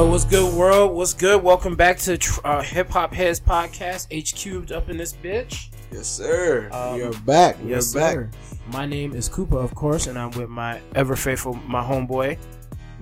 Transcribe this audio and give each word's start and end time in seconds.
Yo, 0.00 0.06
what's 0.06 0.24
good, 0.24 0.54
world? 0.54 0.96
What's 0.96 1.12
good? 1.12 1.42
Welcome 1.42 1.76
back 1.76 1.98
to 1.98 2.18
uh, 2.42 2.62
Hip 2.62 2.88
Hop 2.88 3.12
Heads 3.12 3.38
Podcast. 3.38 4.06
H 4.10 4.34
cubed 4.34 4.72
up 4.72 4.88
in 4.88 4.96
this 4.96 5.12
bitch. 5.12 5.68
Yes, 5.92 6.06
sir. 6.06 6.70
Um, 6.72 6.96
You're 6.96 7.12
back. 7.12 7.58
You're 7.58 7.72
yes, 7.72 7.92
back. 7.92 8.14
sir. 8.14 8.30
My 8.68 8.86
name 8.86 9.12
is 9.12 9.28
Cooper, 9.28 9.58
of 9.58 9.74
course, 9.74 10.06
and 10.06 10.18
I'm 10.18 10.30
with 10.30 10.48
my 10.48 10.80
ever 10.94 11.16
faithful, 11.16 11.52
my 11.52 11.82
homeboy, 11.82 12.38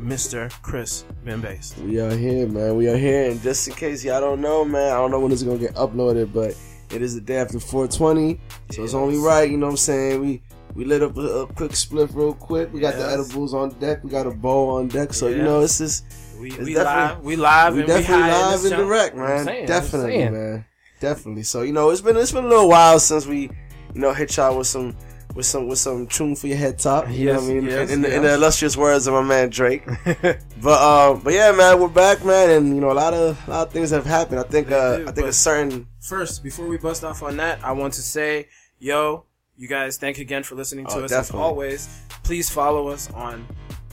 Mr. 0.01 0.51
Chris 0.63 1.05
Benbase. 1.25 1.81
We 1.85 2.01
are 2.01 2.11
here, 2.11 2.49
man. 2.49 2.75
We 2.75 2.89
are 2.89 2.97
here. 2.97 3.31
And 3.31 3.41
just 3.43 3.69
in 3.69 3.75
case 3.75 4.05
y'all 4.05 4.21
don't 4.21 4.41
know, 4.41 4.65
man, 4.65 4.93
I 4.93 4.97
don't 4.97 5.13
know 5.13 5.21
when 5.21 5.31
it's 5.31 5.45
going 5.45 5.61
to 5.61 5.65
get 5.65 5.77
uploaded, 5.77 6.33
but 6.33 6.57
it 6.93 7.01
is 7.01 7.15
the 7.15 7.21
day 7.21 7.37
after 7.37 7.61
420. 7.61 8.41
So 8.73 8.83
it's 8.83 8.95
only 8.95 9.19
right, 9.19 9.49
you 9.49 9.57
know 9.57 9.67
what 9.67 9.73
I'm 9.73 9.77
saying? 9.77 10.21
We 10.21 10.43
we 10.75 10.85
lit 10.85 11.03
up 11.03 11.17
a, 11.17 11.21
a 11.21 11.47
quick 11.47 11.75
split 11.75 12.11
real 12.13 12.35
quick. 12.35 12.73
We 12.73 12.81
got 12.81 12.95
the 12.95 13.05
edibles 13.05 13.55
on 13.55 13.71
deck. 13.79 14.05
We 14.05 14.11
got 14.11 14.27
a 14.27 14.31
bowl 14.31 14.71
on 14.71 14.89
deck. 14.89 15.13
So, 15.13 15.29
you 15.29 15.43
know, 15.43 15.61
it's 15.61 15.79
just, 15.79 16.05
We, 16.39 16.51
we 16.59 16.77
live, 16.77 17.23
we 17.25 17.37
live, 17.37 17.75
we 17.75 17.81
and 17.81 17.89
definitely 17.89 18.17
we 18.17 18.29
in 18.29 18.31
live 18.31 18.65
and 18.65 18.77
direct, 18.77 19.17
man. 19.17 19.45
saying, 19.45 19.67
definitely, 19.67 20.19
man. 20.31 20.65
Definitely. 21.01 21.43
So, 21.45 21.63
you 21.63 21.73
know, 21.73 21.91
it's 21.91 22.01
been 22.01 22.17
it's 22.17 22.33
been 22.33 22.45
a 22.45 22.49
little 22.49 22.69
while 22.69 22.99
since 23.01 23.27
we, 23.27 23.43
you 23.43 24.01
know, 24.01 24.13
hit 24.13 24.37
y'all 24.37 24.57
with 24.59 24.67
some 24.67 24.97
with 25.35 25.47
some 25.47 25.69
with 25.69 25.79
some 25.79 26.07
tune 26.07 26.35
for 26.37 26.47
your 26.49 26.57
head 26.57 26.79
top. 26.79 27.09
You 27.11 27.27
know 27.27 27.33
Yes, 27.33 27.43
what 27.43 27.51
I 27.51 27.55
mean? 27.55 27.65
yes, 27.65 27.91
in, 27.91 27.95
in, 27.97 28.03
the, 28.03 28.17
in 28.17 28.23
the 28.23 28.35
illustrious 28.35 28.77
words 28.77 29.07
of 29.07 29.15
my 29.15 29.23
man 29.23 29.49
Drake. 29.51 29.85
But 30.61 30.83
um, 30.83 31.21
but 31.21 31.33
yeah, 31.35 31.53
man, 31.53 31.81
we're 31.81 31.87
back, 31.89 32.25
man, 32.25 32.51
and 32.51 32.75
you 32.75 32.81
know 32.81 32.91
a 32.91 32.95
lot 32.95 33.15
of 33.15 33.39
a 33.47 33.51
lot 33.51 33.67
of 33.69 33.73
things 33.73 33.91
have 33.91 34.05
happened. 34.07 34.41
I 34.41 34.45
think 34.45 34.71
uh, 34.73 34.99
do, 34.99 35.09
I 35.09 35.13
think 35.13 35.27
a 35.29 35.33
certain 35.33 35.87
First, 36.01 36.43
before 36.43 36.67
we 36.67 36.79
bust 36.79 37.05
off 37.05 37.23
on 37.23 37.37
that, 37.37 37.63
I 37.63 37.71
want 37.73 37.95
to 37.95 38.03
say, 38.03 38.49
yo, 38.81 39.25
you 39.57 39.69
guys, 39.69 39.99
thank 39.99 40.17
you 40.19 40.23
again 40.23 40.43
for 40.43 40.55
listening 40.57 40.87
to 40.87 40.95
Oh, 40.97 41.05
us 41.05 41.11
definitely. 41.11 41.41
as 41.41 41.45
always. 41.47 42.01
Please 42.25 42.49
follow 42.51 42.89
us 42.89 43.09
on 43.13 43.47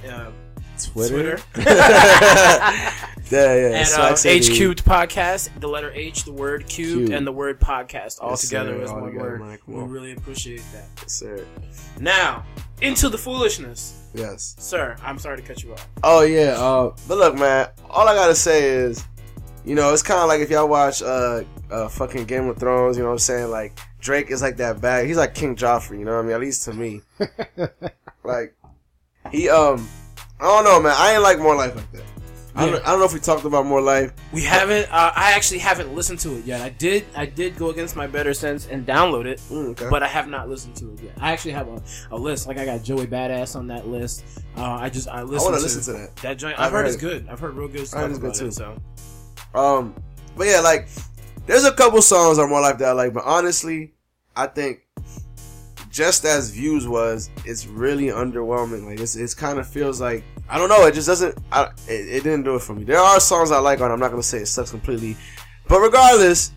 uh, 0.08 0.32
Twitter. 0.78 1.38
Twitter. 1.38 1.44
yeah, 1.66 2.92
yeah. 3.32 3.80
and 3.80 3.90
uh. 3.98 4.16
H 4.26 4.50
cubed 4.52 4.84
podcast. 4.86 5.50
The 5.60 5.68
letter 5.68 5.92
H, 5.94 6.24
the 6.26 6.32
word 6.32 6.68
cubed, 6.68 7.08
Cubed. 7.08 7.14
and 7.14 7.26
the 7.26 7.32
word 7.32 7.60
podcast 7.60 8.20
all 8.22 8.32
Yes, 8.32 8.42
together 8.42 8.82
as 8.82 8.92
one 8.92 9.16
word. 9.16 9.42
man, 9.42 9.58
come 9.66 9.74
We 9.76 9.84
really 9.84 10.12
appreciate 10.14 10.64
that. 10.74 10.86
Yes, 11.02 11.12
sir. 11.14 11.46
Now 12.00 12.44
into 12.82 13.10
the 13.10 13.18
foolishness, 13.18 14.02
Yes. 14.14 14.56
sir. 14.60 14.96
I'm 15.04 15.18
sorry 15.18 15.38
to 15.38 15.44
cut 15.44 15.64
you 15.64 15.74
off. 15.74 15.88
Oh 16.04 16.22
yeah. 16.22 16.56
Uh, 16.58 16.96
but 17.08 17.18
look, 17.18 17.36
man. 17.36 17.70
All 17.90 18.08
I 18.08 18.14
gotta 18.16 18.36
say 18.36 18.70
is, 18.70 19.04
you 19.64 19.76
know, 19.76 19.94
it's 19.94 20.04
kind 20.04 20.20
of 20.20 20.28
like 20.28 20.42
if 20.42 20.50
y'all 20.50 20.68
watch 20.68 21.02
uh, 21.02 21.44
uh, 21.72 21.88
fucking 21.88 22.26
Game 22.26 22.48
of 22.48 22.58
Thrones. 22.58 22.98
You 22.98 23.04
know 23.04 23.10
what 23.10 23.14
I'm 23.14 23.20
saying? 23.20 23.50
Like 23.50 23.80
Drake 24.00 24.30
is 24.30 24.42
like 24.42 24.58
that 24.58 24.82
bad. 24.82 25.08
He's 25.08 25.18
like 25.18 25.34
King 25.34 25.56
Joffrey. 25.56 25.98
You 26.00 26.06
know 26.06 26.14
what 26.16 26.20
I 26.20 26.28
mean? 26.28 26.36
At 26.36 26.42
least 26.42 26.66
to 26.66 26.74
me. 26.74 27.02
like 28.24 28.54
he 29.32 29.50
um, 29.50 29.88
I 30.46 30.62
don't 30.62 30.64
know, 30.64 30.80
man. 30.82 30.94
I 30.96 31.14
ain't 31.14 31.24
like 31.24 31.40
more 31.40 31.56
life 31.56 31.76
like 31.76 31.92
that. 31.94 32.04
I, 32.58 32.68
don't, 32.68 32.82
I 32.84 32.92
don't 32.92 33.00
know 33.00 33.06
if 33.06 33.14
we 33.14 33.20
talked 33.20 33.44
about 33.44 33.66
more 33.66 33.82
life. 33.82 34.14
We 34.32 34.42
haven't. 34.44 34.86
Uh, 34.90 35.12
I 35.14 35.34
actually 35.34 35.58
haven't 35.60 35.94
listened 35.94 36.20
to 36.20 36.38
it 36.38 36.46
yet. 36.46 36.62
I 36.62 36.70
did. 36.70 37.04
I 37.14 37.26
did 37.26 37.58
go 37.58 37.70
against 37.70 37.98
my 37.98 38.08
better 38.08 38.34
sense 38.34 38.68
and 38.68 38.88
download 38.88 39.26
it, 39.26 39.40
Mm, 39.50 39.72
okay. 39.72 39.88
but 39.90 40.04
I 40.04 40.08
have 40.08 40.30
not 40.30 40.48
listened 40.48 40.76
to 40.78 40.94
it 40.94 41.02
yet. 41.02 41.14
I 41.20 41.34
actually 41.34 41.52
have 41.52 41.68
a, 41.68 41.82
a 42.12 42.16
list. 42.18 42.48
Like 42.48 42.58
I 42.58 42.64
got 42.64 42.82
Joey 42.82 43.08
Badass 43.08 43.58
on 43.58 43.68
that 43.68 43.88
list. 43.88 44.24
Uh, 44.56 44.62
I 44.64 44.90
just 44.90 45.10
I 45.10 45.20
I 45.20 45.24
want 45.26 45.56
to 45.56 45.62
listen 45.62 45.82
to 45.94 46.00
that. 46.00 46.16
that 46.18 46.36
joint. 46.38 46.58
I've 46.58 46.68
I've 46.68 46.72
heard 46.72 46.78
heard 46.86 46.88
it's 46.94 46.96
good. 46.98 47.28
I've 47.30 47.40
heard 47.42 47.56
real 47.56 47.68
good 47.68 47.82
I 47.82 47.84
stuff 47.86 48.02
heard 48.02 48.10
it's 48.12 48.20
good, 48.20 48.26
about 48.28 48.40
too. 48.40 48.48
it. 48.48 48.54
So 48.54 48.78
Um, 49.60 49.96
but 50.38 50.48
yeah, 50.48 50.62
like 50.62 50.88
there's 51.48 51.66
a 51.66 51.74
couple 51.74 52.02
songs 52.02 52.40
on 52.40 52.50
more 52.50 52.62
life 52.62 52.78
that 52.78 52.88
I 52.88 52.92
like, 52.94 53.14
but 53.14 53.24
honestly, 53.26 53.96
I 54.34 54.48
think 54.48 54.85
just 55.96 56.26
as 56.26 56.50
views 56.52 56.88
was, 56.90 57.30
it's 57.46 57.66
really 57.68 58.08
underwhelming. 58.08 58.86
Like 58.86 59.00
it's 59.00 59.16
it's 59.16 59.34
kind 59.34 59.58
of 59.60 59.66
feels 59.68 60.02
like 60.02 60.24
I 60.50 60.58
don't 60.58 60.68
know. 60.68 60.86
It 60.86 60.94
just 60.94 61.08
doesn't. 61.08 61.38
I, 61.54 61.64
it, 61.88 62.08
it 62.18 62.24
didn't 62.24 62.44
do 62.44 62.56
it 62.56 62.62
for 62.62 62.74
me. 62.76 62.84
There 62.84 63.00
are 63.00 63.20
songs 63.22 63.50
I 63.50 63.60
like 63.60 63.80
on. 63.80 63.90
it. 63.90 63.94
I'm 63.94 64.00
not 64.02 64.12
gonna 64.12 64.22
say 64.22 64.40
it 64.40 64.48
sucks 64.48 64.72
completely, 64.72 65.16
but 65.70 65.80
regardless, 65.80 66.52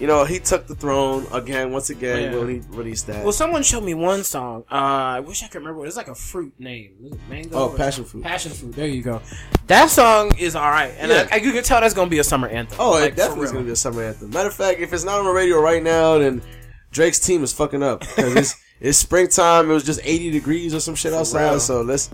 you 0.00 0.08
know, 0.08 0.24
he 0.24 0.40
took 0.40 0.66
the 0.66 0.74
throne 0.74 1.24
again. 1.32 1.70
Once 1.70 1.90
again, 1.90 2.32
Yeah. 2.32 2.38
when 2.40 2.48
he 2.48 2.60
released 2.76 3.06
that. 3.06 3.22
Well, 3.22 3.32
someone 3.32 3.62
showed 3.62 3.84
me 3.84 3.94
one 3.94 4.24
song. 4.24 4.64
Uh, 4.70 4.74
I 4.74 5.20
wish 5.20 5.44
I 5.44 5.46
could 5.46 5.58
remember. 5.58 5.86
It's 5.86 5.96
like 5.96 6.08
a 6.08 6.14
fruit 6.16 6.52
name. 6.58 7.16
Mango? 7.28 7.56
Oh, 7.56 7.68
passion 7.76 8.04
fruit. 8.04 8.24
Passion 8.24 8.50
fruit. 8.50 8.74
There 8.74 8.88
you 8.88 9.02
go. 9.02 9.22
That 9.68 9.88
song 9.88 10.32
is 10.36 10.56
all 10.56 10.68
right, 10.68 10.92
and 10.98 11.12
Yeah. 11.12 11.28
I, 11.30 11.36
I, 11.36 11.38
you 11.38 11.52
can 11.52 11.62
tell 11.62 11.80
that's 11.80 11.94
gonna 11.94 12.10
be 12.10 12.18
a 12.18 12.24
summer 12.24 12.48
anthem. 12.48 12.76
Oh, 12.80 12.90
Like, 12.90 13.12
it 13.12 13.16
definitely 13.16 13.44
is 13.44 13.52
gonna 13.52 13.64
be 13.66 13.70
a 13.70 13.76
summer 13.76 14.02
anthem. 14.02 14.30
Matter 14.30 14.48
of 14.48 14.54
fact, 14.54 14.80
if 14.80 14.92
it's 14.92 15.04
not 15.04 15.20
on 15.20 15.26
the 15.26 15.30
radio 15.32 15.60
right 15.60 15.82
now, 15.82 16.18
then 16.18 16.42
Drake's 16.90 17.20
team 17.20 17.44
is 17.44 17.52
fucking 17.52 17.82
up 17.84 18.00
because 18.00 18.34
it's 18.34 18.54
it's 18.80 18.98
springtime. 18.98 19.70
It 19.70 19.74
was 19.74 19.84
just 19.84 20.00
80 20.02 20.30
degrees 20.30 20.74
or 20.74 20.80
some 20.80 20.94
shit 20.94 21.12
outside. 21.12 21.50
real. 21.50 21.60
So 21.60 21.82
let's. 21.82 22.10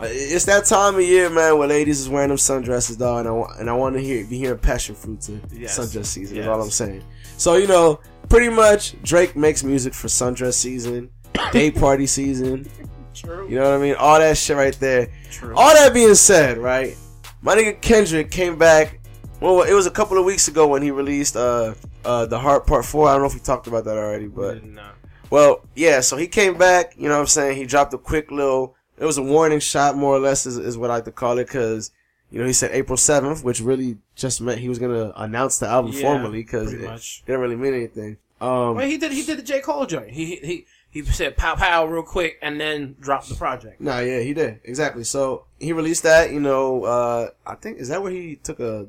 uh, 0.00 0.06
It's 0.08 0.44
that 0.46 0.64
time 0.66 0.96
of 0.96 1.00
year, 1.02 1.30
man, 1.30 1.58
where 1.58 1.68
ladies 1.68 2.00
is 2.00 2.08
wearing 2.08 2.28
them 2.28 2.38
sundresses, 2.38 2.98
dog, 2.98 3.20
and 3.20 3.28
I 3.28 3.32
want 3.32 3.60
and 3.60 3.70
I 3.70 3.72
want 3.72 3.94
to 3.96 4.00
hear 4.02 4.24
be 4.24 4.38
hearing 4.38 4.58
passion 4.58 4.94
fruit 4.94 5.20
to 5.22 5.40
Yes. 5.52 5.78
sundress 5.78 6.06
season. 6.06 6.38
Is 6.38 6.46
all 6.46 6.60
I'm 6.62 6.70
saying. 6.70 7.02
So 7.36 7.56
you 7.56 7.66
know, 7.66 8.00
pretty 8.28 8.48
much 8.48 9.00
Drake 9.02 9.36
makes 9.36 9.62
music 9.64 9.94
for 9.94 10.08
sundress 10.08 10.54
season, 10.54 11.10
day 11.52 11.70
party 11.70 12.06
season. 12.06 12.66
True. 13.14 13.46
You 13.48 13.56
know 13.56 13.70
what 13.70 13.78
I 13.78 13.82
mean? 13.82 13.94
All 13.96 14.18
that 14.18 14.36
shit 14.38 14.56
right 14.56 14.74
there. 14.80 15.08
True. 15.30 15.54
All 15.54 15.72
that 15.74 15.92
being 15.92 16.14
said, 16.14 16.56
right? 16.58 16.96
My 17.42 17.54
nigga 17.56 17.80
Kendrick 17.80 18.30
came 18.30 18.56
back. 18.56 19.00
Well, 19.40 19.62
it 19.62 19.74
was 19.74 19.86
a 19.86 19.90
couple 19.90 20.16
of 20.18 20.24
weeks 20.24 20.46
ago 20.48 20.66
when 20.68 20.82
he 20.82 20.90
released 20.90 21.36
uh 21.36 21.74
uh 22.04 22.26
the 22.26 22.38
Heart 22.38 22.66
Part 22.66 22.84
Four. 22.84 23.08
I 23.08 23.12
don't 23.12 23.22
know 23.22 23.26
if 23.28 23.34
we 23.34 23.40
talked 23.40 23.66
about 23.66 23.84
that 23.84 23.96
already, 23.96 24.28
but 24.28 24.64
no. 24.64 24.82
Well, 25.32 25.62
yeah. 25.74 26.00
So 26.00 26.16
he 26.16 26.26
came 26.26 26.56
back. 26.58 26.94
You 26.96 27.08
know 27.08 27.14
what 27.14 27.20
I'm 27.20 27.26
saying? 27.26 27.56
He 27.56 27.64
dropped 27.64 27.94
a 27.94 27.98
quick 27.98 28.30
little. 28.30 28.76
It 28.98 29.04
was 29.04 29.18
a 29.18 29.22
warning 29.22 29.58
shot, 29.60 29.96
more 29.96 30.14
or 30.14 30.20
less, 30.20 30.46
is, 30.46 30.58
is 30.58 30.76
what 30.78 30.90
I 30.90 30.94
like 30.96 31.04
to 31.06 31.12
call 31.12 31.38
it, 31.38 31.46
because 31.46 31.90
you 32.30 32.38
know 32.40 32.46
he 32.46 32.52
said 32.52 32.70
April 32.72 32.96
7th, 32.96 33.42
which 33.42 33.60
really 33.60 33.96
just 34.14 34.40
meant 34.40 34.60
he 34.60 34.68
was 34.68 34.78
gonna 34.78 35.12
announce 35.16 35.58
the 35.58 35.66
album 35.66 35.92
Yeah, 35.92 36.02
formally, 36.02 36.42
because 36.42 36.68
pretty 36.70 36.84
it 36.84 36.88
much. 36.88 37.22
didn't 37.26 37.40
really 37.40 37.56
mean 37.56 37.74
anything. 37.74 38.18
Um, 38.40 38.76
Well, 38.76 38.86
he 38.86 38.98
did. 38.98 39.12
He 39.12 39.22
did 39.24 39.38
the 39.38 39.42
J 39.42 39.60
Cole 39.60 39.86
joint. 39.86 40.10
He 40.10 40.36
he 40.36 40.66
he 40.90 41.02
said 41.04 41.36
pow 41.36 41.54
pow 41.56 41.86
real 41.86 42.02
quick 42.02 42.38
and 42.42 42.60
then 42.60 42.96
dropped 43.00 43.28
the 43.28 43.34
project. 43.34 43.80
Nah, 43.80 44.00
yeah, 44.00 44.20
he 44.20 44.34
did 44.34 44.60
exactly. 44.64 45.04
So 45.04 45.46
he 45.58 45.72
released 45.72 46.02
that. 46.02 46.30
You 46.30 46.40
know, 46.40 46.84
uh, 46.84 47.30
I 47.46 47.54
think 47.54 47.78
is 47.78 47.88
that 47.88 48.02
where 48.02 48.12
he 48.12 48.36
took 48.36 48.60
a, 48.60 48.88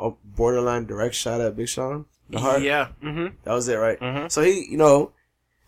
a 0.00 0.10
borderline 0.24 0.84
direct 0.86 1.14
shot 1.14 1.40
at 1.40 1.56
Big 1.56 1.68
Sean. 1.68 2.06
The 2.30 2.40
heart. 2.40 2.62
Yeah. 2.62 2.88
Mm-hmm. 3.02 3.36
That 3.44 3.52
was 3.52 3.68
it, 3.68 3.76
right? 3.76 4.00
Mhm. 4.00 4.30
So 4.32 4.42
he, 4.42 4.66
you 4.68 4.78
know, 4.78 5.12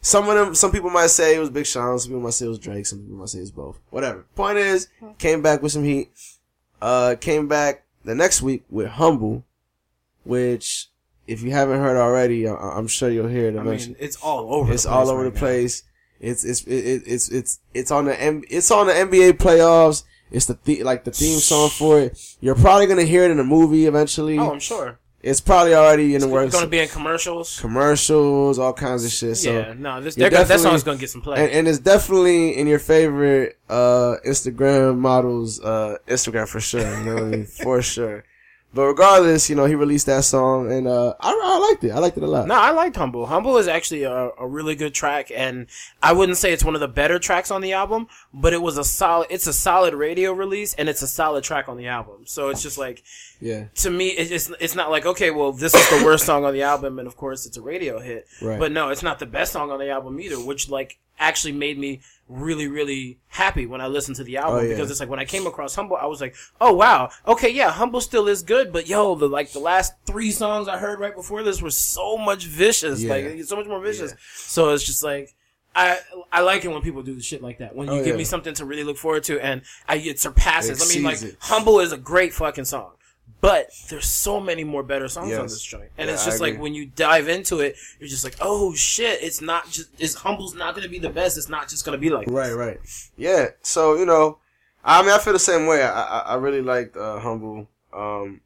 some 0.06 0.28
of 0.28 0.37
them, 0.37 0.55
some 0.55 0.71
people 0.71 0.89
might 0.91 1.11
say 1.11 1.34
it 1.34 1.41
was 1.41 1.50
Big 1.50 1.67
Sean, 1.67 1.99
some 1.99 2.11
people 2.11 2.22
might 2.22 2.34
say 2.34 2.47
it 2.47 2.49
was 2.50 2.59
Drake, 2.61 2.87
some 2.87 3.00
people 3.00 3.17
might 3.17 3.28
say 3.28 3.41
it's 3.41 3.50
both. 3.50 3.77
Whatever. 3.91 4.25
Point 4.37 4.59
is, 4.59 4.89
came 5.19 5.43
back 5.43 5.62
with 5.62 5.72
some 5.72 5.83
heat. 5.84 6.11
Uh, 6.81 7.17
came 7.21 7.49
back 7.49 7.84
the 8.05 8.15
next 8.15 8.41
week 8.41 8.62
with 8.71 8.87
Humble, 8.87 9.44
which 10.25 10.89
if 11.27 11.43
you 11.43 11.50
haven't 11.50 11.81
heard 11.81 11.97
already, 11.97 12.47
I- 12.49 12.55
I'm 12.55 12.87
sure 12.87 13.11
you'll 13.11 13.28
hear 13.28 13.49
it 13.49 13.56
I 13.59 13.62
mean, 13.62 13.97
it's 13.99 14.17
all 14.22 14.53
over. 14.55 14.72
It's 14.72 14.84
the 14.84 14.91
all 14.91 15.03
place 15.05 15.11
over 15.12 15.22
right 15.25 15.28
the 15.34 15.34
now. 15.34 15.41
place. 15.41 15.83
It's 16.21 16.44
it's 16.44 16.62
it, 16.62 16.73
it, 16.75 17.03
it's 17.06 17.28
it's 17.28 17.59
it's 17.75 17.91
on 17.91 18.06
the 18.06 18.21
M- 18.21 18.44
it's 18.49 18.71
on 18.71 18.87
the 18.87 18.93
NBA 18.93 19.33
playoffs. 19.34 20.05
It's 20.31 20.47
the, 20.47 20.59
the 20.65 20.83
like 20.83 21.05
the 21.05 21.11
theme 21.11 21.38
song 21.38 21.69
for 21.69 22.00
it. 22.00 22.19
You're 22.41 22.55
probably 22.55 22.87
gonna 22.87 23.03
hear 23.05 23.25
it 23.25 23.31
in 23.31 23.38
a 23.38 23.44
movie 23.44 23.87
eventually. 23.87 24.38
Oh, 24.38 24.53
I'm 24.53 24.61
sure. 24.61 24.99
It's 25.26 25.41
probably 25.41 25.75
already 25.75 26.14
in 26.14 26.20
the 26.20 26.28
It's 26.28 26.32
works. 26.32 26.47
It's 26.47 26.54
going 26.54 26.66
to 26.66 26.70
be 26.70 26.78
in 26.78 26.88
commercials. 26.88 27.59
commercials, 27.59 28.60
all 28.60 28.72
kinds 28.72 29.04
of 29.04 29.10
shit. 29.10 29.37
So 29.37 29.53
yeah. 29.53 29.75
No, 29.76 30.00
this 30.00 30.14
gonna, 30.14 30.31
that 30.44 30.60
song's 30.60 30.84
going 30.84 30.98
to 30.98 31.00
get 31.00 31.10
some 31.10 31.20
play. 31.20 31.42
and, 31.42 31.50
and 31.50 31.69
it's 31.69 31.81
definitely 31.81 32.56
in 32.56 32.69
your 32.69 32.78
favorite 32.78 33.59
uh 33.69 34.16
Instagram 34.25 34.98
models 34.98 35.60
uh 35.60 35.97
Instagram 36.06 36.47
for 36.47 36.60
sure. 36.60 36.81
You 36.98 37.04
know 37.04 37.16
I 37.16 37.20
mean? 37.22 37.44
For 37.64 37.82
sure. 37.82 38.25
But 38.72 38.84
regardless, 38.88 39.48
you 39.48 39.56
know, 39.56 39.64
he 39.64 39.75
released 39.75 40.06
that 40.06 40.22
song 40.22 40.70
and 40.70 40.87
uh 40.87 41.14
I, 41.19 41.40
I 41.43 41.58
liked 41.70 41.82
it. 41.82 41.90
I 41.90 41.99
liked 41.99 42.17
it 42.19 42.23
a 42.23 42.26
lot. 42.26 42.46
No, 42.46 42.55
I 42.55 42.70
liked 42.70 42.94
Humble. 42.94 43.26
Humble 43.26 43.56
is 43.56 43.67
actually 43.67 44.05
a, 44.05 44.31
a 44.38 44.46
really 44.46 44.76
good 44.76 44.94
track, 44.94 45.32
and 45.34 45.67
I 46.02 46.12
wouldn't 46.12 46.38
say 46.38 46.52
it's 46.52 46.62
one 46.64 46.75
of 46.75 46.81
the 46.81 46.88
better 46.88 47.19
tracks 47.19 47.50
on 47.50 47.62
the 47.62 47.73
album, 47.73 48.06
but 48.34 48.52
it 48.52 48.61
was 48.61 48.76
a 48.76 48.84
solid. 48.84 49.28
It's 49.31 49.46
a 49.46 49.52
solid 49.52 49.94
radio 49.94 50.32
release, 50.32 50.75
and 50.75 50.88
it's 50.88 51.02
a 51.02 51.08
solid 51.08 51.43
track 51.43 51.69
on 51.69 51.78
the 51.78 51.88
album. 51.88 52.26
So 52.26 52.50
it's 52.50 52.62
just 52.62 52.76
like 52.76 53.02
Yeah. 53.41 53.65
to 53.77 53.91
me, 53.91 54.09
it's 54.09 54.50
it's 54.61 54.75
not 54.75 54.91
like 54.91 55.06
okay, 55.06 55.31
well, 55.31 55.53
this 55.53 55.75
is 55.75 55.88
the 55.91 56.05
worst 56.05 56.25
song 56.27 56.44
on 56.44 56.55
the 56.55 56.62
album, 56.62 56.99
and 56.99 57.06
of 57.06 57.17
course 57.17 57.47
it's 57.47 57.56
a 57.56 57.62
radio 57.62 57.99
hit. 58.00 58.27
Right. 58.41 58.59
But 58.59 58.73
no, 58.73 58.88
it's 58.91 59.03
not 59.03 59.19
the 59.19 59.27
best 59.27 59.53
song 59.53 59.71
on 59.71 59.79
the 59.79 59.91
album 59.91 60.19
either, 60.21 60.37
which 60.41 60.69
like 60.71 60.99
actually 61.19 61.53
made 61.53 61.79
me 61.79 62.00
really, 62.29 62.67
really 62.69 63.19
happy 63.29 63.65
when 63.67 63.81
I 63.81 63.87
listened 63.87 64.17
to 64.17 64.25
the 64.25 64.37
album 64.37 64.56
Oh, 64.59 64.61
yeah. 64.62 64.69
because 64.75 64.91
it's 64.91 65.00
like 65.00 65.09
when 65.09 65.19
I 65.21 65.25
came 65.25 65.47
across 65.47 65.75
Humble, 65.75 65.97
I 65.97 66.05
was 66.06 66.21
like, 66.21 66.35
oh 66.61 66.75
wow, 66.75 67.11
okay, 67.27 67.49
yeah, 67.50 67.71
Humble 67.71 68.00
still 68.00 68.29
is 68.29 68.43
good, 68.43 68.73
but 68.73 68.87
yo, 68.88 69.15
the 69.15 69.29
like 69.29 69.53
the 69.53 69.59
last 69.61 69.94
three 70.06 70.31
songs 70.31 70.69
I 70.69 70.77
heard 70.79 70.99
right 71.00 71.15
before 71.15 71.43
this 71.43 71.62
were 71.62 71.71
so 71.71 72.17
much 72.19 72.44
vicious, 72.47 73.03
Yeah. 73.03 73.15
like 73.15 73.44
so 73.44 73.56
much 73.56 73.67
more 73.67 73.81
vicious. 73.81 74.15
So 74.35 74.71
it's 74.71 74.85
just 74.85 75.03
like. 75.05 75.35
I 75.79 75.99
I 76.33 76.41
like 76.41 76.65
it 76.65 76.69
when 76.69 76.81
people 76.81 77.03
do 77.03 77.21
shit 77.21 77.43
like 77.43 77.59
that. 77.59 77.77
When 77.77 77.87
you 77.88 77.94
Oh, 77.94 77.99
give 77.99 78.06
yeah. 78.15 78.17
me 78.17 78.25
something 78.25 78.55
to 78.55 78.65
really 78.65 78.83
look 78.83 78.97
forward 78.97 79.25
to, 79.25 79.38
and 79.38 79.61
I, 79.87 79.97
it 79.97 80.19
surpasses. 80.19 80.81
I 80.83 80.94
mean, 80.94 81.05
like 81.05 81.21
it. 81.21 81.37
"Humble" 81.38 81.81
is 81.81 81.93
a 81.93 81.99
great 81.99 82.33
fucking 82.33 82.65
song, 82.65 82.93
but 83.41 83.69
there's 83.88 84.06
so 84.06 84.41
many 84.41 84.65
more 84.65 84.83
better 84.83 85.09
songs 85.09 85.33
on 85.37 85.44
this 85.44 85.62
joint, 85.62 85.91
and 85.99 86.09
Yeah, 86.09 86.15
it's 86.15 86.25
just 86.25 86.41
like 86.41 86.59
when 86.59 86.75
you 86.75 86.87
dive 86.87 87.29
into 87.29 87.61
it, 87.61 87.77
you're 88.00 88.09
just 88.09 88.25
like, 88.25 88.37
oh 88.41 88.75
shit, 88.75 89.23
it's 89.23 89.41
not 89.41 89.71
just 89.71 89.88
it's 89.99 90.15
"Humble's" 90.15 90.55
not 90.55 90.75
gonna 90.75 90.88
be 90.88 90.99
the 90.99 91.11
best. 91.11 91.37
It's 91.38 91.49
not 91.49 91.69
just 91.69 91.85
gonna 91.85 91.99
be 91.99 92.11
like 92.11 92.29
Right, 92.31 92.53
right. 92.53 92.79
Yeah. 93.17 93.49
So 93.62 93.94
you 93.97 94.06
know, 94.06 94.38
I 94.85 95.03
mean, 95.03 95.11
I 95.11 95.19
feel 95.19 95.33
the 95.33 95.38
same 95.38 95.67
way. 95.67 95.83
I 95.83 95.91
I, 96.03 96.19
I 96.21 96.35
really 96.37 96.62
liked 96.62 96.97
uh, 96.97 97.19
Humble. 97.21 97.69
Um, 97.93 98.41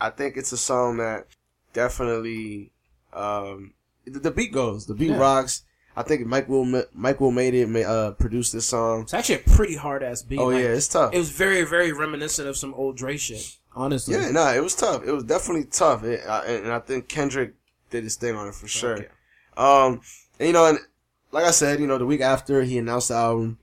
I 0.00 0.10
think 0.10 0.36
it's 0.36 0.52
a 0.52 0.56
song 0.58 0.96
that 0.98 1.26
definitely 1.72 2.70
um, 3.12 3.72
the, 4.04 4.18
the 4.18 4.30
beat 4.30 4.52
goes, 4.52 4.86
the 4.86 4.94
beat 4.94 5.10
Yeah. 5.10 5.18
rocks. 5.18 5.62
I 5.94 6.02
think 6.02 6.26
Mike 6.26 6.48
Will 6.48 6.64
Mike 6.94 7.20
Will 7.20 7.32
made 7.32 7.52
it, 7.54 7.84
uh, 7.84 8.12
produced 8.12 8.54
this 8.54 8.64
song. 8.66 9.02
It's 9.02 9.12
actually 9.12 9.36
a 9.36 9.50
pretty 9.50 9.76
hard 9.76 10.02
ass 10.02 10.22
beat. 10.22 10.38
Oh 10.38 10.46
Like, 10.46 10.62
yeah, 10.62 10.68
it's 10.70 10.88
tough. 10.88 11.12
It 11.12 11.18
was 11.18 11.30
very, 11.30 11.64
very 11.64 11.92
reminiscent 11.92 12.48
of 12.48 12.56
some 12.56 12.72
old 12.74 12.96
Dre 12.96 13.16
shit. 13.18 13.56
Honestly. 13.74 14.14
Yeah, 14.14 14.30
nah, 14.30 14.52
it 14.52 14.62
was 14.62 14.74
tough. 14.74 15.02
It 15.06 15.12
was 15.12 15.24
definitely 15.24 15.64
tough, 15.64 16.04
it, 16.04 16.26
I, 16.28 16.44
and 16.46 16.72
I 16.72 16.78
think 16.78 17.08
Kendrick 17.08 17.54
did 17.90 18.04
his 18.04 18.16
thing 18.16 18.36
on 18.36 18.48
it 18.48 18.54
for 18.54 18.68
sure. 18.68 18.94
Okay. 18.94 19.08
Um, 19.56 20.00
and, 20.38 20.48
you 20.48 20.52
know, 20.52 20.66
and 20.66 20.78
like 21.30 21.44
I 21.44 21.50
said, 21.50 21.80
you 21.80 21.86
know, 21.86 21.98
the 21.98 22.06
week 22.06 22.20
after 22.20 22.62
he 22.62 22.78
announced 22.78 23.08
the 23.08 23.14
album, 23.14 23.58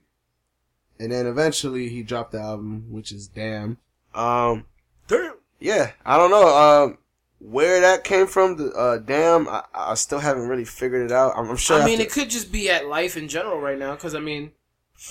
and 0.98 1.12
then 1.12 1.26
eventually 1.26 1.88
he 1.88 2.02
dropped 2.02 2.32
the 2.32 2.40
album, 2.40 2.86
which 2.90 3.12
is 3.12 3.28
Damn. 3.28 3.78
Um, 4.14 4.66
Damn. 5.06 5.34
yeah, 5.60 5.92
I 6.04 6.16
don't 6.16 6.30
know, 6.30 6.48
um, 6.48 6.98
where 7.38 7.80
that 7.80 8.04
came 8.04 8.26
from. 8.26 8.56
The 8.56 8.70
uh, 8.72 8.98
Damn, 8.98 9.48
I, 9.48 9.64
I 9.72 9.94
still 9.94 10.18
haven't 10.18 10.48
really 10.48 10.64
figured 10.64 11.10
it 11.10 11.12
out. 11.12 11.32
I'm, 11.36 11.48
I'm 11.48 11.56
sure. 11.56 11.80
I 11.80 11.84
mean, 11.84 11.94
after- 11.94 12.02
it 12.02 12.12
could 12.12 12.30
just 12.30 12.52
be 12.52 12.68
at 12.68 12.86
life 12.86 13.16
in 13.16 13.28
general 13.28 13.60
right 13.60 13.78
now. 13.78 13.94
Because 13.94 14.14
I 14.14 14.20
mean, 14.20 14.52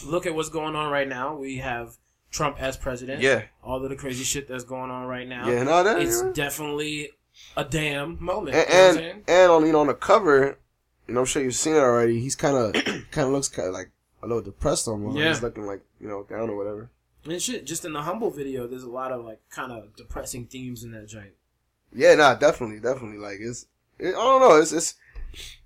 look 0.05 0.25
at 0.27 0.35
what's 0.35 0.49
going 0.49 0.75
on 0.75 0.91
right 0.91 1.07
now. 1.07 1.35
We 1.35 1.57
have 1.57 1.97
Trump 2.31 2.61
as 2.61 2.77
president. 2.77 3.21
yeah, 3.21 3.43
All 3.63 3.83
of 3.83 3.89
the 3.89 3.95
crazy 3.95 4.23
shit 4.23 4.47
that's 4.47 4.63
going 4.63 4.91
on 4.91 5.07
right 5.07 5.27
now. 5.27 5.49
yeah, 5.49 5.63
no, 5.63 5.83
that 5.83 6.01
It's 6.01 6.21
definitely 6.33 7.09
a 7.57 7.63
damn 7.63 8.21
moment. 8.23 8.55
and 8.55 8.95
you 8.95 9.01
know 9.01 9.09
and, 9.11 9.23
and 9.27 9.51
on 9.51 9.65
you 9.65 9.71
know 9.71 9.81
on 9.81 9.87
the 9.87 9.93
cover, 9.93 10.57
you 11.07 11.13
know, 11.13 11.21
I'm 11.21 11.25
sure 11.25 11.41
you've 11.41 11.55
seen 11.55 11.73
it 11.75 11.79
already. 11.79 12.19
He's 12.19 12.35
kind 12.35 12.55
of 12.55 12.73
kind 13.11 13.27
of 13.27 13.33
looks 13.33 13.47
kind 13.47 13.67
of 13.67 13.73
like 13.73 13.89
a 14.21 14.27
little 14.27 14.43
depressed 14.43 14.87
almost. 14.87 15.17
Yeah. 15.17 15.29
He's 15.29 15.41
looking 15.41 15.65
like 15.65 15.81
you 15.99 16.07
know 16.07 16.23
down 16.29 16.49
or 16.49 16.55
whatever. 16.57 16.89
And 17.25 17.41
shit, 17.41 17.65
just 17.65 17.83
in 17.85 17.93
the 17.93 18.01
humble 18.03 18.29
video, 18.29 18.65
there's 18.67 18.83
a 18.83 18.89
lot 18.89 19.11
of 19.11 19.25
like 19.25 19.39
kind 19.49 19.71
of 19.71 19.95
depressing 19.95 20.45
themes 20.45 20.83
in 20.83 20.91
that 20.91 21.07
joint. 21.07 21.31
Yeah, 21.93 22.15
nah, 22.15 22.35
definitely, 22.35 22.79
definitely. 22.79 23.17
Like 23.17 23.37
it's, 23.41 23.65
it, 23.97 24.09
I 24.09 24.11
don't 24.11 24.41
know, 24.41 24.55
it's 24.61 24.71
it's 24.71 24.95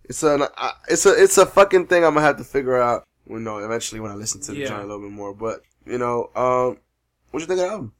it's 0.06 0.24
a 0.24 0.50
it's 0.90 1.06
a 1.06 1.22
it's 1.24 1.38
a 1.38 1.46
fucking 1.46 1.88
thing. 1.88 2.04
I'm 2.06 2.14
gonna 2.14 2.26
have 2.26 2.38
to 2.38 2.44
figure 2.44 2.82
out. 2.82 3.04
You 3.30 3.40
know, 3.40 3.60
eventually 3.60 4.02
when 4.02 4.12
I 4.12 4.16
listen 4.16 4.42
to 4.42 4.52
the 4.52 4.58
Yeah. 4.60 4.68
joint 4.68 4.82
a 4.82 4.86
little 4.86 5.02
bit 5.02 5.12
more. 5.12 5.34
But 5.34 5.62
you 5.86 5.98
know, 5.98 6.30
um, 6.36 6.78
what 7.32 7.40
you 7.40 7.46
think 7.48 7.52
of 7.60 7.66
the 7.66 7.68
album? 7.68 7.94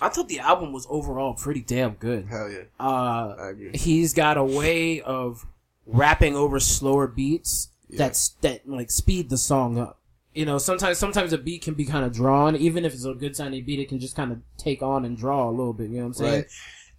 I 0.00 0.08
thought 0.08 0.28
the 0.28 0.38
album 0.38 0.72
was 0.72 0.86
overall 0.88 1.34
pretty 1.34 1.60
damn 1.62 1.92
good. 1.94 2.26
Hell 2.26 2.50
yeah, 2.50 2.62
Uh, 2.78 3.34
I 3.38 3.48
agree. 3.50 3.70
he's 3.74 4.14
got 4.14 4.36
a 4.38 4.44
way 4.44 5.00
of 5.00 5.46
rapping 5.86 6.36
over 6.36 6.60
slower 6.60 7.06
beats 7.08 7.68
Yeah. 7.88 7.98
that's 7.98 8.30
that 8.42 8.68
like 8.68 8.90
speed 8.90 9.28
the 9.30 9.36
song 9.36 9.78
up. 9.78 9.98
You 10.32 10.46
know, 10.46 10.58
sometimes 10.58 10.96
sometimes 10.98 11.32
a 11.32 11.38
beat 11.38 11.62
can 11.62 11.74
be 11.74 11.84
kind 11.84 12.04
of 12.04 12.12
drawn, 12.12 12.54
even 12.54 12.84
if 12.84 12.94
it's 12.94 13.04
a 13.04 13.14
good 13.14 13.34
sounding 13.34 13.64
beat, 13.64 13.80
it 13.80 13.88
can 13.88 13.98
just 13.98 14.14
kind 14.14 14.30
of 14.30 14.38
take 14.56 14.80
on 14.80 15.04
and 15.04 15.16
draw 15.16 15.48
a 15.48 15.50
little 15.50 15.72
bit. 15.72 15.90
You 15.90 15.96
know 15.96 16.02
what 16.02 16.06
I'm 16.06 16.14
saying? 16.14 16.34
Right. 16.34 16.46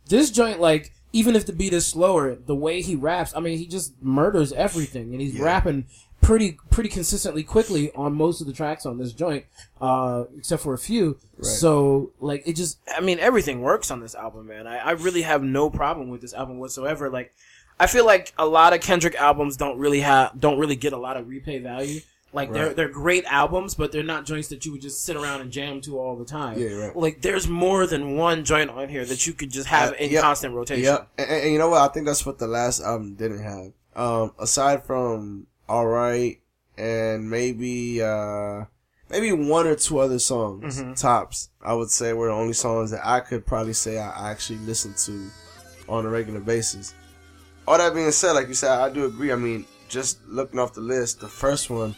This 0.10 0.30
joint, 0.30 0.60
like, 0.60 0.92
even 1.14 1.36
if 1.38 1.46
the 1.46 1.54
beat 1.54 1.72
is 1.72 1.88
slower, 1.88 2.36
the 2.36 2.56
way 2.56 2.82
he 2.82 2.96
raps, 2.96 3.34
I 3.36 3.40
mean, 3.40 3.58
he 3.58 3.68
just 3.68 3.94
murders 4.02 4.52
everything, 4.52 5.14
and 5.14 5.22
he's 5.22 5.36
Yeah. 5.36 5.46
rapping 5.46 5.86
pretty 6.22 6.58
pretty 6.70 6.90
consistently 6.90 7.44
quickly 7.44 7.92
on 7.94 8.14
most 8.14 8.42
of 8.42 8.48
the 8.48 8.54
tracks 8.54 8.86
on 8.86 8.98
this 8.98 9.12
joint, 9.14 9.46
uh, 9.82 10.26
except 10.38 10.62
for 10.64 10.74
a 10.74 10.78
few. 10.78 11.18
Right. 11.38 11.46
So, 11.46 12.12
like, 12.20 12.44
it 12.46 12.56
just, 12.56 12.80
I 12.96 13.02
mean, 13.02 13.20
everything 13.20 13.62
works 13.62 13.92
on 13.92 14.00
this 14.00 14.16
album, 14.16 14.48
man. 14.48 14.68
I, 14.68 14.78
I 14.78 14.92
really 14.92 15.24
have 15.24 15.44
no 15.44 15.70
problem 15.70 16.10
with 16.10 16.22
this 16.22 16.34
album 16.34 16.60
whatsoever. 16.60 17.10
Like, 17.10 17.34
I 17.80 17.88
feel 17.88 18.06
like 18.06 18.34
a 18.38 18.46
lot 18.46 18.74
of 18.74 18.82
Kendrick 18.82 19.16
albums 19.16 19.58
don't 19.58 19.80
really 19.80 20.02
have, 20.02 20.40
don't 20.40 20.60
really 20.60 20.76
get 20.76 20.94
a 20.94 20.98
lot 20.98 21.18
of 21.18 21.28
repay 21.28 21.60
value. 21.60 22.02
Like 22.34 22.54
they're 22.54 22.74
they're 22.74 22.88
great 22.88 23.26
albums, 23.26 23.76
but 23.76 23.92
they're 23.92 24.04
not 24.04 24.24
joints 24.24 24.48
that 24.50 24.66
you 24.66 24.72
would 24.72 24.80
just 24.82 25.04
sit 25.04 25.18
around 25.18 25.42
and 25.42 25.52
jam 25.52 25.82
to 25.82 26.00
all 26.00 26.16
the 26.16 26.24
time. 26.24 26.58
Yeah, 26.58 26.70
right. 26.76 26.96
Like 26.96 27.22
there's 27.22 27.46
more 27.50 27.86
than 27.86 28.16
one 28.16 28.46
joint 28.46 28.70
on 28.70 28.88
here 28.88 29.04
that 29.04 29.28
you 29.28 29.34
could 29.34 29.52
just 29.52 29.68
have 29.68 29.92
Uh, 29.92 29.96
in 29.96 30.12
yeah. 30.12 30.22
constant 30.22 30.56
rotation. 30.56 30.86
Yeah, 30.86 31.00
and, 31.18 31.30
and- 31.30 31.44
and 31.44 31.52
you 31.52 31.60
know 31.60 31.68
what? 31.68 31.82
I 31.82 31.92
think 31.94 32.06
that's 32.06 32.26
what 32.26 32.38
the 32.40 32.48
last 32.48 32.80
album 32.80 33.16
didn't 33.16 33.44
have. 33.44 33.74
Um, 33.98 34.32
aside 34.40 34.86
from 34.86 35.48
All 35.72 35.88
Right 35.88 36.38
and 36.78 37.30
maybe 37.30 38.02
uh 38.02 38.66
maybe 39.10 39.32
one 39.32 39.68
or 39.68 39.76
two 39.76 40.00
other 40.00 40.20
songs 40.20 40.80
Mhm. 40.82 41.00
tops, 41.00 41.50
I 41.64 41.74
would 41.74 41.90
say 41.92 42.14
were 42.14 42.28
the 42.28 42.34
only 42.34 42.54
songs 42.54 42.92
that 42.92 43.02
I 43.06 43.20
could 43.22 43.46
probably 43.46 43.74
say 43.74 43.98
I 44.00 44.32
actually 44.32 44.60
listen 44.60 44.94
to 45.06 45.30
on 45.90 46.06
a 46.06 46.10
regular 46.10 46.40
basis. 46.40 46.94
All 47.68 47.78
that 47.78 47.94
being 47.94 48.12
said, 48.12 48.34
like 48.34 48.48
you 48.48 48.54
said, 48.54 48.72
I 48.72 48.90
do 48.90 49.06
agree. 49.06 49.32
I 49.32 49.36
mean, 49.36 49.66
just 49.88 50.18
looking 50.28 50.60
off 50.60 50.74
the 50.74 50.82
list, 50.82 51.20
the 51.20 51.28
first 51.28 51.70
one, 51.70 51.96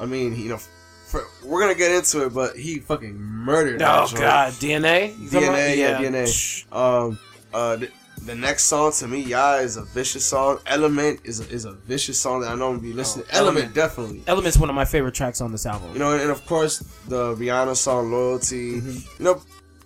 I 0.00 0.06
mean, 0.06 0.36
you 0.36 0.48
know. 0.50 0.60
For, 1.08 1.22
we're 1.44 1.60
gonna 1.60 1.74
get 1.74 1.90
into 1.90 2.24
it, 2.26 2.34
but 2.34 2.56
he 2.56 2.78
fucking 2.80 3.16
murdered. 3.18 3.80
that 3.80 4.12
Oh 4.12 4.16
god, 4.16 4.52
DNA, 4.54 5.14
DNA, 5.30 5.76
yeah, 5.76 5.98
about? 5.98 6.02
DNA. 6.02 6.26
Um, 6.72 7.18
uh, 7.54 7.76
the, 8.26 8.34
next 8.34 8.64
song 8.64 8.92
to 8.92 9.08
me, 9.08 9.20
yeah, 9.20 9.56
is 9.60 9.76
a 9.76 9.82
vicious 9.82 10.24
song. 10.24 10.58
Element 10.66 11.20
is 11.24 11.40
a, 11.40 11.48
is 11.50 11.64
a 11.64 11.72
vicious 11.72 12.20
song 12.20 12.40
that 12.42 12.50
I 12.50 12.54
know 12.54 12.68
I'm 12.68 12.76
gonna 12.76 12.82
be 12.88 12.92
listening. 12.92 13.26
Oh, 13.32 13.38
Element, 13.38 13.56
Element. 13.56 13.74
definitely. 13.74 14.22
Element's 14.26 14.58
one 14.58 14.68
of 14.68 14.74
my 14.76 14.84
favorite 14.84 15.14
tracks 15.14 15.40
on 15.40 15.52
this 15.52 15.66
album. 15.66 15.92
You 15.92 15.98
know, 15.98 16.12
and 16.16 16.30
of 16.30 16.44
course 16.46 16.78
the 17.08 17.34
Rihanna 17.36 17.76
song 17.76 18.10
"Loyalty." 18.10 18.80
Mm-hmm. 18.80 19.22
You 19.22 19.24
know, 19.24 19.42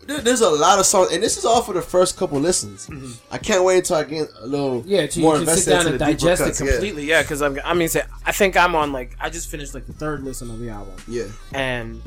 there, 0.07 0.21
there's 0.21 0.41
a 0.41 0.51
lot 0.51 0.79
of 0.79 0.87
songs, 0.87 1.13
and 1.13 1.23
this 1.23 1.37
is 1.37 1.45
all 1.45 1.63
for 1.63 1.75
the 1.75 1.83
first 1.83 2.17
couple 2.17 2.39
listens. 2.41 2.89
I 3.31 3.39
can't 3.39 3.65
wait 3.65 3.79
until 3.79 3.97
I 3.97 4.05
get 4.05 4.29
a 4.41 4.47
little 4.47 4.81
Mm-hmm. 4.83 4.89
yeah, 4.91 5.09
so 5.09 5.21
more 5.21 5.39
you 5.39 5.45
can 5.47 5.57
sit 5.57 5.71
down 5.71 5.87
and 5.87 5.99
digest 5.99 6.43
it 6.43 6.45
cuts, 6.47 6.61
yeah. 6.61 6.67
completely. 6.73 7.05
Yeah, 7.05 7.23
because 7.23 7.41
I'm, 7.43 7.59
I 7.65 7.75
mean, 7.75 7.89
I 8.27 8.33
think 8.33 8.57
I'm 8.57 8.75
on 8.75 8.93
like 8.93 9.17
I 9.21 9.31
just 9.31 9.49
finished 9.51 9.75
like 9.75 9.87
the 9.87 9.93
third 9.93 10.23
listen 10.25 10.51
of 10.51 10.59
the 10.59 10.71
album, 10.71 10.95
Yeah, 11.07 11.27
and 11.53 12.03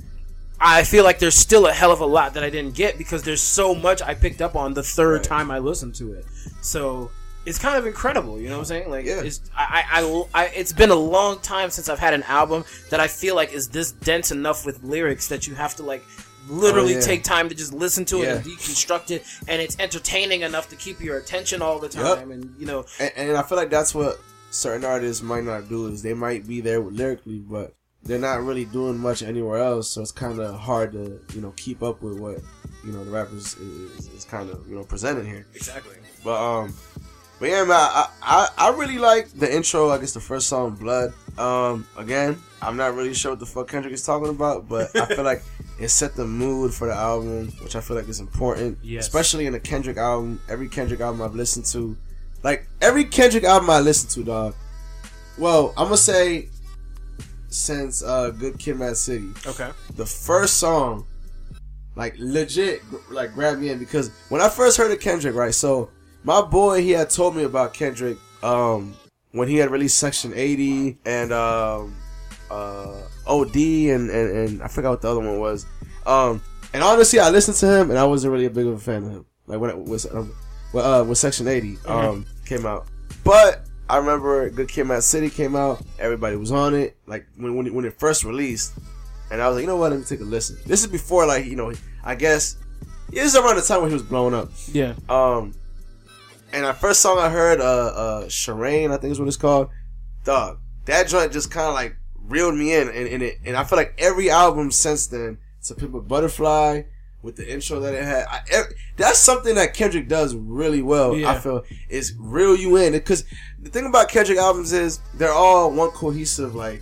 I 0.60 0.84
feel 0.84 1.04
like 1.04 1.19
there's 1.19 1.36
still 1.36 1.68
a 1.68 1.72
hell 1.74 1.92
of 1.92 2.00
a 2.02 2.06
lot 2.06 2.34
that 2.36 2.44
I 2.44 2.50
didn't 2.50 2.75
get 2.75 2.98
because 2.98 3.24
there's 3.24 3.42
so 3.42 3.75
much 3.75 4.02
I 4.02 4.13
picked 4.13 4.42
up 4.42 4.56
on 4.56 4.74
the 4.74 4.84
third 4.84 5.16
Right. 5.18 5.24
time 5.24 5.52
I 5.52 5.60
listened 5.60 5.96
to 5.96 6.13
it. 6.13 6.25
So 6.62 7.12
it's 7.46 7.60
kind 7.60 7.78
of 7.78 7.86
incredible, 7.86 8.40
you 8.40 8.48
know 8.50 8.56
what 8.56 8.60
I'm 8.62 8.66
saying? 8.66 8.90
Like, 8.90 9.06
Yeah. 9.06 9.22
it's 9.22 9.42
I, 9.56 9.84
I, 9.92 10.24
I, 10.34 10.46
it's 10.48 10.74
been 10.74 10.90
a 10.92 10.96
long 10.96 11.40
time 11.40 11.69
since 11.69 11.90
I've 11.90 12.00
had 12.00 12.13
an 12.13 12.24
album 12.24 12.63
that 12.90 13.00
I 13.00 13.07
feel 13.07 13.36
like 13.36 13.54
is 13.54 13.68
this 13.69 13.92
dense 13.92 14.31
enough 14.31 14.66
with 14.66 14.81
lyrics 14.84 15.28
that 15.28 15.46
you 15.46 15.56
have 15.56 15.75
to 15.75 15.84
like 15.84 16.04
literally 16.48 16.94
Oh, 16.96 17.00
yeah. 17.00 17.06
take 17.06 17.24
time 17.24 17.50
to 17.50 17.56
just 17.56 17.74
listen 17.74 18.06
to 18.06 18.22
it 18.24 18.28
and 18.30 18.44
deconstruct 18.46 19.12
it, 19.12 19.25
and 19.48 19.62
it's 19.62 19.78
entertaining 19.80 20.42
enough 20.42 20.69
to 20.69 20.75
keep 20.75 21.00
your 21.01 21.18
attention 21.18 21.62
all 21.62 21.80
the 21.80 21.90
time, 21.90 22.30
and 22.31 22.54
you 22.60 22.68
know, 22.68 22.86
and, 23.00 23.12
and 23.16 23.38
I 23.38 23.42
feel 23.42 23.58
like 23.58 23.72
that's 23.72 23.96
what 23.96 24.20
certain 24.51 24.86
artists 24.86 25.24
might 25.24 25.44
not 25.44 25.68
do 25.70 25.88
is 25.88 26.01
they 26.03 26.13
might 26.13 26.48
be 26.48 26.62
there 26.62 26.79
lyrically, 26.79 27.39
but 27.39 27.74
they're 28.05 28.19
not 28.19 28.43
really 28.43 28.65
doing 28.65 28.97
much 28.97 29.24
anywhere 29.24 29.57
else. 29.57 29.89
So 29.89 30.01
it's 30.01 30.12
kind 30.12 30.39
of 30.39 30.59
hard 30.59 30.91
to 30.93 31.19
you 31.33 31.41
know 31.41 31.53
keep 31.57 31.81
up 31.83 32.01
with 32.01 32.19
what 32.19 32.39
you 32.85 32.91
know 32.91 33.03
the 33.03 33.12
rappers 33.12 33.55
is, 33.57 34.07
is 34.09 34.25
kind 34.25 34.50
of 34.50 34.67
you 34.69 34.75
know 34.75 34.83
presenting 34.83 35.25
here. 35.25 35.45
exactly. 35.53 35.95
But 36.24 36.41
um, 36.41 36.74
but 37.39 37.50
yeah, 37.50 37.63
man, 37.65 37.71
I, 37.77 38.09
I 38.21 38.47
I 38.57 38.69
really 38.77 38.97
like 38.97 39.29
the 39.31 39.53
intro. 39.53 39.89
I 39.89 39.97
guess 39.97 40.13
the 40.13 40.19
first 40.21 40.47
song, 40.47 40.75
Blood. 40.75 41.13
Um, 41.38 41.85
again, 41.97 42.38
I'm 42.62 42.77
not 42.77 42.95
really 42.95 43.13
sure 43.13 43.31
what 43.33 43.39
the 43.39 43.45
fuck 43.45 43.67
Kendrick 43.67 43.93
is 43.93 44.05
talking 44.05 44.29
about, 44.29 44.69
but 44.69 44.95
I 44.95 45.05
feel 45.07 45.24
like 45.33 45.43
it 45.79 45.89
set 45.89 46.15
the 46.15 46.25
mood 46.25 46.74
for 46.74 46.88
the 46.88 46.93
album, 46.93 47.47
which 47.62 47.75
I 47.75 47.81
feel 47.81 47.97
like 47.97 48.07
is 48.07 48.21
important, 48.21 48.77
Yes. 48.81 49.05
especially 49.05 49.45
in 49.47 49.53
a 49.55 49.59
Kendrick 49.59 49.97
album. 49.97 50.39
Every 50.47 50.69
Kendrick 50.69 51.01
album 51.01 51.21
I've 51.21 51.35
listened 51.35 51.65
to, 51.74 51.97
like 52.41 52.65
every 52.81 53.03
Kendrick 53.03 53.43
album 53.43 53.69
I 53.69 53.81
listen 53.81 54.09
to, 54.12 54.24
dog. 54.24 54.55
Well, 55.38 55.74
I'm 55.75 55.88
gonna 55.88 55.97
say 55.97 56.47
since 57.55 58.03
uh, 58.03 58.29
Good 58.31 58.59
Kid, 58.59 58.77
Mad 58.77 58.97
City, 58.97 59.29
Okay. 59.45 59.69
the 59.95 60.05
first 60.05 60.57
song, 60.57 61.05
like 61.95 62.15
legit, 62.17 62.81
like 63.09 63.33
grabbed 63.33 63.62
me 63.62 63.69
in 63.69 63.79
because 63.79 64.12
when 64.29 64.41
I 64.41 64.50
first 64.50 64.77
heard 64.77 64.91
of 64.91 65.00
Kendrick, 65.00 65.35
right? 65.35 65.53
So 65.53 65.89
my 66.24 66.41
boy, 66.41 66.81
he 66.81 66.91
had 66.91 67.09
told 67.09 67.35
me 67.35 67.43
about 67.43 67.74
Kendrick 67.74 68.17
um, 68.43 68.93
when 69.31 69.47
he 69.47 69.55
had 69.55 69.71
released 69.71 69.97
Section 69.97 70.33
80 70.35 70.97
and 71.05 71.31
um, 71.31 71.95
uh, 72.51 73.01
OD 73.25 73.55
and, 73.55 74.09
and 74.09 74.38
and 74.38 74.62
I 74.62 74.67
forgot 74.67 74.89
what 74.91 75.01
the 75.01 75.09
other 75.09 75.21
one 75.21 75.39
was. 75.39 75.65
Um, 76.05 76.41
and 76.74 76.83
honestly, 76.83 77.19
I 77.19 77.29
listened 77.29 77.57
to 77.57 77.67
him 77.67 77.89
and 77.89 77.97
I 77.97 78.03
wasn't 78.03 78.33
really 78.33 78.45
a 78.45 78.50
big 78.50 78.67
of 78.67 78.74
a 78.74 78.79
fan 78.79 79.03
of 79.05 79.12
him. 79.12 79.25
Like 79.47 79.59
when 79.59 79.69
it 79.69 79.77
was 79.77 80.05
um, 80.13 80.35
when, 80.74 80.83
uh, 80.83 81.03
when 81.03 81.15
Section 81.15 81.47
80 81.47 81.77
um, 81.88 82.25
came 82.45 82.65
out, 82.65 82.88
but. 83.24 83.62
I 83.88 83.98
remember 83.98 84.50
Good 84.50 84.70
Kid, 84.70 84.86
Mad 84.86 85.04
City 85.04 85.30
came 85.30 85.56
out. 85.56 85.82
Everybody 86.00 86.36
was 86.38 86.51
on 86.51 86.74
it. 86.74 86.98
Like 87.06 87.27
when 87.38 87.56
when 87.56 87.68
it, 87.68 87.74
when 87.74 87.86
it 87.86 88.00
first 88.00 88.24
released, 88.24 88.74
and 89.32 89.42
I 89.42 89.48
was 89.48 89.56
like, 89.56 89.62
you 89.62 89.68
know 89.68 89.77
what? 89.77 89.92
Let 89.92 90.00
me 90.00 90.06
take 90.06 90.22
a 90.22 90.24
listen. 90.24 90.58
This 90.65 90.82
is 90.82 90.88
before, 90.88 91.25
like, 91.25 91.46
you 91.46 91.56
know, 91.56 91.72
I 92.04 92.15
guess 92.15 92.58
this 93.10 93.25
is 93.25 93.36
around 93.36 93.58
the 93.58 93.62
time 93.62 93.82
when 93.82 93.89
he 93.89 93.94
was 93.94 94.04
blowing 94.04 94.34
up. 94.34 94.50
Yeah. 94.72 94.94
Um, 95.10 95.54
and 96.51 96.65
the 96.65 96.74
first 96.74 97.01
song 97.01 97.20
I 97.20 97.30
heard, 97.30 97.60
uh, 97.60 97.63
uh, 97.63 98.25
Sherane, 98.25 98.92
I 98.92 98.98
think 98.98 99.12
is 99.12 99.20
what 99.20 99.27
it's 99.27 99.38
called. 99.38 99.70
Dog, 100.24 100.60
that 100.86 101.08
joint 101.08 101.32
just 101.32 101.51
kind 101.51 101.68
of 101.68 101.74
like 101.74 101.96
reeled 102.24 102.56
me 102.56 102.74
in, 102.74 102.88
and, 102.88 103.08
and 103.08 103.24
it, 103.24 103.39
and 103.46 103.56
I 103.56 103.63
feel 103.63 103.77
like 103.77 103.94
every 103.98 104.30
album 104.30 104.72
since 104.72 105.08
then, 105.08 105.38
to 105.65 105.75
Pimp 105.75 105.94
a 105.94 106.01
Butterfly, 106.01 106.84
with 107.25 107.36
the 107.36 107.51
intro 107.51 107.79
that 107.82 107.94
it 107.94 108.03
had, 108.03 108.25
I, 108.29 108.62
that's 108.96 109.20
something 109.20 109.55
that 109.55 109.74
Kendrick 109.74 110.08
does 110.08 110.36
really 110.36 110.82
well. 110.82 111.15
Yeah. 111.15 111.32
I 111.32 111.39
feel 111.39 111.63
is 111.89 112.13
reel 112.17 112.55
you 112.55 112.77
in 112.77 112.94
because 112.94 113.25
the 113.60 113.70
thing 113.70 113.88
about 113.88 114.10
Kendrick 114.10 114.38
albums 114.38 114.72
is 114.72 115.00
they're 115.15 115.34
all 115.34 115.72
one 115.72 115.89
cohesive, 115.89 116.55
like, 116.55 116.82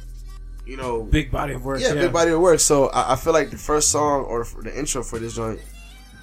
you 0.67 0.77
know, 0.77 1.03
Big 1.03 1.31
body 1.31 1.53
of 1.53 1.65
work. 1.65 1.81
yeah, 1.81 1.93
big 1.93 2.13
body 2.13 2.31
of 2.31 2.39
work. 2.39 2.59
So 2.59 2.87
I, 2.89 3.13
I 3.13 3.15
feel 3.15 3.33
like 3.33 3.49
the 3.49 3.57
first 3.57 3.89
song 3.89 4.25
or 4.25 4.45
the 4.61 4.77
intro 4.77 5.01
for 5.01 5.17
this 5.17 5.35
joint 5.35 5.59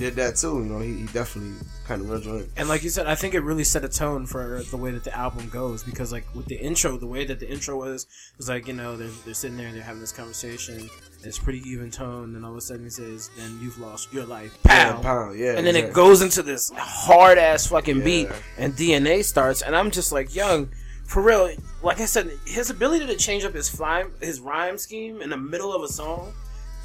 did 0.00 0.16
that 0.16 0.36
too. 0.36 0.62
You 0.62 0.64
know, 0.64 0.78
he, 0.80 0.94
he 0.94 1.06
definitely 1.08 1.54
kind 1.86 2.00
of 2.00 2.22
joint. 2.22 2.48
And 2.56 2.68
like 2.70 2.82
you 2.82 2.88
said, 2.88 3.06
I 3.06 3.14
think 3.14 3.34
it 3.34 3.40
really 3.40 3.64
set 3.64 3.84
a 3.84 3.88
tone 3.88 4.24
for 4.24 4.62
the 4.70 4.76
way 4.78 4.90
that 4.92 5.04
the 5.04 5.14
album 5.14 5.48
goes 5.50 5.82
because 5.82 6.10
like 6.10 6.24
with 6.34 6.46
the 6.46 6.56
intro, 6.56 6.96
the 6.96 7.06
way 7.06 7.26
that 7.26 7.38
the 7.38 7.48
intro 7.48 7.76
was 7.76 8.06
was 8.38 8.48
like 8.48 8.66
you 8.66 8.72
know 8.72 8.96
they're, 8.96 9.10
they're 9.26 9.34
sitting 9.34 9.58
there 9.58 9.66
and 9.66 9.76
they're 9.76 9.84
having 9.84 10.00
this 10.00 10.12
conversation. 10.12 10.88
It's 11.22 11.38
pretty 11.38 11.60
even 11.68 11.90
tone, 11.90 12.34
and 12.34 12.46
all 12.46 12.52
of 12.52 12.56
a 12.56 12.62
sudden 12.62 12.84
he 12.84 12.90
says, 12.90 13.28
"Then 13.36 13.58
you've 13.60 13.78
lost 13.78 14.10
your 14.10 14.24
life." 14.24 14.56
Pow. 14.62 14.72
Yeah, 14.72 15.02
pound, 15.02 15.38
yeah. 15.38 15.58
and 15.58 15.66
then 15.66 15.76
it 15.76 15.92
goes 15.92 16.22
into 16.22 16.42
this 16.42 16.72
hard 16.74 17.36
ass 17.36 17.66
fucking 17.66 18.02
beat, 18.02 18.28
and 18.56 18.72
DNA 18.72 19.22
starts, 19.22 19.60
and 19.60 19.76
I'm 19.76 19.90
just 19.90 20.12
like, 20.12 20.34
young, 20.34 20.70
for 21.04 21.22
real. 21.22 21.50
Like 21.82 22.00
I 22.00 22.06
said, 22.06 22.30
his 22.46 22.70
ability 22.70 23.06
to 23.06 23.16
change 23.16 23.44
up 23.44 23.52
his 23.52 23.68
fly, 23.68 24.06
his 24.20 24.40
rhyme 24.40 24.78
scheme 24.78 25.20
in 25.20 25.28
the 25.28 25.36
middle 25.36 25.74
of 25.74 25.82
a 25.82 25.88
song, 25.88 26.32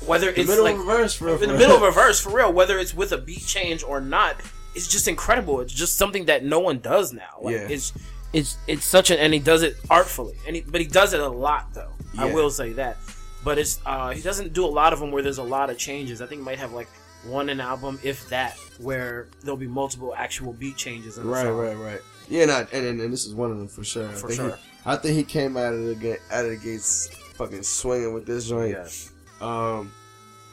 whether 0.05 0.31
the 0.31 0.41
it's 0.41 0.49
middle 0.49 0.63
like 0.65 0.75
of 0.75 0.81
a 0.81 0.83
verse, 0.85 1.21
real, 1.21 1.35
in 1.41 1.49
the 1.49 1.57
middle 1.57 1.75
of 1.75 1.81
real. 1.81 1.89
a 1.89 1.93
verse, 1.93 2.19
for 2.19 2.35
real, 2.35 2.51
whether 2.53 2.77
it's 2.79 2.93
with 2.93 3.11
a 3.11 3.17
beat 3.17 3.45
change 3.45 3.83
or 3.83 4.01
not, 4.01 4.35
it's 4.75 4.87
just 4.87 5.07
incredible. 5.07 5.61
It's 5.61 5.73
just 5.73 5.97
something 5.97 6.25
that 6.25 6.43
no 6.43 6.59
one 6.59 6.79
does 6.79 7.13
now. 7.13 7.37
Like, 7.41 7.53
Yeah. 7.55 7.67
it's 7.69 7.93
it's 8.33 8.57
it's 8.67 8.85
such 8.85 9.09
an, 9.11 9.17
and 9.19 9.33
he 9.33 9.39
does 9.39 9.63
it 9.63 9.77
artfully, 9.89 10.35
and 10.45 10.55
he, 10.57 10.61
but 10.63 10.81
he 10.81 10.87
does 10.87 11.13
it 11.13 11.19
a 11.21 11.27
lot 11.29 11.73
though. 11.73 11.91
I 12.17 12.31
will 12.33 12.49
say 12.49 12.73
that. 12.73 12.97
But 13.43 13.57
it's 13.59 13.79
uh, 13.85 14.11
he 14.11 14.21
doesn't 14.21 14.53
do 14.53 14.65
a 14.65 14.67
lot 14.67 14.91
of 14.93 14.99
them 14.99 15.11
where 15.11 15.21
there's 15.23 15.37
a 15.37 15.43
lot 15.43 15.69
of 15.69 15.77
changes. 15.77 16.21
I 16.21 16.25
think 16.25 16.41
he 16.41 16.45
might 16.45 16.59
have 16.59 16.73
like 16.73 16.87
one 17.25 17.49
an 17.49 17.59
album, 17.61 17.99
if 18.03 18.27
that, 18.29 18.57
where 18.79 19.27
there'll 19.43 19.57
be 19.57 19.67
multiple 19.67 20.13
actual 20.15 20.51
beat 20.53 20.75
changes. 20.77 21.17
In 21.17 21.23
the 21.25 21.29
Right, 21.29 21.43
song. 21.43 21.57
right, 21.57 21.75
right. 21.77 22.01
Yeah, 22.27 22.45
not, 22.45 22.73
and, 22.73 22.85
and 22.85 23.01
and 23.01 23.13
this 23.13 23.25
is 23.25 23.33
one 23.35 23.51
of 23.51 23.57
them 23.57 23.67
for 23.67 23.83
sure. 23.83 24.07
I 24.09 24.11
For 24.13 24.27
think 24.27 24.39
sure. 24.39 24.49
He, 24.55 24.61
I 24.85 24.95
think 24.97 25.15
he 25.15 25.23
came 25.23 25.57
out 25.57 25.73
of 25.73 25.85
the 25.85 25.95
gate, 25.95 26.19
out 26.31 26.45
of 26.45 26.51
the 26.51 26.57
gates, 26.57 27.07
fucking 27.35 27.63
swinging 27.63 28.13
with 28.13 28.25
this 28.25 28.47
joint. 28.49 28.71
Yes. 28.71 29.11
Um, 29.45 29.91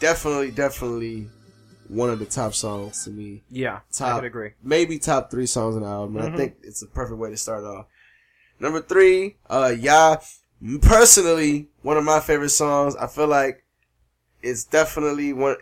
definitely, 0.01 0.51
definitely 0.51 1.29
one 1.89 2.11
of 2.11 2.19
the 2.19 2.27
top 2.27 2.55
songs 2.55 3.05
to 3.05 3.11
me. 3.11 3.43
Yeah, 3.51 3.77
I 3.77 3.81
Top, 3.93 4.15
would 4.17 4.25
agree. 4.25 4.51
maybe 4.63 4.99
top 4.99 5.31
three 5.31 5.47
songs 5.47 5.77
on 5.77 5.83
the 5.83 5.89
album. 5.89 6.17
Mhm. 6.17 6.33
I 6.33 6.37
think 6.37 6.57
it's 6.63 6.83
a 6.83 6.87
perfect 6.87 7.19
way 7.19 7.31
to 7.31 7.37
start 7.37 7.65
off. 7.65 7.87
Number 8.61 8.81
three, 8.81 9.37
uh, 9.51 9.75
yeah, 9.79 10.17
personally, 10.83 11.69
one 11.83 11.97
of 11.97 12.05
my 12.05 12.21
favorite 12.21 12.51
songs. 12.51 12.95
I 12.97 13.07
feel 13.07 13.27
like 13.27 13.65
it's 14.43 14.65
definitely 14.65 15.33
one. 15.33 15.57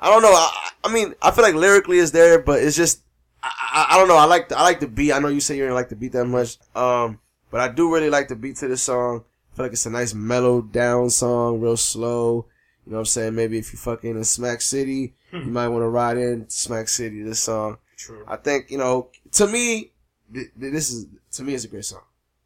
I 0.00 0.10
don't 0.10 0.22
know. 0.22 0.30
I, 0.32 0.70
I 0.84 0.92
mean, 0.92 1.14
I 1.22 1.30
feel 1.30 1.44
like 1.44 1.54
lyrically 1.54 1.98
is 1.98 2.12
there, 2.12 2.38
but 2.38 2.62
it's 2.62 2.76
just 2.76 3.00
I, 3.42 3.50
I, 3.50 3.86
I 3.94 3.98
don't 3.98 4.08
know. 4.08 4.16
I 4.16 4.24
like 4.24 4.48
the, 4.48 4.58
I 4.58 4.62
like 4.62 4.80
the 4.80 4.86
beat. 4.88 5.12
I 5.12 5.18
know 5.18 5.28
you 5.28 5.40
say 5.40 5.56
you 5.56 5.64
don't 5.66 5.74
like 5.74 5.88
the 5.88 5.96
beat 5.96 6.12
that 6.12 6.24
much, 6.26 6.58
um, 6.74 7.18
but 7.50 7.60
I 7.60 7.68
do 7.68 7.92
really 7.92 8.10
like 8.10 8.28
the 8.28 8.36
beat 8.36 8.56
to 8.56 8.68
this 8.68 8.82
song. 8.82 9.24
I 9.52 9.56
feel 9.56 9.64
like 9.66 9.72
it's 9.72 9.86
a 9.86 9.90
nice 9.90 10.14
mellow 10.14 10.60
down 10.62 11.10
song, 11.10 11.60
real 11.60 11.76
slow. 11.76 12.46
You 12.88 12.92
know 12.92 13.00
what 13.00 13.02
I'm 13.02 13.06
saying? 13.06 13.34
Maybe 13.34 13.58
if 13.58 13.70
you 13.70 13.78
fucking 13.78 14.16
in 14.16 14.24
Smack 14.24 14.62
City, 14.62 15.12
you 15.30 15.40
might 15.40 15.68
want 15.68 15.82
to 15.82 15.88
ride 15.88 16.16
in 16.16 16.48
Smack 16.48 16.88
City. 16.88 17.22
This 17.22 17.38
song. 17.40 17.76
True. 17.98 18.24
I 18.26 18.36
think 18.36 18.70
you 18.70 18.78
know. 18.78 19.08
To 19.32 19.46
me, 19.46 19.90
th- 20.32 20.48
th- 20.58 20.72
this 20.72 20.90
is 20.90 21.04
to 21.32 21.42
me 21.42 21.52
it's 21.52 21.64
a 21.64 21.68
great 21.68 21.84
song. 21.84 22.00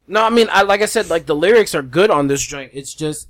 No, 0.05 0.21
I 0.21 0.29
mean, 0.29 0.47
I 0.51 0.63
like 0.63 0.81
I 0.81 0.85
said, 0.85 1.09
like 1.09 1.27
the 1.27 1.35
lyrics 1.35 1.73
are 1.73 1.81
good 1.81 2.11
on 2.11 2.27
this 2.27 2.41
joint. 2.41 2.71
It's 2.73 2.93
just 2.93 3.29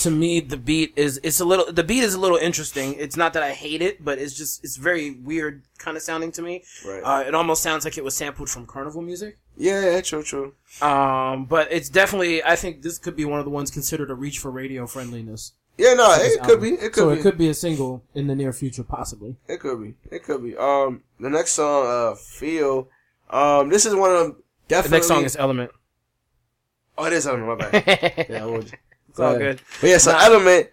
to 0.00 0.10
me 0.10 0.38
the 0.40 0.58
beat 0.58 0.92
is 0.96 1.18
it's 1.22 1.40
a 1.40 1.46
little 1.46 1.72
the 1.72 1.82
beat 1.82 2.04
is 2.04 2.12
a 2.12 2.20
little 2.20 2.36
interesting. 2.36 2.92
It's 2.98 3.16
not 3.16 3.32
that 3.32 3.42
I 3.42 3.52
hate 3.52 3.80
it, 3.80 4.04
but 4.04 4.18
it's 4.18 4.34
just 4.34 4.62
it's 4.62 4.76
very 4.76 5.12
weird 5.12 5.62
kind 5.78 5.96
of 5.96 6.02
sounding 6.02 6.30
to 6.32 6.42
me. 6.42 6.64
Right. 6.86 7.00
Uh, 7.02 7.24
it 7.26 7.34
almost 7.34 7.62
sounds 7.62 7.86
like 7.86 7.96
it 7.96 8.04
was 8.04 8.14
sampled 8.14 8.50
from 8.50 8.66
carnival 8.66 9.00
music. 9.00 9.38
yeah, 9.56 9.80
yeah, 9.92 10.00
true, 10.02 10.22
true. 10.22 10.52
Um, 10.82 11.46
but 11.46 11.72
it's 11.72 11.88
definitely 11.88 12.44
I 12.44 12.54
think 12.54 12.82
this 12.82 12.98
could 12.98 13.16
be 13.16 13.24
one 13.24 13.38
of 13.38 13.46
the 13.46 13.50
ones 13.50 13.70
considered 13.70 14.10
a 14.10 14.14
reach 14.14 14.38
for 14.38 14.50
radio 14.50 14.86
friendliness. 14.86 15.52
Yeah, 15.78 15.94
no, 15.94 16.14
This 16.18 16.34
it 16.36 16.42
could 16.42 16.60
be. 16.60 16.70
It 16.70 16.92
could 16.92 16.94
so 16.96 17.10
be. 17.14 17.18
it 17.18 17.22
could 17.22 17.38
be 17.38 17.48
a 17.48 17.54
single 17.54 18.02
in 18.14 18.26
the 18.26 18.34
near 18.34 18.52
future, 18.52 18.82
possibly. 18.84 19.36
It 19.48 19.60
could 19.60 19.80
be. 19.82 19.94
It 20.10 20.22
could 20.24 20.42
be. 20.42 20.56
Um, 20.56 21.02
the 21.18 21.30
next 21.30 21.52
song, 21.52 21.86
uh, 21.86 22.14
"Feel." 22.16 22.88
Um, 23.30 23.68
this 23.70 23.86
is 23.86 23.94
one 23.94 24.10
of 24.10 24.18
them. 24.18 24.42
Definitely. 24.68 24.90
The 24.90 24.96
next 24.96 25.08
song 25.08 25.24
is 25.24 25.36
Element. 25.36 25.70
Oh, 26.98 27.06
it 27.06 27.12
is 27.14 27.26
on 27.26 27.40
my 27.46 27.54
bad. 27.54 28.26
Yeah, 28.28 28.42
I 28.42 28.46
would. 28.46 28.70
all 29.18 29.38
good. 29.38 29.60
But 29.80 29.88
yeah, 29.90 29.98
so 29.98 30.12
Nah. 30.12 30.20
Element, 30.22 30.68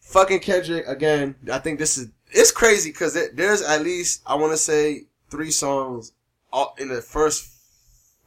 fucking 0.00 0.40
Kendrick 0.40 0.86
again. 0.86 1.34
I 1.52 1.58
think 1.58 1.78
this 1.80 1.98
is 1.98 2.08
it's 2.30 2.52
crazy 2.52 2.90
because 2.90 3.18
there's 3.34 3.62
at 3.62 3.82
least 3.82 4.22
I 4.26 4.36
want 4.36 4.52
to 4.52 4.56
say 4.58 5.06
three 5.30 5.50
songs 5.50 6.12
all, 6.52 6.74
in 6.78 6.88
the 6.88 7.02
first 7.02 7.50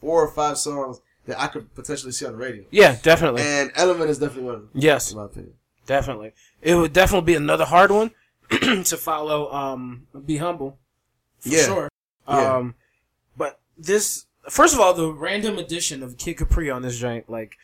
four 0.01 0.21
or 0.23 0.31
five 0.31 0.57
songs 0.57 0.99
that 1.27 1.39
I 1.39 1.47
could 1.47 1.73
potentially 1.75 2.11
see 2.11 2.25
on 2.25 2.31
the 2.33 2.37
radio, 2.37 2.63
Yeah, 2.71 2.97
definitely. 3.03 3.41
and 3.43 3.71
Element 3.75 4.09
is 4.09 4.17
definitely 4.19 4.43
one 4.43 4.55
of 4.55 4.61
them, 4.61 4.69
yes. 4.73 5.11
in 5.11 5.17
my 5.17 5.25
opinion. 5.25 5.53
Definitely. 5.89 6.34
It 6.62 6.75
would 6.75 6.93
definitely 6.93 7.25
be 7.25 7.36
another 7.36 7.65
hard 7.65 7.89
one 7.89 8.12
to 8.51 8.96
follow 8.96 9.51
um 9.51 10.05
Be 10.25 10.38
Humble. 10.38 10.77
For 11.39 11.50
Yeah. 11.50 11.65
sure. 11.65 11.89
Yeah. 12.27 12.55
Um 12.58 12.75
but 13.36 13.60
this 13.75 14.25
first 14.50 14.75
of 14.75 14.79
all, 14.79 14.93
the 14.93 15.12
random 15.12 15.58
addition 15.58 16.03
of 16.03 16.17
Kid 16.17 16.36
Capri 16.38 16.69
on 16.69 16.84
this 16.84 16.98
joint, 17.00 17.27
like 17.27 17.58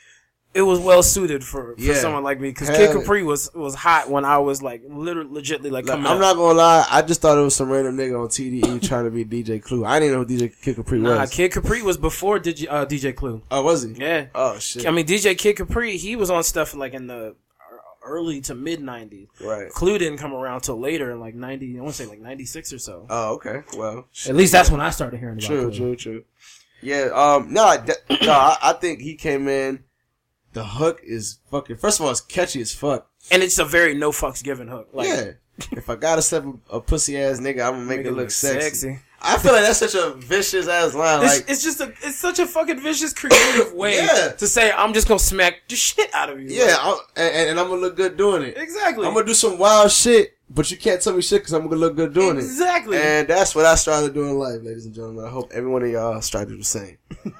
it 0.55 0.62
was 0.62 0.79
well 0.79 1.03
suited 1.03 1.44
for, 1.44 1.75
for 1.75 1.82
Yeah. 1.82 1.96
someone 1.96 2.24
like 2.24 2.39
me 2.39 2.50
because 2.50 2.70
Kid. 2.70 2.91
Capri 2.94 3.22
was 3.22 3.53
was 3.53 3.75
hot 3.75 4.10
when 4.10 4.25
I 4.25 4.39
was 4.39 4.63
like 4.63 4.82
literally 4.88 5.29
legitly 5.41 5.70
like 5.70 5.86
Like, 5.88 6.00
I'm 6.00 6.05
up. 6.08 6.17
not 6.20 6.36
gonna 6.36 6.58
lie, 6.58 6.88
I 6.89 7.03
just 7.03 7.22
thought 7.22 7.38
it 7.38 7.41
was 7.41 7.55
some 7.55 7.70
random 7.70 7.96
nigga 7.96 8.20
on 8.20 8.27
TDE 8.29 8.82
trying 8.88 9.03
to 9.05 9.12
be 9.12 9.24
DJ 9.24 9.62
Clue. 9.62 9.86
I 9.86 10.00
didn't 10.00 10.13
know 10.13 10.24
who 10.24 10.34
DJ 10.36 10.51
Kid 10.63 10.77
Capri 10.77 10.98
Nah, 10.98 11.20
was. 11.20 11.29
Kid 11.29 11.51
Capri 11.51 11.84
was 11.84 11.98
before 11.98 12.39
DJ, 12.39 12.67
uh, 12.70 12.86
DJ 12.88 13.13
Clue. 13.15 13.44
oh, 13.51 13.62
was 13.62 13.84
he? 13.84 13.91
Yeah. 13.94 14.27
Oh 14.34 14.58
shit. 14.58 14.88
I 14.88 14.91
mean, 14.91 15.05
DJ 15.05 15.38
Kid 15.38 15.58
Capri, 15.58 15.98
he 15.98 16.15
was 16.15 16.32
on 16.32 16.41
stuff 16.44 16.74
like 16.74 16.94
in 16.96 17.05
the 17.08 17.36
early 18.05 18.41
to 18.41 18.55
mid 18.55 18.79
90s. 18.79 19.27
right. 19.41 19.69
Clue 19.71 19.97
didn't 19.97 20.19
come 20.19 20.33
around 20.33 20.62
till 20.62 20.79
later 20.79 21.12
in 21.12 21.19
like 21.19 21.35
90, 21.35 21.77
I 21.77 21.81
want 21.81 21.95
to 21.95 22.03
say 22.03 22.09
like 22.09 22.19
96 22.21 22.74
or 22.74 22.79
so. 22.79 23.05
Oh, 23.09 23.33
okay. 23.35 23.63
Well, 23.75 24.07
At 24.27 24.35
least 24.35 24.51
that's 24.51 24.69
when 24.69 24.81
I 24.81 24.89
started 24.91 25.19
hearing 25.19 25.38
about 25.38 25.47
True, 25.47 25.69
Clue. 25.69 25.77
true, 25.77 25.95
true. 25.95 26.24
Yeah, 26.81 27.09
um, 27.13 27.51
no, 27.51 27.63
I, 27.63 27.77
no, 28.21 28.31
I, 28.31 28.57
I 28.62 28.74
think 28.74 29.01
he 29.01 29.15
came 29.15 29.47
in. 29.47 29.83
The 30.53 30.63
hook 30.63 31.01
is 31.03 31.39
fucking. 31.51 31.77
First 31.77 32.00
of 32.00 32.05
all, 32.05 32.12
it's 32.12 32.21
catchy 32.21 32.62
as 32.62 32.74
fuck. 32.74 33.09
And 33.31 33.41
it's 33.43 33.57
a 33.59 33.65
very 33.65 33.93
no 33.95 34.12
fucks 34.12 34.43
given 34.43 34.67
hook. 34.67 34.89
Like, 34.93 35.07
yeah, 35.07 35.31
if 35.71 35.89
I 35.89 35.95
gotta 35.95 36.21
step 36.21 36.45
a, 36.45 36.77
a 36.77 36.81
pussy 36.81 37.17
ass 37.17 37.39
nigga, 37.39 37.65
I'm 37.65 37.74
gonna 37.74 37.85
make, 37.85 37.97
make 38.00 38.07
it 38.07 38.12
look 38.13 38.29
sexy. 38.31 39.00
I 39.22 39.38
feel 39.38 39.53
like 39.53 39.63
that's 39.63 39.79
such 39.79 39.95
a 39.95 40.12
vicious 40.15 40.67
ass 40.67 40.93
line. 40.93 41.24
It's, 41.24 41.36
Like, 41.39 41.50
it's 41.50 41.63
just 41.63 41.81
a, 41.81 41.91
it's 42.03 42.17
such 42.17 42.39
a 42.39 42.45
fucking 42.45 42.79
vicious 42.79 43.13
creative 43.13 43.74
way 43.74 43.95
Yeah. 43.98 44.29
to 44.38 44.48
say 44.48 44.72
I'm 44.72 44.93
just 44.93 45.07
gonna 45.07 45.19
smack 45.19 45.63
the 45.67 45.75
shit 45.75 46.13
out 46.13 46.29
of 46.29 46.39
you. 46.39 46.48
yeah, 46.50 46.77
I'm, 46.79 46.98
and, 47.15 47.50
and 47.50 47.60
I'm 47.60 47.67
gonna 47.69 47.81
look 47.81 47.95
good 47.95 48.17
doing 48.17 48.43
it. 48.43 48.57
exactly. 48.57 49.07
I'm 49.07 49.13
gonna 49.13 49.25
do 49.25 49.34
some 49.34 49.57
wild 49.57 49.91
shit, 49.91 50.38
but 50.50 50.69
you 50.69 50.77
can't 50.77 51.01
tell 51.01 51.13
me 51.13 51.22
shit 51.24 51.41
because 51.41 51.53
I'm 51.53 51.63
gonna 51.63 51.77
look 51.77 51.95
good 51.95 52.13
doing 52.13 52.36
it. 52.38 52.43
exactly. 52.43 52.98
And 52.98 53.27
that's 53.27 53.55
what 53.55 53.65
I 53.65 53.74
strive 53.75 54.05
to 54.05 54.13
do 54.13 54.24
in 54.27 54.38
life, 54.38 54.62
ladies 54.62 54.86
and 54.86 54.93
gentlemen. 54.93 55.25
I 55.25 55.29
hope 55.29 55.51
every 55.53 55.69
one 55.72 55.81
of 55.84 55.89
y'all 55.89 56.22
strive 56.22 56.48
to 56.48 56.53
do 56.53 56.57
the 56.60 56.63
same. 56.63 56.98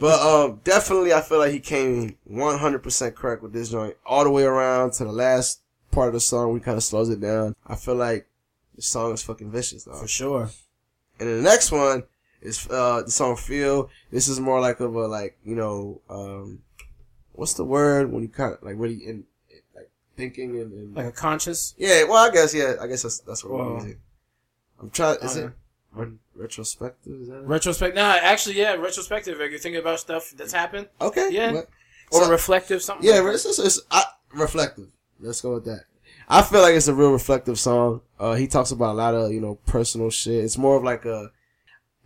but 0.00 0.20
um, 0.20 0.60
definitely, 0.64 1.12
I 1.12 1.20
feel 1.22 1.38
like 1.38 1.50
he 1.52 1.60
came 1.60 2.16
100% 2.30 3.14
correct 3.14 3.42
with 3.42 3.52
this 3.52 3.70
joint 3.70 3.96
all 4.04 4.22
the 4.24 4.30
way 4.30 4.44
around 4.44 4.92
to 4.94 5.04
the 5.04 5.12
last 5.12 5.60
part 5.90 6.08
of 6.08 6.14
the 6.14 6.20
song. 6.20 6.52
We 6.52 6.60
kind 6.60 6.76
of 6.76 6.84
slows 6.84 7.08
it 7.08 7.20
down. 7.20 7.56
I 7.66 7.74
feel 7.74 7.94
like 7.96 8.26
the 8.76 8.82
song 8.82 9.12
is 9.12 9.22
fucking 9.22 9.50
vicious, 9.50 9.84
though. 9.84 9.94
For 9.94 10.06
sure. 10.08 10.50
And 11.18 11.28
then 11.28 11.36
the 11.38 11.42
next 11.42 11.72
one 11.72 12.04
is 12.42 12.68
uh 12.70 13.02
the 13.02 13.10
song 13.10 13.36
"Feel." 13.36 13.90
This 14.10 14.28
is 14.28 14.38
more 14.40 14.60
like 14.60 14.80
of 14.80 14.94
a 14.94 15.06
like 15.06 15.36
you 15.44 15.54
know 15.56 16.00
um, 16.10 16.60
what's 17.32 17.54
the 17.54 17.64
word 17.64 18.12
when 18.12 18.22
you 18.22 18.28
kind 18.28 18.54
of 18.54 18.62
like 18.62 18.74
really 18.78 18.96
in 19.06 19.24
like 19.74 19.90
thinking 20.16 20.60
and, 20.60 20.72
and 20.72 20.94
Like 20.96 21.06
a 21.06 21.12
conscious. 21.12 21.74
yeah. 21.78 22.04
Well, 22.04 22.28
I 22.28 22.30
guess 22.30 22.54
yeah. 22.54 22.74
I 22.80 22.86
guess 22.86 23.02
that's 23.02 23.20
that's 23.20 23.44
what 23.44 23.52
we're 23.54 23.74
using. 23.76 23.96
I'm 24.80 24.90
trying. 24.90 25.18
Is 25.22 25.36
it 25.36 25.50
re- 25.92 26.12
retrospective? 26.34 27.20
Is 27.22 27.28
that 27.28 27.36
it? 27.38 27.46
Retrospect. 27.46 27.96
Nah, 27.96 28.18
actually, 28.20 28.58
yeah, 28.58 28.74
retrospective. 28.74 29.38
Like 29.38 29.50
you're 29.50 29.58
thinking 29.58 29.80
about 29.80 30.00
stuff 30.00 30.32
that's 30.36 30.52
happened, 30.52 30.88
Okay. 31.00 31.30
Yeah. 31.32 31.62
or 32.12 32.24
So- 32.24 32.30
reflective, 32.30 32.82
something. 32.82 33.08
yeah, 33.08 33.20
like 33.20 33.34
it's, 33.36 33.46
it's, 33.46 33.58
it's 33.58 33.80
I, 33.90 34.04
reflective. 34.34 34.88
Let's 35.18 35.40
go 35.40 35.54
with 35.54 35.64
that. 35.64 35.84
I 36.28 36.42
feel 36.42 36.60
like 36.60 36.74
it's 36.74 36.88
a 36.88 36.94
real 36.94 37.12
reflective 37.12 37.58
song. 37.58 38.00
Uh, 38.18 38.34
he 38.34 38.46
talks 38.46 38.70
about 38.70 38.92
a 38.92 38.98
lot 38.98 39.14
of 39.14 39.32
you 39.32 39.40
know 39.40 39.56
personal 39.66 40.10
shit. 40.10 40.44
It's 40.44 40.58
more 40.58 40.76
of 40.76 40.84
like 40.84 41.04
a 41.04 41.30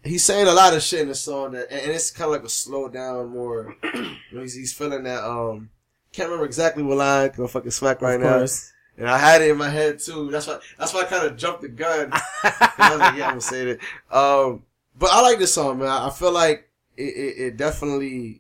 he's 0.04 0.24
saying 0.24 0.46
a 0.46 0.52
lot 0.52 0.74
of 0.74 0.82
shit 0.82 1.00
in 1.00 1.08
the 1.08 1.14
song 1.14 1.52
that, 1.52 1.70
and 1.70 1.90
it's 1.90 2.10
kind 2.10 2.26
of 2.26 2.32
like 2.32 2.44
a 2.44 2.48
slow 2.48 2.88
down 2.88 3.30
more. 3.30 3.76
You 4.30 4.36
know, 4.36 4.42
he's, 4.42 4.54
he's 4.54 4.72
feeling 4.72 5.02
that. 5.02 5.24
Um, 5.24 5.70
can't 6.12 6.28
remember 6.28 6.46
exactly 6.46 6.84
what 6.84 6.98
line. 6.98 7.32
Gonna 7.36 7.48
fucking 7.48 7.72
smack 7.72 8.00
right 8.00 8.20
now. 8.20 8.46
And 8.96 9.08
I 9.08 9.18
had 9.18 9.42
it 9.42 9.50
in 9.50 9.56
my 9.58 9.68
head 9.68 9.98
too. 9.98 10.30
That's 10.30 10.46
why. 10.46 10.60
That's 10.78 10.94
why 10.94 11.00
I 11.00 11.04
kind 11.04 11.26
of 11.26 11.36
jumped 11.36 11.62
the 11.62 11.68
gun. 11.68 12.10
I 12.44 12.90
was 12.90 13.00
like, 13.00 13.16
yeah, 13.16 13.24
I'm 13.24 13.30
gonna 13.30 13.40
say 13.40 13.64
that. 13.64 14.16
Um, 14.16 14.62
but 14.96 15.10
I 15.10 15.20
like 15.22 15.40
this 15.40 15.54
song, 15.54 15.80
man. 15.80 15.88
I 15.88 16.10
feel 16.10 16.30
like 16.30 16.68
it, 16.96 17.02
it, 17.02 17.38
it 17.38 17.56
definitely 17.56 18.39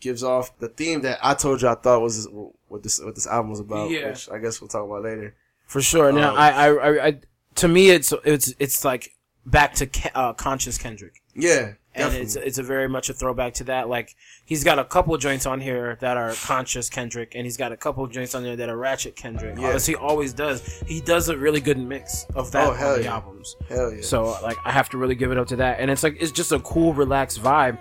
gives 0.00 0.22
off 0.22 0.56
the 0.58 0.68
theme 0.68 1.02
that 1.02 1.18
I 1.22 1.34
told 1.34 1.62
you 1.62 1.68
I 1.68 1.74
thought 1.74 2.00
was 2.02 2.28
what 2.68 2.82
this 2.82 3.00
what 3.00 3.14
this 3.14 3.26
album 3.26 3.50
was 3.50 3.60
about. 3.60 3.90
Yeah. 3.90 4.10
Which 4.10 4.28
I 4.30 4.38
guess 4.38 4.60
we'll 4.60 4.68
talk 4.68 4.84
about 4.84 5.02
later. 5.02 5.34
For 5.66 5.82
sure. 5.82 6.12
Now, 6.12 6.30
Um, 6.32 6.38
I, 6.38 6.50
I, 6.52 6.68
I, 6.68 7.06
I, 7.08 7.20
to 7.56 7.68
me, 7.68 7.90
it's 7.90 8.12
it's 8.24 8.54
it's 8.58 8.84
like 8.84 9.14
back 9.44 9.74
to 9.74 9.86
Ke- 9.86 10.10
uh, 10.14 10.32
conscious 10.32 10.78
Kendrick. 10.78 11.22
Yeah, 11.34 11.58
and 11.58 11.76
Definitely. 11.94 12.20
it's 12.22 12.36
it's 12.36 12.58
a 12.58 12.62
very 12.62 12.88
much 12.88 13.08
a 13.10 13.12
throwback 13.12 13.54
to 13.54 13.64
that. 13.64 13.88
Like 13.88 14.16
he's 14.44 14.64
got 14.64 14.78
a 14.78 14.84
couple 14.84 15.16
joints 15.18 15.46
on 15.46 15.60
here 15.60 15.96
that 16.00 16.16
are 16.16 16.32
conscious 16.44 16.88
Kendrick, 16.90 17.34
and 17.34 17.44
he's 17.44 17.56
got 17.56 17.70
a 17.70 17.76
couple 17.76 18.06
joints 18.08 18.34
on 18.34 18.42
there 18.42 18.56
that 18.56 18.68
are 18.68 18.76
ratchet 18.76 19.14
Kendrick. 19.14 19.56
Yeah. 19.58 19.68
As 19.68 19.86
he 19.86 19.94
always 19.94 20.32
does, 20.32 20.82
he 20.86 21.00
does 21.00 21.28
a 21.28 21.36
really 21.36 21.60
good 21.60 21.78
mix 21.78 22.24
of 22.34 22.50
that 22.52 22.66
Oh, 22.66 22.72
hell 22.72 22.92
on 22.94 22.98
the 22.98 23.04
yeah. 23.04 23.14
albums. 23.14 23.56
Hell 23.68 23.92
yeah. 23.92 24.02
So 24.02 24.24
like 24.42 24.56
I 24.64 24.72
have 24.72 24.88
to 24.90 24.98
really 24.98 25.14
give 25.14 25.30
it 25.32 25.38
up 25.38 25.46
to 25.48 25.56
that, 25.56 25.80
and 25.80 25.90
it's 25.90 26.02
like 26.02 26.16
it's 26.20 26.32
just 26.32 26.50
a 26.52 26.58
cool, 26.60 26.92
relaxed 26.94 27.40
vibe. 27.42 27.78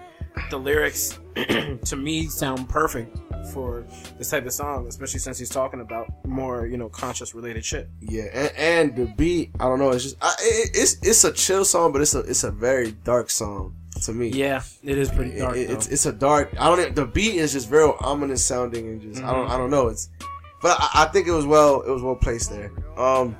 The 0.50 0.58
lyrics, 0.58 1.18
to 1.86 1.96
me, 1.96 2.28
sound 2.28 2.68
perfect 2.70 3.18
for 3.54 3.86
this 4.18 4.30
type 4.30 4.46
of 4.46 4.52
song, 4.54 4.88
especially 4.88 5.20
since 5.20 5.38
he's 5.40 5.50
talking 5.50 5.80
about 5.82 6.08
more 6.26 6.66
you 6.68 6.78
know 6.78 6.90
conscious 6.90 7.34
related 7.36 7.64
shit. 7.64 7.90
Yeah, 8.02 8.24
and, 8.34 8.52
and 8.58 8.96
the 8.96 9.06
beat, 9.16 9.52
I 9.60 9.66
don't 9.66 9.80
know. 9.80 9.92
It's 9.92 10.04
just 10.04 10.18
I, 10.22 10.34
it, 10.40 10.72
it's 10.74 10.98
it's 11.02 11.24
a 11.24 11.32
chill 11.32 11.64
song, 11.66 11.92
but 11.92 12.02
it's 12.02 12.16
a 12.16 12.20
it's 12.20 12.44
a 12.44 12.52
very 12.52 12.92
dark 13.04 13.30
song 13.30 13.76
to 14.04 14.12
me. 14.14 14.30
Yeah, 14.30 14.62
it 14.84 14.98
is 14.98 15.10
pretty 15.10 15.38
dark. 15.40 15.56
it- 15.58 15.68
though. 15.68 15.74
it's 15.76 15.88
it's 15.88 16.06
a 16.06 16.12
dark. 16.14 16.54
I 16.60 16.76
don't. 16.76 16.96
The 16.96 17.06
beat 17.06 17.36
is 17.36 17.54
just 17.54 17.70
very 17.70 17.92
ominous 18.02 18.44
sounding 18.44 18.88
and 18.88 19.02
just 19.02 19.22
I 19.22 19.28
Mm-hmm. 19.28 19.34
don't 19.36 19.52
I 19.52 19.58
don't 19.58 19.72
know. 19.72 19.88
It's 19.88 20.10
but 20.62 20.76
I, 20.80 21.04
I 21.04 21.06
think 21.06 21.28
it 21.28 21.32
was 21.34 21.46
well 21.46 21.82
it 21.82 21.90
was 21.92 22.02
well 22.02 22.16
placed 22.16 22.50
there. 22.52 22.72
Um, 22.98 23.36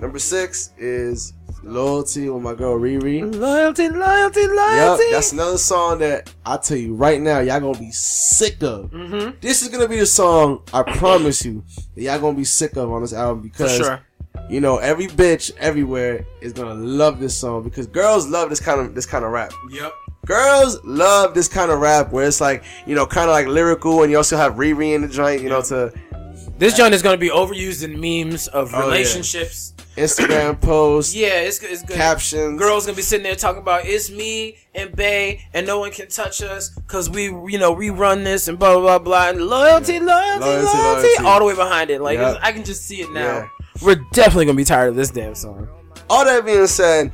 number 0.00 0.18
six 0.18 0.72
is 0.78 1.32
loyalty 1.66 2.28
with 2.28 2.42
my 2.42 2.54
girl 2.54 2.78
Riri. 2.78 3.22
loyalty, 3.34 3.88
loyalty, 3.88 4.46
loyalty. 4.46 5.02
Yep, 5.04 5.12
that's 5.12 5.32
another 5.32 5.58
song 5.58 5.98
that 5.98 6.32
I 6.44 6.56
tell 6.56 6.76
you 6.76 6.94
right 6.94 7.20
now, 7.20 7.40
y'all 7.40 7.60
gonna 7.60 7.78
be 7.78 7.90
sick 7.92 8.62
of. 8.62 8.90
mm-hmm. 8.90 9.38
This 9.40 9.62
is 9.62 9.68
gonna 9.68 9.88
be 9.88 9.98
the 9.98 10.06
song 10.06 10.62
I 10.72 10.82
promise 10.82 11.44
you 11.44 11.64
that 11.94 12.02
y'all 12.02 12.18
gonna 12.18 12.36
be 12.36 12.44
sick 12.44 12.76
of 12.76 12.90
on 12.92 13.02
this 13.02 13.12
album 13.12 13.42
because 13.42 13.76
sure. 13.76 14.00
you 14.48 14.60
know 14.60 14.78
every 14.78 15.06
bitch 15.06 15.50
everywhere 15.58 16.26
is 16.40 16.52
gonna 16.52 16.74
love 16.74 17.20
this 17.20 17.36
song 17.36 17.62
because 17.62 17.86
girls 17.86 18.28
love 18.28 18.50
this 18.50 18.60
kind 18.60 18.80
of 18.80 18.94
this 18.94 19.06
kind 19.06 19.24
of 19.24 19.30
rap. 19.30 19.52
Yep. 19.70 19.92
Girls 20.26 20.82
love 20.84 21.34
this 21.34 21.48
kind 21.48 21.70
of 21.70 21.80
rap 21.80 22.10
where 22.10 22.26
it's 22.26 22.40
like 22.40 22.64
you 22.86 22.94
know 22.94 23.06
kind 23.06 23.28
of 23.28 23.32
like 23.32 23.46
lyrical 23.46 24.02
and 24.02 24.10
you 24.10 24.16
also 24.16 24.36
have 24.36 24.54
Riri 24.54 24.94
in 24.94 25.02
the 25.02 25.08
joint. 25.08 25.42
You 25.42 25.50
know 25.50 25.62
to 25.62 25.92
This 26.58 26.76
joint 26.76 26.94
is 26.94 27.02
gonna 27.02 27.18
be 27.18 27.30
overused 27.30 27.84
in 27.84 28.00
memes 28.00 28.48
of 28.48 28.72
Oh, 28.74 28.92
yeah. 28.92 29.73
Instagram 29.96 30.60
posts, 30.60 31.14
Yeah, 31.14 31.40
it's 31.40 31.58
good. 31.58 31.70
It's 31.70 31.82
good. 31.82 31.96
captions. 31.96 32.58
Girls 32.58 32.86
gonna 32.86 32.96
be 32.96 33.02
sitting 33.02 33.22
there 33.24 33.36
talking 33.36 33.62
about 33.62 33.84
it's 33.86 34.10
me 34.10 34.56
and 34.74 34.94
Bay 34.94 35.46
and 35.54 35.66
no 35.66 35.78
one 35.78 35.90
can 35.92 36.08
touch 36.08 36.42
us 36.42 36.70
because 36.70 37.08
we 37.08 37.24
you 37.24 37.58
know 37.58 37.74
rerun 37.74 38.24
this 38.24 38.48
and 38.48 38.58
blah 38.58 38.72
blah 38.74 38.80
blah 38.82 38.98
blah 38.98 39.28
and 39.30 39.42
loyalty, 39.46 40.00
loyalty, 40.00 40.40
loyalty, 40.40 40.64
Loyalty, 40.64 40.78
loyalty. 40.78 41.24
all 41.24 41.38
the 41.38 41.44
way 41.44 41.54
behind 41.54 41.90
it. 41.90 42.00
Like 42.00 42.18
Yep. 42.18 42.38
I 42.42 42.52
can 42.52 42.64
just 42.64 42.84
see 42.86 43.00
it 43.00 43.10
now. 43.12 43.20
Yeah. 43.20 43.48
We're 43.82 44.00
definitely 44.12 44.46
gonna 44.46 44.56
be 44.56 44.64
tired 44.64 44.88
of 44.88 44.96
this 44.96 45.10
damn 45.10 45.34
song. 45.34 45.68
All 46.10 46.24
that 46.24 46.44
being 46.44 46.66
said, 46.66 47.12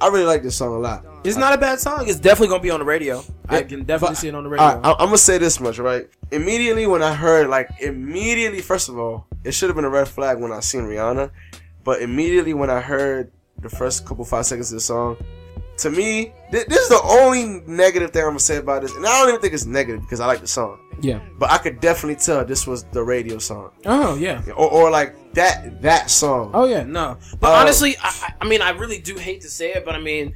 I 0.00 0.08
really 0.08 0.24
like 0.24 0.42
this 0.42 0.56
song 0.56 0.74
a 0.74 0.78
lot. 0.78 1.04
It's 1.24 1.36
not 1.36 1.52
a 1.52 1.58
bad 1.58 1.80
song. 1.80 2.08
It's 2.08 2.20
definitely 2.20 2.48
gonna 2.48 2.62
be 2.62 2.70
on 2.70 2.78
the 2.80 2.86
radio. 2.86 3.22
I 3.48 3.62
can 3.62 3.84
definitely 3.84 4.14
see 4.16 4.28
it 4.28 4.34
on 4.34 4.44
the 4.44 4.48
radio. 4.50 4.64
I, 4.66 4.92
I'm 4.92 5.06
gonna 5.06 5.18
say 5.18 5.36
this 5.38 5.58
much, 5.60 5.78
right? 5.78 6.08
Immediately 6.30 6.86
when 6.86 7.02
I 7.02 7.12
heard, 7.14 7.48
like, 7.48 7.68
immediately, 7.80 8.60
first 8.60 8.88
of 8.88 8.98
all, 8.98 9.26
it 9.44 9.52
should 9.52 9.68
have 9.68 9.76
been 9.76 9.84
a 9.84 9.90
red 9.90 10.06
flag 10.08 10.38
when 10.38 10.52
I 10.52 10.60
seen 10.60 10.82
Rihanna, 10.82 11.30
but 11.88 12.02
immediately 12.02 12.52
when 12.52 12.68
I 12.68 12.80
heard 12.82 13.32
the 13.62 13.70
first 13.70 14.04
couple 14.06 14.22
five 14.26 14.44
seconds 14.44 14.70
of 14.70 14.76
the 14.76 14.80
song, 14.94 15.16
to 15.78 15.88
me, 15.90 16.34
th- 16.52 16.66
this 16.66 16.80
is 16.82 16.90
the 16.90 17.00
only 17.02 17.62
negative 17.66 18.10
thing 18.10 18.22
I'm 18.24 18.28
gonna 18.36 18.40
say 18.40 18.58
about 18.58 18.82
this, 18.82 18.94
and 18.94 19.06
I 19.06 19.18
don't 19.20 19.28
even 19.30 19.40
think 19.40 19.54
it's 19.54 19.64
negative 19.64 20.02
because 20.02 20.20
I 20.20 20.26
like 20.26 20.40
the 20.42 20.46
song, 20.60 20.78
yeah. 21.00 21.20
but 21.38 21.50
I 21.50 21.56
could 21.56 21.80
definitely 21.80 22.16
tell 22.16 22.44
this 22.44 22.66
was 22.66 22.84
the 22.96 23.02
radio 23.02 23.38
song, 23.38 23.70
Oh 23.86 24.16
yeah. 24.16 24.42
or, 24.54 24.70
or 24.70 24.90
like 24.90 25.32
that 25.32 25.80
that 25.80 26.10
song. 26.10 26.50
Oh 26.52 26.66
yeah, 26.66 26.82
no. 26.82 27.16
But 27.40 27.52
Uh, 27.52 27.60
honestly, 27.60 27.96
I, 28.02 28.08
I 28.26 28.34
I 28.42 28.44
mean, 28.50 28.60
I 28.60 28.70
really 28.82 28.98
do 28.98 29.14
hate 29.16 29.40
to 29.46 29.48
say 29.48 29.68
it, 29.72 29.86
but 29.86 29.94
I 29.94 30.00
mean, 30.10 30.34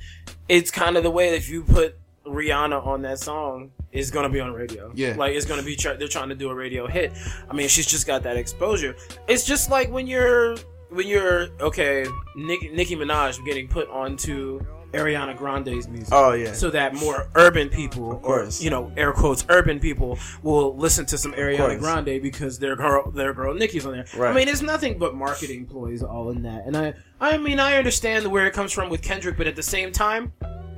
it's 0.48 0.70
kind 0.70 0.96
of 0.96 1.02
the 1.02 1.10
way 1.10 1.28
that 1.32 1.36
if 1.36 1.50
you 1.50 1.64
put 1.64 1.98
Rihanna 2.24 2.86
on 2.86 3.02
that 3.02 3.18
song, 3.18 3.72
it's 3.90 4.10
gonna 4.10 4.30
be 4.30 4.40
on 4.40 4.52
radio. 4.54 4.90
Yeah. 4.94 5.16
like 5.18 5.34
it's 5.34 5.44
gonna 5.50 5.62
be. 5.70 5.76
Try, 5.76 5.92
they're 5.98 6.08
trying 6.16 6.30
to 6.30 6.34
do 6.44 6.48
a 6.48 6.54
radio 6.54 6.86
hit. 6.86 7.12
I 7.50 7.52
mean, 7.52 7.68
she's 7.68 7.86
just 7.94 8.06
got 8.06 8.22
that 8.22 8.36
exposure. 8.36 8.94
It's 9.28 9.44
just 9.44 9.70
like 9.76 9.90
when 9.90 10.06
you're 10.06 10.56
when 10.92 11.06
you're 11.06 11.48
okay, 11.60 12.06
Nicki, 12.36 12.68
Nicki 12.70 12.96
Minaj 12.96 13.44
getting 13.44 13.68
put 13.68 13.88
onto 13.88 14.60
Ariana 14.92 15.36
Grande's 15.36 15.88
music. 15.88 16.08
Oh 16.12 16.32
yeah, 16.32 16.52
So 16.52 16.70
that 16.70 16.94
more 16.94 17.28
urban 17.34 17.68
people, 17.70 18.04
or 18.04 18.20
course. 18.20 18.62
you 18.62 18.68
know, 18.70 18.92
air 18.96 19.12
quotes, 19.12 19.44
urban 19.48 19.80
people 19.80 20.18
will 20.42 20.76
listen 20.76 21.06
to 21.06 21.16
some 21.18 21.32
Ariana. 21.32 21.78
Grande 21.78 22.20
because 22.22 22.58
their 22.58 22.76
girl, 22.76 23.10
their 23.10 23.32
girl 23.32 23.54
Nicki's 23.54 23.86
on 23.86 23.92
there. 23.92 24.06
I 24.28 24.32
mean, 24.34 24.48
it's 24.48 24.60
nothing 24.62 24.98
but 24.98 25.14
marketing 25.14 25.66
ploys 25.66 26.02
all 26.02 26.30
in 26.30 26.42
that. 26.42 26.66
And 26.66 26.76
I, 26.76 26.94
I 27.20 27.38
mean, 27.38 27.58
I 27.58 27.76
understand 27.78 28.26
where 28.30 28.46
it 28.46 28.52
comes 28.52 28.70
from 28.72 28.90
with 28.90 29.00
Kendrick, 29.02 29.36
but 29.38 29.46
at 29.46 29.56
the 29.56 29.62
same 29.62 29.92
time, 29.92 30.32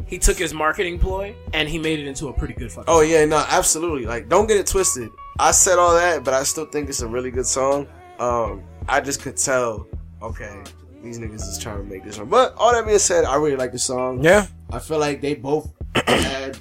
he 0.06 0.18
took 0.18 0.36
his 0.38 0.54
marketing 0.54 0.98
ploy 0.98 1.34
and 1.52 1.68
he 1.68 1.78
made 1.78 1.98
it 1.98 2.06
into 2.06 2.28
a 2.28 2.32
pretty 2.32 2.54
good 2.54 2.70
fucking. 2.70 2.84
Oh 2.86 3.00
yeah, 3.00 3.24
no, 3.24 3.44
absolutely. 3.48 4.06
Like, 4.06 4.28
don't 4.28 4.46
get 4.46 4.58
it 4.58 4.66
twisted. 4.66 5.10
I 5.40 5.50
said 5.50 5.78
all 5.78 5.94
that, 5.94 6.22
but 6.22 6.34
I 6.34 6.44
still 6.44 6.66
think 6.66 6.88
it's 6.88 7.00
a 7.02 7.08
really 7.08 7.32
good 7.32 7.46
song. 7.46 7.88
Um, 8.20 8.62
I 8.88 9.00
just 9.00 9.22
could 9.22 9.36
tell, 9.36 9.88
okay, 10.24 10.62
these 11.02 11.18
niggas 11.18 11.42
is 11.48 11.58
trying 11.58 11.78
to 11.78 11.84
make 11.84 12.04
this 12.04 12.18
one. 12.18 12.28
But 12.28 12.54
all 12.56 12.72
that 12.72 12.86
being 12.86 12.98
said, 12.98 13.24
I 13.24 13.36
really 13.36 13.56
like 13.56 13.72
the 13.72 13.78
song. 13.78 14.22
yeah, 14.22 14.46
I 14.70 14.78
feel 14.78 14.98
like 14.98 15.20
they 15.20 15.34
both 15.34 15.72
had, 16.06 16.58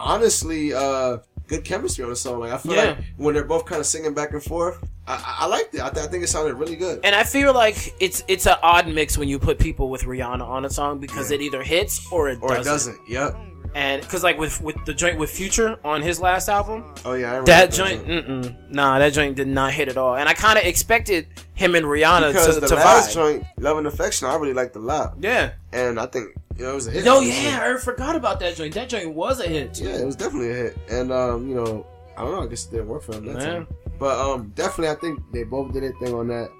honestly, 0.00 0.72
uh, 0.72 1.18
good 1.48 1.64
chemistry 1.64 2.04
on 2.04 2.10
the 2.10 2.16
song. 2.16 2.40
Like, 2.40 2.52
I 2.52 2.58
feel 2.58 2.74
Yeah. 2.74 2.84
like 2.84 2.98
when 3.16 3.34
they're 3.34 3.44
both 3.44 3.66
kind 3.66 3.80
of 3.80 3.86
singing 3.86 4.14
back 4.14 4.32
and 4.32 4.42
forth, 4.42 4.78
I, 5.06 5.14
I, 5.14 5.36
I 5.44 5.46
liked 5.46 5.74
it. 5.74 5.80
I, 5.82 5.90
th- 5.90 6.06
I 6.06 6.08
think 6.08 6.24
it 6.24 6.28
sounded 6.28 6.54
really 6.54 6.76
good. 6.76 7.00
and 7.04 7.14
I 7.14 7.24
feel 7.24 7.52
like 7.52 7.92
it's 8.00 8.22
it's 8.28 8.46
an 8.46 8.56
odd 8.62 8.86
mix 8.88 9.18
when 9.18 9.28
you 9.28 9.38
put 9.38 9.58
people 9.58 9.90
with 9.90 10.02
Rihanna 10.04 10.42
on 10.46 10.64
a 10.64 10.70
song 10.70 10.98
because 10.98 11.30
Yeah. 11.30 11.36
it 11.36 11.42
either 11.42 11.62
hits 11.62 12.10
or 12.12 12.28
it 12.30 12.38
or 12.40 12.48
doesn't. 12.54 12.60
it 12.60 12.64
doesn't. 12.64 13.08
Yep. 13.08 13.36
And 13.74 14.02
because 14.02 14.22
like 14.22 14.36
with 14.38 14.60
with 14.60 14.76
the 14.84 14.92
joint 14.92 15.18
with 15.18 15.30
Future 15.30 15.78
on 15.82 16.02
his 16.02 16.20
last 16.20 16.48
album, 16.50 16.92
Oh 17.06 17.14
yeah, 17.14 17.28
I 17.28 17.30
remember 17.36 17.46
That 17.46 17.72
joint, 17.72 18.06
mm-mm, 18.06 18.70
nah, 18.70 18.98
that 18.98 19.14
joint 19.14 19.34
did 19.34 19.48
not 19.48 19.72
hit 19.72 19.88
at 19.88 19.96
all. 19.96 20.16
And 20.16 20.28
I 20.28 20.34
kind 20.34 20.58
of 20.58 20.64
expected 20.66 21.26
him 21.54 21.74
and 21.74 21.86
Rihanna 21.86 22.32
Because 22.32 22.54
to, 22.54 22.60
the 22.60 22.66
to 22.68 22.74
last 22.74 23.10
vibe. 23.10 23.14
joint, 23.14 23.44
Love 23.58 23.78
and 23.78 23.86
Affection, 23.86 24.28
I 24.28 24.34
really 24.34 24.52
liked 24.52 24.76
a 24.76 24.78
lot. 24.78 25.14
Yeah. 25.20 25.52
And 25.72 25.98
I 25.98 26.04
think, 26.04 26.34
you 26.58 26.64
know, 26.64 26.72
it 26.72 26.74
was 26.74 26.86
a 26.86 26.90
hit. 26.90 27.04
No, 27.06 27.20
yeah, 27.20 27.60
I 27.74 27.80
forgot 27.80 28.14
about 28.14 28.40
that 28.40 28.56
joint. 28.56 28.74
That 28.74 28.90
joint 28.90 29.14
was 29.14 29.40
a 29.40 29.48
hit. 29.48 29.72
Too. 29.74 29.84
Yeah, 29.84 29.96
it 30.00 30.04
was 30.04 30.16
definitely 30.16 30.50
a 30.50 30.54
hit. 30.54 30.76
And 30.90 31.10
um, 31.10 31.48
you 31.48 31.54
know, 31.54 31.86
I 32.18 32.22
don't 32.24 32.32
know, 32.32 32.42
I 32.42 32.46
guess 32.48 32.66
it 32.66 32.72
didn't 32.72 32.88
work 32.88 33.02
for 33.04 33.12
them 33.12 33.24
that 33.26 33.36
Yeah. 33.40 33.52
time. 33.54 33.66
But 33.98 34.18
um 34.20 34.52
definitely 34.54 34.88
I 34.88 34.96
think 34.96 35.18
they 35.32 35.44
both 35.44 35.72
did 35.72 35.82
their 35.84 35.92
thing 35.92 36.12
on 36.14 36.28
that. 36.28 36.50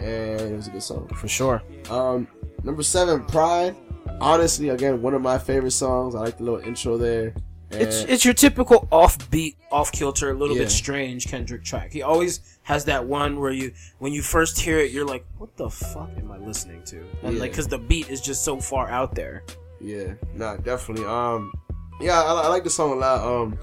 And 0.00 0.40
it 0.40 0.56
was 0.56 0.68
a 0.68 0.70
good 0.70 0.82
song. 0.82 1.08
for 1.08 1.28
sure. 1.28 1.62
Um 1.90 2.26
number 2.64 2.82
seven, 2.82 3.24
Pride. 3.26 3.76
Honestly, 4.20 4.70
again, 4.70 5.02
one 5.02 5.14
of 5.14 5.22
my 5.22 5.38
favorite 5.38 5.72
songs. 5.72 6.14
I 6.14 6.20
like 6.20 6.38
the 6.38 6.44
little 6.44 6.60
intro 6.60 6.96
there. 6.96 7.34
And 7.72 7.82
It's 7.82 8.02
it's 8.04 8.24
your 8.24 8.32
typical 8.34 8.86
offbeat, 8.92 9.56
off 9.72 9.90
kilter, 9.92 10.30
a 10.30 10.34
little 10.34 10.56
Yeah. 10.56 10.62
bit 10.62 10.70
strange 10.70 11.26
Kendrick 11.26 11.64
track. 11.64 11.92
He 11.92 12.00
always 12.02 12.40
has 12.62 12.84
that 12.86 13.04
one 13.06 13.40
where 13.40 13.50
you, 13.50 13.72
when 13.98 14.12
you 14.12 14.22
first 14.22 14.58
hear 14.60 14.78
it, 14.78 14.92
you're 14.92 15.04
like, 15.04 15.26
"What 15.38 15.56
the 15.56 15.68
fuck 15.68 16.10
am 16.16 16.30
I 16.30 16.38
listening 16.38 16.82
to?" 16.84 16.98
And 17.22 17.34
Yeah. 17.34 17.40
like, 17.40 17.50
because 17.50 17.66
the 17.66 17.78
beat 17.78 18.08
is 18.08 18.20
just 18.20 18.44
so 18.44 18.58
far 18.60 18.88
out 18.88 19.14
there. 19.14 19.42
Yeah, 19.80 20.14
nah, 20.34 20.56
definitely. 20.56 21.04
Um, 21.06 21.52
yeah, 22.00 22.22
I, 22.22 22.42
I 22.42 22.48
like 22.48 22.64
the 22.64 22.70
song 22.70 22.92
a 22.92 22.96
lot. 22.96 23.20
Um, 23.20 23.58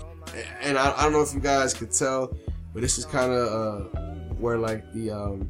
and 0.62 0.78
I, 0.78 0.94
I 0.98 1.04
don't 1.04 1.14
know 1.14 1.22
if 1.22 1.34
you 1.34 1.40
guys 1.40 1.74
could 1.74 1.92
tell, 1.92 2.36
but 2.74 2.82
this 2.82 2.98
is 2.98 3.06
kind 3.06 3.32
of 3.32 3.48
uh 3.48 4.00
where 4.38 4.58
like 4.58 4.84
the 4.94 5.12
um. 5.12 5.50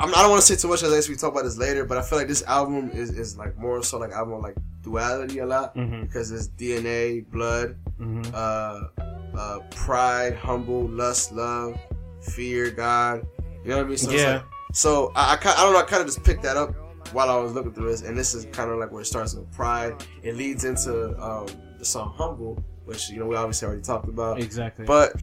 I'm, 0.00 0.08
I 0.14 0.22
don't 0.22 0.30
want 0.30 0.40
to 0.42 0.46
say 0.46 0.56
too 0.60 0.68
much 0.68 0.82
as 0.82 1.08
we 1.08 1.14
talk 1.16 1.32
about 1.32 1.44
this 1.44 1.58
later, 1.58 1.84
but 1.84 1.98
I 1.98 2.02
feel 2.02 2.18
like 2.18 2.26
this 2.28 2.42
album 2.44 2.90
is, 2.92 3.10
is 3.10 3.36
like 3.36 3.56
more 3.58 3.82
so 3.82 3.98
like 3.98 4.12
album 4.12 4.34
of, 4.34 4.42
like 4.42 4.56
duality 4.82 5.38
a 5.40 5.46
lot 5.46 5.76
Mhm. 5.76 6.00
because 6.02 6.30
it's 6.32 6.48
DNA, 6.48 7.28
blood, 7.30 7.76
Mm-hmm. 8.00 8.30
uh, 8.34 9.38
uh, 9.38 9.58
pride, 9.70 10.34
humble, 10.36 10.88
lust, 10.88 11.32
love, 11.32 11.78
fear, 12.22 12.70
God. 12.70 13.26
You 13.62 13.70
know 13.70 13.76
what 13.76 13.86
I 13.86 13.88
mean? 13.88 13.98
So 13.98 14.10
Yeah. 14.10 14.32
like- 14.36 14.44
so 14.72 15.12
I, 15.14 15.34
I, 15.34 15.38
I 15.52 15.62
don't 15.64 15.72
know. 15.74 15.78
I 15.80 15.82
kind 15.82 16.00
of 16.00 16.06
just 16.06 16.22
picked 16.24 16.42
that 16.44 16.56
up 16.56 16.74
while 17.12 17.28
I 17.28 17.36
was 17.36 17.52
looking 17.52 17.72
through 17.72 17.90
this, 17.90 18.02
and 18.02 18.16
this 18.16 18.34
is 18.34 18.46
kind 18.52 18.70
of 18.70 18.78
like 18.78 18.90
where 18.92 19.02
it 19.02 19.06
starts 19.06 19.34
with 19.34 19.50
pride. 19.52 19.94
It 20.22 20.36
leads 20.36 20.64
into 20.64 21.08
um, 21.22 21.46
the 21.78 21.84
song 21.84 22.14
"Humble," 22.16 22.62
which 22.84 23.10
you 23.10 23.18
know 23.18 23.26
we 23.26 23.34
obviously 23.36 23.66
already 23.66 23.82
talked 23.82 24.08
about. 24.08 24.40
Exactly. 24.40 24.84
But 24.86 25.20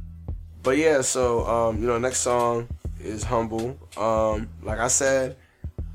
but 0.63 0.77
yeah, 0.77 0.99
so 1.01 1.45
um, 1.47 1.79
you 1.81 1.87
know, 1.87 1.97
next 1.97 2.19
song 2.19 2.67
is 2.99 3.23
"Humble." 3.23 3.77
Um, 3.97 4.49
like 4.63 4.79
I 4.79 4.87
said, 4.87 5.37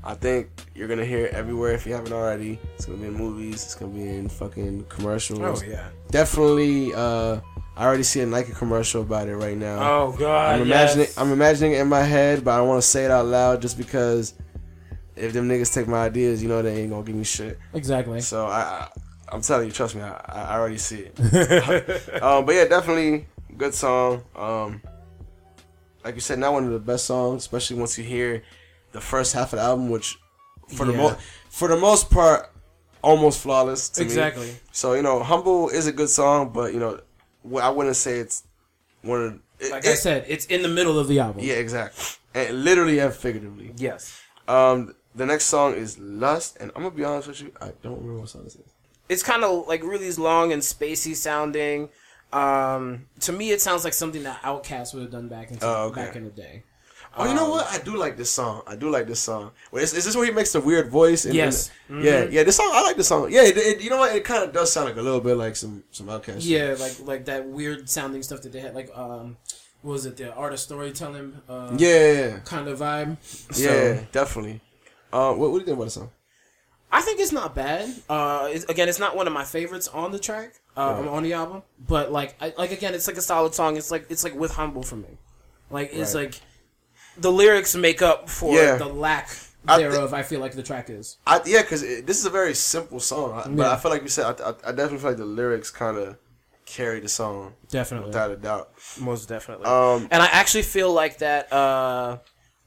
I 0.03 0.13
think 0.15 0.49
you're 0.75 0.87
gonna 0.87 1.05
hear 1.05 1.25
it 1.25 1.33
everywhere 1.33 1.73
if 1.73 1.85
you 1.85 1.93
haven't 1.93 2.13
already. 2.13 2.59
It's 2.75 2.85
gonna 2.85 2.97
be 2.97 3.07
in 3.07 3.13
movies. 3.13 3.63
It's 3.63 3.75
gonna 3.75 3.93
be 3.93 4.07
in 4.07 4.29
fucking 4.29 4.85
commercials. 4.89 5.39
oh 5.39 5.65
yeah. 5.65 5.89
Definitely. 6.09 6.93
Uh, 6.93 7.39
I 7.75 7.85
already 7.85 8.03
see 8.03 8.19
a 8.19 8.25
Nike 8.25 8.51
commercial 8.51 9.01
about 9.01 9.27
it 9.27 9.35
right 9.35 9.57
now. 9.57 9.79
Oh 9.79 10.15
god. 10.17 10.55
I'm 10.55 10.61
imagining 10.63 11.05
yes. 11.05 11.17
I'm 11.17 11.31
imagining 11.31 11.73
it 11.73 11.79
in 11.79 11.87
my 11.87 12.03
head, 12.03 12.43
but 12.43 12.51
I 12.51 12.57
don't 12.57 12.67
want 12.67 12.81
to 12.81 12.87
say 12.87 13.05
it 13.05 13.11
out 13.11 13.25
loud 13.25 13.61
just 13.61 13.77
because 13.77 14.33
if 15.15 15.33
them 15.33 15.47
niggas 15.47 15.73
take 15.73 15.87
my 15.87 16.05
ideas, 16.05 16.43
you 16.43 16.49
know 16.49 16.61
they 16.61 16.81
ain't 16.81 16.91
gonna 16.91 17.03
give 17.03 17.15
me 17.15 17.23
shit. 17.23 17.57
exactly. 17.73 18.21
So 18.21 18.45
I, 18.47 18.59
I 18.59 18.89
I'm 19.29 19.41
telling 19.41 19.67
you, 19.67 19.71
trust 19.71 19.95
me, 19.95 20.01
I, 20.01 20.11
I 20.27 20.59
already 20.59 20.77
see 20.77 21.07
it. 21.07 21.19
um, 22.21 22.45
but 22.45 22.53
yeah, 22.53 22.65
definitely 22.65 23.25
good 23.57 23.73
song. 23.73 24.23
Um, 24.35 24.81
like 26.03 26.15
you 26.15 26.21
said, 26.21 26.39
not 26.39 26.53
one 26.53 26.65
of 26.65 26.71
the 26.71 26.79
best 26.79 27.05
songs, 27.05 27.43
especially 27.43 27.77
once 27.77 27.97
you 27.97 28.03
hear 28.03 28.43
the 28.91 29.01
first 29.01 29.33
half 29.33 29.53
of 29.53 29.59
the 29.59 29.63
album, 29.65 29.89
which 29.89 30.17
for 30.75 30.85
the 30.85 30.93
most 30.93 31.17
for 31.49 31.67
the 31.67 31.77
most 31.77 32.09
part, 32.09 32.49
almost 33.01 33.41
flawless. 33.41 33.89
To 33.89 34.01
me. 34.01 34.05
Exactly. 34.05 34.55
So 34.71 34.93
you 34.93 35.01
know, 35.01 35.21
humble 35.23 35.69
is 35.69 35.87
a 35.87 35.91
good 35.91 36.09
song, 36.09 36.49
but 36.53 36.73
you 36.73 36.79
know, 36.79 36.99
I 37.61 37.69
wouldn't 37.69 37.95
say 37.95 38.19
it's 38.19 38.43
one 39.01 39.21
of. 39.23 39.39
It, 39.59 39.71
Like 39.71 39.85
it- 39.85 39.91
I 39.91 39.95
said, 39.95 40.25
it's 40.27 40.45
in 40.47 40.61
the 40.61 40.67
middle 40.69 40.99
of 40.99 41.07
the 41.07 41.19
album. 41.19 41.43
yeah, 41.43 41.53
exactly, 41.55 42.03
and 42.33 42.63
literally 42.63 42.99
and 42.99 43.13
figuratively. 43.13 43.71
Yes. 43.77 44.19
Um, 44.47 44.95
the 45.15 45.25
next 45.25 45.45
song 45.45 45.75
is 45.75 45.97
Lust, 45.99 46.57
and 46.59 46.71
I'm 46.75 46.83
gonna 46.83 46.95
be 46.95 47.03
honest 47.05 47.27
with 47.29 47.41
you, 47.41 47.51
I 47.61 47.71
don't 47.81 47.97
remember 47.99 48.19
what 48.21 48.29
song 48.29 48.43
this 48.43 48.55
is. 48.55 48.61
It's 49.09 49.23
kind 49.23 49.43
of 49.43 49.67
like 49.67 49.83
really 49.83 50.11
long 50.13 50.51
and 50.51 50.61
spacey 50.61 51.15
sounding. 51.15 51.89
Um, 52.33 53.05
to 53.21 53.31
me, 53.31 53.51
it 53.51 53.61
sounds 53.61 53.83
like 53.83 53.93
something 53.93 54.23
that 54.23 54.41
Outkast 54.41 54.93
would 54.93 55.03
have 55.03 55.11
done 55.11 55.27
back 55.27 55.51
in 55.51 55.57
Oh, 55.61 55.85
okay. 55.87 56.05
back 56.05 56.15
in 56.15 56.23
the 56.25 56.31
day. 56.31 56.63
Oh, 57.15 57.27
you 57.27 57.35
know 57.35 57.47
what? 57.49 57.67
I 57.67 57.77
do 57.77 57.95
like 57.95 58.17
this 58.17 58.31
song. 58.31 58.63
I 58.65 58.75
do 58.75 58.89
like 58.89 59.05
this 59.05 59.19
song. 59.19 59.51
Wait, 59.71 59.83
is, 59.83 59.93
is 59.93 60.03
this 60.05 60.15
where 60.15 60.25
he 60.25 60.31
makes 60.31 60.51
the 60.51 60.59
weird 60.59 60.89
voice? 60.89 61.25
And, 61.25 61.35
Yes. 61.35 61.69
and- 61.87 62.03
yeah, 62.03 62.23
Mhm. 62.25 62.31
yeah. 62.31 62.43
This 62.43 62.55
song, 62.55 62.71
I 62.73 62.81
like 62.81 62.97
this 62.97 63.07
song. 63.07 63.31
Yeah, 63.31 63.43
it, 63.43 63.55
it- 63.55 63.81
you 63.81 63.91
know 63.91 63.97
what? 63.97 64.15
It 64.15 64.23
kind 64.23 64.43
of 64.43 64.51
does 64.51 64.71
sound 64.73 64.87
like 64.87 64.97
a 64.97 65.01
little 65.01 65.19
bit 65.21 65.37
like 65.37 65.55
some 65.55 65.83
some 65.91 66.07
Outkast. 66.07 66.37
Yeah, 66.39 66.75
like 66.79 66.95
like 67.05 67.25
that 67.25 67.45
weird 67.47 67.87
sounding 67.87 68.23
stuff 68.23 68.41
that 68.41 68.51
they 68.51 68.61
had. 68.61 68.73
Like 68.73 68.89
um, 68.97 69.37
what 69.83 69.91
was 69.91 70.05
it 70.07 70.17
the 70.17 70.33
art 70.33 70.53
of 70.53 70.59
storytelling? 70.59 71.39
Uh, 71.47 71.75
yeah, 71.77 71.89
yeah, 71.89 72.13
yeah. 72.29 72.39
kind 72.45 72.67
of 72.67 72.79
vibe. 72.79 73.17
yeah, 73.59 73.99
definitely. 74.11 74.61
Uh, 75.11 75.33
what, 75.35 75.51
what 75.51 75.57
do 75.57 75.59
you 75.59 75.65
think 75.65 75.75
about 75.77 75.83
the 75.85 75.91
song? 75.91 76.09
I 76.95 77.01
think 77.01 77.19
it's 77.19 77.31
not 77.31 77.55
bad. 77.55 77.89
Uh, 78.07 78.49
it's, 78.51 78.65
again, 78.65 78.87
it's 78.87 78.99
not 78.99 79.15
one 79.15 79.25
of 79.27 79.33
my 79.33 79.43
favorites 79.43 79.87
on 79.87 80.11
the 80.11 80.19
track, 80.19 80.53
uh, 80.77 80.97
Right. 80.99 81.07
on 81.09 81.23
the 81.23 81.33
album. 81.33 81.63
But 81.87 82.11
like, 82.11 82.35
I, 82.39 82.53
like 82.57 82.71
again, 82.71 82.93
it's 82.93 83.07
like 83.07 83.17
a 83.17 83.21
solid 83.21 83.53
song. 83.55 83.77
It's 83.77 83.89
like 83.91 84.05
it's 84.09 84.23
like 84.23 84.35
with 84.35 84.51
humble 84.53 84.83
for 84.83 84.95
me. 84.95 85.17
Like 85.71 85.89
it's 85.93 86.13
Right. 86.13 86.25
like 86.25 86.39
the 87.17 87.31
lyrics 87.31 87.75
make 87.75 88.01
up 88.01 88.29
for 88.29 88.53
Yeah. 88.55 88.75
the 88.77 88.85
lack 88.85 89.29
I 89.67 89.77
thi- 89.77 89.83
thereof. 89.83 90.13
I 90.13 90.21
feel 90.23 90.39
like 90.39 90.53
the 90.53 90.61
track 90.63 90.89
is. 90.89 91.17
I, 91.25 91.41
yeah, 91.45 91.61
because 91.63 91.81
this 91.81 92.19
is 92.19 92.25
a 92.25 92.29
very 92.29 92.53
simple 92.53 92.99
song, 92.99 93.33
I- 93.43 93.47
but 93.49 93.65
I 93.65 93.75
feel 93.77 93.89
like 93.91 94.03
you 94.03 94.07
said, 94.09 94.25
I, 94.39 94.49
I, 94.49 94.53
I 94.67 94.71
definitely 94.71 94.99
feel 94.99 95.09
like 95.09 95.17
the 95.17 95.25
lyrics 95.25 95.71
kind 95.71 95.97
of 95.97 96.17
carry 96.65 96.99
the 96.99 97.09
song 97.09 97.53
Definitely, 97.69 98.07
without 98.07 98.31
a 98.31 98.35
doubt. 98.37 98.69
most 98.99 99.27
definitely. 99.29 99.65
Um, 99.65 100.07
and 100.11 100.21
I 100.21 100.27
actually 100.27 100.63
feel 100.63 100.91
like 100.93 101.17
that 101.19 101.51
uh, 101.51 102.17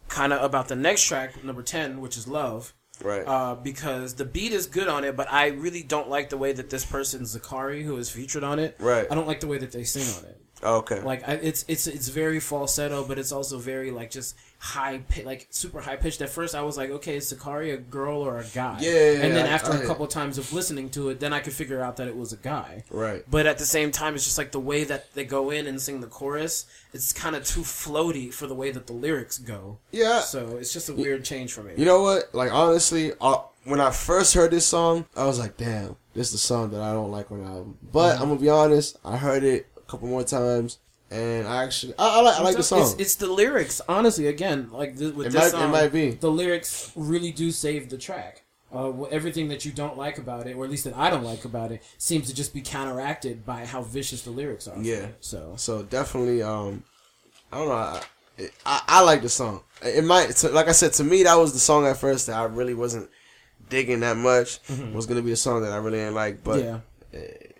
kind 0.09 0.33
of 0.33 0.43
about 0.43 0.69
the 0.69 0.77
next 0.77 1.03
track, 1.05 1.43
number 1.45 1.62
ten, 1.62 2.01
which 2.01 2.17
is 2.17 2.27
Love. 2.27 2.73
Right. 3.02 3.22
uh, 3.26 3.54
because 3.56 4.14
the 4.14 4.24
beat 4.24 4.52
is 4.52 4.66
good 4.66 4.88
on 4.88 5.04
it, 5.04 5.16
but 5.16 5.30
I 5.32 5.48
really 5.48 5.82
don't 5.82 6.09
like 6.09 6.30
the 6.30 6.37
way 6.38 6.52
that 6.52 6.70
this 6.70 6.85
person 6.85 7.22
Zacari, 7.22 7.82
who 7.82 7.96
is 7.96 8.11
featured 8.11 8.44
on 8.44 8.59
it, 8.59 8.76
Right. 8.78 9.06
I 9.11 9.14
don't 9.14 9.26
like 9.26 9.40
the 9.40 9.46
way 9.46 9.59
that 9.59 9.72
they 9.72 9.85
sing 9.85 10.02
on 10.22 10.30
it. 10.30 10.40
Okay. 10.62 11.01
Like 11.01 11.29
I, 11.29 11.33
it's 11.35 11.64
it's 11.69 11.87
it's 11.87 12.09
very 12.09 12.40
falsetto, 12.40 13.05
but 13.05 13.19
it's 13.19 13.33
also 13.33 13.59
very 13.59 13.90
like 13.90 14.11
just 14.11 14.37
high 14.59 15.03
like 15.25 15.47
super 15.51 15.81
high 15.81 15.97
pitched. 15.97 16.23
At 16.23 16.31
first, 16.31 16.55
I 16.55 16.62
was 16.62 16.77
like, 16.79 16.90
okay, 16.90 17.16
is 17.16 17.31
Zacari 17.33 17.75
a 17.75 17.77
girl 17.77 18.19
or 18.23 18.38
a 18.38 18.45
guy? 18.55 18.79
Yeah, 18.81 18.90
yeah, 18.90 19.11
And 19.23 19.37
then 19.37 19.45
yeah, 19.47 19.53
after 19.55 19.73
I- 19.73 19.77
a 19.83 19.87
couple 19.87 20.07
times 20.07 20.38
of 20.38 20.51
listening 20.53 20.88
to 20.90 21.11
it, 21.11 21.21
then 21.21 21.33
I 21.35 21.40
could 21.40 21.53
figure 21.53 21.83
out 21.83 21.97
that 21.99 22.09
it 22.09 22.16
was 22.16 22.33
a 22.33 22.38
guy. 22.38 22.85
right. 22.90 23.23
But 23.31 23.47
at 23.47 23.59
the 23.59 23.66
same 23.66 23.90
time, 23.92 24.14
it's 24.14 24.25
just 24.25 24.38
like 24.38 24.53
the 24.53 24.61
way 24.61 24.85
that 24.85 25.12
they 25.14 25.25
go 25.25 25.51
in 25.51 25.66
and 25.66 25.81
sing 25.81 26.01
the 26.01 26.07
chorus. 26.07 26.64
It's 26.95 27.12
kind 27.12 27.37
of 27.37 27.45
too 27.45 27.61
floaty 27.61 28.33
for 28.33 28.47
the 28.47 28.55
way 28.55 28.71
that 28.71 28.87
the 28.87 28.95
lyrics 28.95 29.37
go. 29.38 29.79
Yeah. 29.92 30.21
So 30.21 30.57
it's 30.57 30.73
just 30.73 30.88
a 30.88 30.95
weird 30.95 31.25
change 31.25 31.53
for 31.53 31.62
me. 31.62 31.75
You 31.77 31.85
know 31.85 32.01
what? 32.03 32.35
Like 32.35 32.51
honestly, 32.53 33.12
uh, 33.21 33.38
when 33.64 33.81
I 33.81 33.90
first 33.90 34.33
heard 34.33 34.53
this 34.53 34.64
song, 34.66 35.05
I 35.14 35.25
was 35.27 35.38
like, 35.38 35.57
"Damn, 35.59 35.97
this 36.14 36.29
is 36.29 36.33
the 36.33 36.38
song 36.38 36.71
that 36.71 36.81
I 36.81 36.92
don't 36.95 37.11
like 37.11 37.31
on 37.31 37.40
the 37.42 37.47
album." 37.49 37.77
But 37.92 38.14
Mm-hmm. 38.14 38.23
I'm 38.23 38.29
gonna 38.31 38.40
be 38.40 38.49
honest, 38.49 38.97
I 39.05 39.16
heard 39.19 39.45
it 39.45 39.66
a 39.87 39.90
couple 39.90 40.09
more 40.09 40.25
times, 40.25 40.79
and 41.11 41.46
I 41.46 41.64
actually, 41.64 41.94
I, 41.99 42.18
I 42.18 42.20
like, 42.22 42.40
I 42.40 42.42
like 42.42 42.57
the 42.57 42.62
song. 42.62 42.83
It's, 42.83 42.94
it's 42.94 43.14
the 43.16 43.29
lyrics, 43.29 43.81
honestly. 43.88 44.27
Again, 44.27 44.68
like 44.72 44.99
th- 44.99 45.14
with 45.14 45.29
It 45.29 45.33
this 45.33 45.40
might- 45.40 45.46
it 45.49 45.51
song, 45.62 45.70
might 45.70 45.92
be. 45.92 46.11
the 46.11 46.31
lyrics 46.31 46.92
really 46.96 47.31
do 47.33 47.51
save 47.51 47.88
the 47.90 47.99
track. 47.99 48.42
Uh, 48.75 49.05
everything 49.05 49.49
that 49.49 49.64
you 49.64 49.70
don't 49.70 49.96
like 49.96 50.18
about 50.18 50.46
it, 50.49 50.57
or 50.57 50.64
at 50.64 50.70
least 50.70 50.85
that 50.85 50.96
I 50.96 51.09
don't 51.09 51.22
like 51.22 51.44
about 51.44 51.70
it, 51.70 51.83
seems 51.99 52.27
to 52.27 52.35
just 52.35 52.53
be 52.53 52.61
counteracted 52.61 53.46
by 53.46 53.64
how 53.64 53.81
vicious 53.83 54.22
the 54.22 54.31
lyrics 54.33 54.66
are. 54.66 54.77
Yeah. 54.83 55.07
So 55.20 55.55
so 55.57 55.85
definitely, 55.85 56.42
um, 56.42 56.83
I 57.53 57.59
don't 57.59 57.68
know. 57.68 57.75
I, 57.75 58.03
it, 58.38 58.53
I, 58.66 58.83
I 58.88 59.03
like 59.03 59.22
the 59.22 59.29
song. 59.29 59.62
It 59.83 60.05
might, 60.05 60.31
to, 60.37 60.49
like 60.51 60.68
I 60.68 60.72
said, 60.72 60.92
to 60.94 61.05
me, 61.05 61.22
that 61.22 61.37
was 61.37 61.53
the 61.53 61.59
song 61.61 61.87
at 61.87 61.96
first 61.96 62.27
that 62.27 62.37
I 62.37 62.44
really 62.44 62.75
wasn't 62.75 63.09
digging 63.70 64.01
that 64.01 64.16
much. 64.16 64.59
Was 64.92 65.07
gonna 65.07 65.22
be 65.22 65.33
a 65.33 65.37
song 65.37 65.62
that 65.62 65.72
I 65.72 65.77
really 65.77 65.99
didn't 65.99 66.14
like, 66.16 66.42
but 66.42 66.62
yeah, 66.62 66.81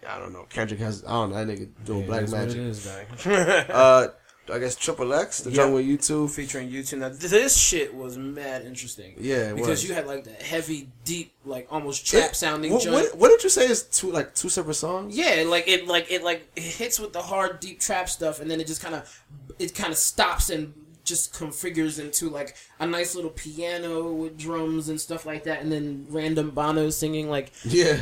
I 0.09 0.19
don't 0.19 0.33
know. 0.33 0.47
Kendrick 0.49 0.81
has, 0.81 1.05
I 1.05 1.11
don't 1.11 1.31
know, 1.31 1.45
that 1.45 1.49
nigga 1.59 1.69
doing 1.85 2.03
It 2.03 2.07
black 2.07 2.29
magic. 2.29 2.57
It 2.57 2.67
is. 2.67 2.87
Uh, 3.27 4.09
I 4.53 4.61
guess 4.61 4.77
Triple 4.77 5.13
X, 5.13 5.41
the 5.41 5.51
Yeah. 5.51 5.57
joint 5.57 5.75
with 5.75 5.87
U2. 5.87 6.31
Featuring 6.31 6.71
U2. 6.71 6.99
Now 6.99 7.09
this 7.09 7.57
shit 7.57 7.93
was 7.93 8.17
mad 8.17 8.65
interesting. 8.65 9.15
Yeah, 9.19 9.51
it 9.51 9.55
because 9.57 9.69
was. 9.71 9.89
you 9.89 9.95
had 9.95 10.07
like 10.07 10.23
the 10.23 10.31
heavy, 10.31 10.89
deep, 11.05 11.33
like 11.45 11.67
almost 11.69 12.07
trap 12.07 12.37
sounding 12.37 12.73
What, 12.73 12.83
joint. 12.83 12.95
what, 12.95 13.17
what 13.19 13.29
did 13.31 13.43
you 13.43 13.51
say 13.51 13.67
is 13.67 13.83
two 13.83 14.13
like 14.13 14.37
two 14.37 14.49
separate 14.49 14.75
songs? 14.75 15.17
Yeah, 15.17 15.43
like 15.49 15.67
it, 15.67 15.89
like 15.89 16.13
it, 16.13 16.23
like 16.23 16.49
it 16.55 16.63
hits 16.63 17.01
with 17.01 17.13
the 17.13 17.23
hard, 17.23 17.59
deep 17.59 17.81
trap 17.81 18.09
stuff, 18.09 18.39
and 18.41 18.49
then 18.49 18.61
it 18.61 18.69
just 18.69 18.81
kind 18.81 18.95
of, 18.95 19.25
it 19.59 19.75
kind 19.75 19.91
of 19.91 19.99
stops 19.99 20.49
and 20.51 20.73
just 21.03 21.33
configures 21.35 21.99
into 21.99 22.29
like 22.31 22.55
a 22.79 22.87
nice 22.87 23.17
little 23.17 23.31
piano 23.31 24.13
with 24.13 24.39
drums 24.39 24.89
and 24.89 25.01
stuff 25.01 25.27
like 25.27 25.43
that, 25.43 25.61
and 25.61 25.73
then 25.73 26.07
random 26.09 26.51
Bono 26.51 26.91
singing 26.91 27.29
like, 27.29 27.51
Yeah, 27.65 27.99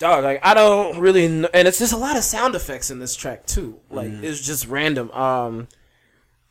dog, 0.00 0.24
like 0.24 0.40
I 0.44 0.54
don't 0.54 0.98
really, 0.98 1.28
know, 1.28 1.48
and 1.54 1.68
it's 1.68 1.78
just 1.78 1.92
a 1.92 1.96
lot 1.96 2.16
of 2.16 2.24
sound 2.24 2.56
effects 2.56 2.90
in 2.90 2.98
this 2.98 3.14
track 3.14 3.46
too. 3.46 3.78
Like 3.90 4.08
Mm-hmm. 4.10 4.24
it's 4.24 4.40
just 4.44 4.66
random. 4.66 5.10
Um, 5.12 5.68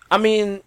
I 0.10 0.18
mean, 0.18 0.62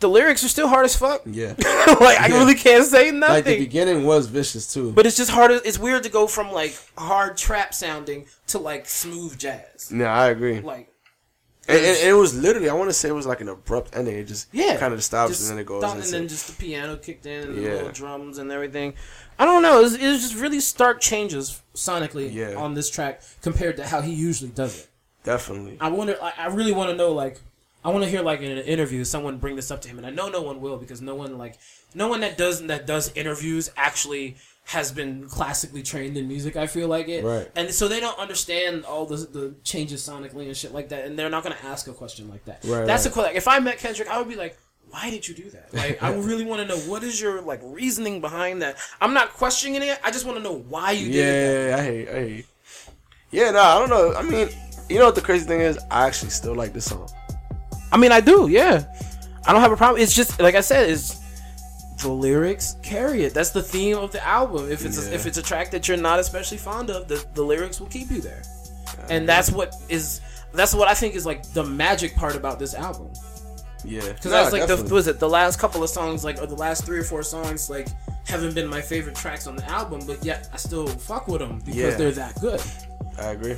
the 0.00 0.08
lyrics 0.08 0.44
are 0.44 0.48
still 0.48 0.68
hard 0.68 0.84
as 0.84 0.96
fuck. 0.96 1.22
yeah. 1.26 1.54
like 1.58 2.20
I 2.20 2.26
Yeah. 2.28 2.38
really 2.38 2.54
can't 2.54 2.84
say 2.84 3.10
nothing. 3.12 3.34
like 3.36 3.44
the 3.44 3.58
beginning 3.58 4.04
was 4.04 4.26
vicious 4.26 4.72
too. 4.72 4.92
but 4.92 5.06
it's 5.06 5.16
just 5.16 5.30
hard. 5.30 5.50
It's 5.52 5.78
weird 5.78 6.02
to 6.04 6.08
go 6.08 6.26
from 6.26 6.50
like 6.52 6.76
hard 6.96 7.36
trap 7.36 7.72
sounding 7.74 8.26
to 8.48 8.58
like 8.58 8.88
smooth 8.88 9.38
jazz. 9.38 9.92
yeah, 9.94 10.12
I 10.12 10.28
agree. 10.28 10.60
Like 10.60 10.92
And, 11.68 11.76
and 11.76 12.08
it 12.08 12.14
was 12.14 12.34
literally, 12.36 12.70
I 12.70 12.74
want 12.74 12.88
to 12.88 12.94
say 12.94 13.08
it 13.10 13.12
was 13.12 13.26
like 13.26 13.40
an 13.42 13.48
abrupt 13.50 13.94
ending. 13.94 14.16
It 14.16 14.24
just 14.24 14.48
Yeah, 14.52 14.76
kind 14.78 14.94
of 14.94 15.04
stops 15.04 15.32
just 15.32 15.42
and 15.42 15.50
then 15.50 15.62
it 15.62 15.66
goes 15.66 15.82
and 15.84 16.02
then 16.02 16.26
just 16.26 16.46
the 16.46 16.54
piano 16.54 16.96
kicked 16.96 17.26
in 17.26 17.48
and 17.48 17.56
the 17.58 17.60
little 17.60 17.90
drums 17.92 18.38
and 18.38 18.50
everything. 18.50 18.94
I 19.38 19.44
don't 19.44 19.62
know. 19.62 19.78
It 19.80 19.82
was, 19.82 19.94
it 19.94 20.08
was 20.08 20.22
just 20.22 20.34
really 20.34 20.60
stark 20.60 21.00
changes 21.00 21.62
sonically 21.74 22.32
Yeah. 22.32 22.54
on 22.54 22.74
this 22.74 22.88
track 22.90 23.22
compared 23.42 23.76
to 23.76 23.86
how 23.86 24.00
he 24.00 24.12
usually 24.14 24.50
does 24.50 24.80
it. 24.80 24.88
definitely. 25.24 25.76
I 25.80 25.90
wonder. 25.90 26.16
I, 26.22 26.32
I 26.38 26.46
really 26.46 26.72
want 26.72 26.90
to 26.90 26.96
know. 26.96 27.12
Like, 27.12 27.38
I 27.84 27.90
want 27.90 28.02
to 28.02 28.10
hear 28.10 28.22
like 28.22 28.40
in 28.40 28.50
an 28.50 28.64
interview 28.64 29.04
someone 29.04 29.36
bring 29.38 29.54
this 29.56 29.70
up 29.70 29.80
to 29.82 29.88
him, 29.88 29.98
and 29.98 30.06
I 30.06 30.10
know 30.10 30.28
no 30.30 30.40
one 30.42 30.60
will 30.60 30.78
because 30.78 31.00
no 31.02 31.14
one 31.14 31.36
like 31.38 31.58
no 31.94 32.08
one 32.08 32.20
that 32.20 32.36
does 32.38 32.62
that 32.66 32.86
does 32.86 33.12
interviews 33.14 33.70
actually 33.76 34.36
has 34.68 34.92
been 34.92 35.26
classically 35.28 35.82
trained 35.82 36.16
in 36.18 36.28
music. 36.28 36.54
I 36.54 36.66
feel 36.66 36.88
like 36.88 37.08
it, 37.08 37.24
Right. 37.24 37.50
And 37.56 37.72
so 37.72 37.88
they 37.88 38.00
don't 38.00 38.18
understand 38.18 38.84
all 38.84 39.06
the 39.06 39.16
the 39.16 39.54
changes 39.64 40.06
sonically 40.06 40.46
and 40.46 40.54
shit 40.56 40.74
like 40.74 40.90
that, 40.90 41.06
and 41.06 41.18
they're 41.18 41.30
not 41.30 41.42
gonna 41.42 41.56
ask 41.64 41.88
a 41.88 41.92
question 41.94 42.28
like 42.28 42.44
that. 42.44 42.62
Right, 42.64 42.86
That's 42.86 43.04
right. 43.04 43.10
the 43.10 43.14
question. 43.14 43.28
Like, 43.30 43.36
if 43.36 43.48
I 43.48 43.58
met 43.60 43.78
Kendrick, 43.78 44.08
I 44.08 44.18
would 44.18 44.28
be 44.28 44.36
like. 44.36 44.56
Why 44.90 45.10
did 45.10 45.28
you 45.28 45.34
do 45.34 45.50
that? 45.50 45.68
Like, 45.74 46.02
I 46.02 46.14
really 46.14 46.46
want 46.46 46.62
to 46.62 46.66
know 46.66 46.78
what 46.90 47.04
is 47.04 47.20
your 47.20 47.42
like 47.42 47.60
reasoning 47.62 48.22
behind 48.22 48.62
that. 48.62 48.78
I'm 49.02 49.12
not 49.12 49.34
questioning 49.34 49.82
it. 49.82 49.98
I 50.02 50.10
just 50.10 50.24
want 50.24 50.38
to 50.38 50.42
know 50.42 50.56
why 50.66 50.92
you 50.92 51.08
Yeah, 51.08 51.24
did 51.24 51.72
that. 51.72 51.78
I 51.78 51.82
hate, 51.84 52.08
I 52.08 52.12
hate. 52.12 52.46
Yeah, 53.30 53.50
no, 53.50 53.60
I 53.60 53.78
don't 53.80 53.90
know. 53.90 54.14
I 54.14 54.22
mean, 54.22 54.48
you 54.88 54.98
know 54.98 55.04
what 55.04 55.14
the 55.14 55.20
crazy 55.20 55.44
thing 55.44 55.60
is? 55.60 55.78
I 55.90 56.06
actually 56.06 56.30
still 56.30 56.54
like 56.54 56.72
this 56.72 56.86
song. 56.86 57.06
I 57.92 57.98
mean, 57.98 58.12
I 58.12 58.22
do. 58.22 58.48
Yeah, 58.48 58.86
I 59.46 59.52
don't 59.52 59.60
have 59.60 59.72
a 59.72 59.76
problem. 59.76 60.00
It's 60.00 60.14
just 60.14 60.40
like 60.40 60.54
I 60.54 60.62
said. 60.62 60.88
It's 60.88 61.18
the 61.98 62.08
lyrics 62.08 62.76
carry 62.82 63.24
it. 63.24 63.34
That's 63.34 63.50
the 63.50 63.62
theme 63.62 63.96
of 63.98 64.12
the 64.12 64.24
album. 64.26 64.70
If 64.70 64.84
it's 64.84 64.98
a, 65.06 65.12
if 65.14 65.26
it's 65.26 65.38
a 65.38 65.42
track 65.42 65.70
that 65.72 65.88
you're 65.88 65.96
not 65.96 66.18
especially 66.20 66.58
fond 66.58 66.90
of, 66.90 67.08
the 67.08 67.24
the 67.34 67.42
lyrics 67.42 67.80
will 67.80 67.88
keep 67.88 68.10
you 68.10 68.20
there, 68.20 68.42
and 69.10 69.28
that's 69.28 69.50
what 69.50 69.74
is 69.88 70.20
that's 70.52 70.74
what 70.74 70.88
I 70.88 70.94
think 70.94 71.14
is 71.14 71.26
like 71.26 71.42
the 71.52 71.64
magic 71.64 72.14
part 72.16 72.36
about 72.36 72.58
this 72.58 72.74
album. 72.74 73.10
Yeah, 73.84 74.00
Because 74.12 74.32
that's 74.32 74.52
like 74.52 74.66
the 74.66 74.92
was 74.92 75.06
it 75.06 75.20
the 75.20 75.28
last 75.28 75.58
couple 75.60 75.82
of 75.84 75.88
songs 75.90 76.24
like 76.24 76.40
or 76.42 76.46
the 76.46 76.56
last 76.56 76.84
three 76.84 76.98
or 76.98 77.04
four 77.04 77.22
songs 77.22 77.70
like 77.70 77.86
haven't 78.26 78.54
been 78.54 78.66
my 78.66 78.80
favorite 78.80 79.14
tracks 79.14 79.46
on 79.46 79.54
the 79.56 79.64
album, 79.66 80.00
but 80.06 80.22
yet 80.24 80.48
I 80.52 80.56
still 80.56 80.86
fuck 80.86 81.28
with 81.28 81.40
them 81.40 81.58
because 81.60 81.76
Yeah. 81.76 81.90
they're 81.96 82.10
that 82.12 82.40
good. 82.40 82.60
I 83.18 83.30
agree. 83.30 83.56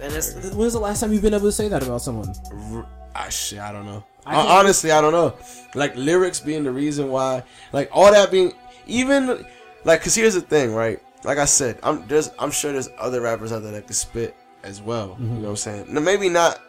And 0.00 0.14
it's, 0.14 0.32
when's 0.54 0.74
the 0.74 0.78
last 0.78 1.00
time 1.00 1.12
you've 1.12 1.22
been 1.22 1.34
able 1.34 1.46
to 1.48 1.52
say 1.52 1.66
that 1.68 1.82
about 1.82 2.02
someone? 2.02 2.32
R- 2.72 2.86
Ah, 3.20 3.28
shit, 3.30 3.58
I 3.58 3.72
don't 3.72 3.84
know. 3.86 4.04
I 4.24 4.36
think- 4.36 4.50
Honestly, 4.50 4.90
I 4.92 5.00
don't 5.00 5.12
know. 5.12 5.34
Like 5.74 5.96
lyrics 5.96 6.40
being 6.40 6.62
the 6.64 6.70
reason 6.70 7.08
why, 7.10 7.42
like 7.72 7.90
all 7.92 8.10
that 8.12 8.30
being, 8.30 8.52
even 8.86 9.44
like, 9.84 10.02
cause 10.02 10.14
here's 10.14 10.34
the 10.34 10.40
thing, 10.40 10.74
right? 10.74 11.00
Like 11.24 11.38
I 11.38 11.44
said, 11.46 11.78
I'm 11.82 12.06
there's 12.06 12.30
I'm 12.38 12.50
sure 12.52 12.72
there's 12.72 12.88
other 12.98 13.20
rappers 13.20 13.50
out 13.52 13.62
there 13.62 13.72
that 13.72 13.86
can 13.86 13.94
spit 13.94 14.36
as 14.62 14.80
well. 14.80 15.16
You 15.18 15.26
know 15.26 15.40
what 15.40 15.48
I'm 15.50 15.56
saying? 15.56 15.92
Now, 15.92 16.00
maybe 16.00 16.28
not. 16.28 16.60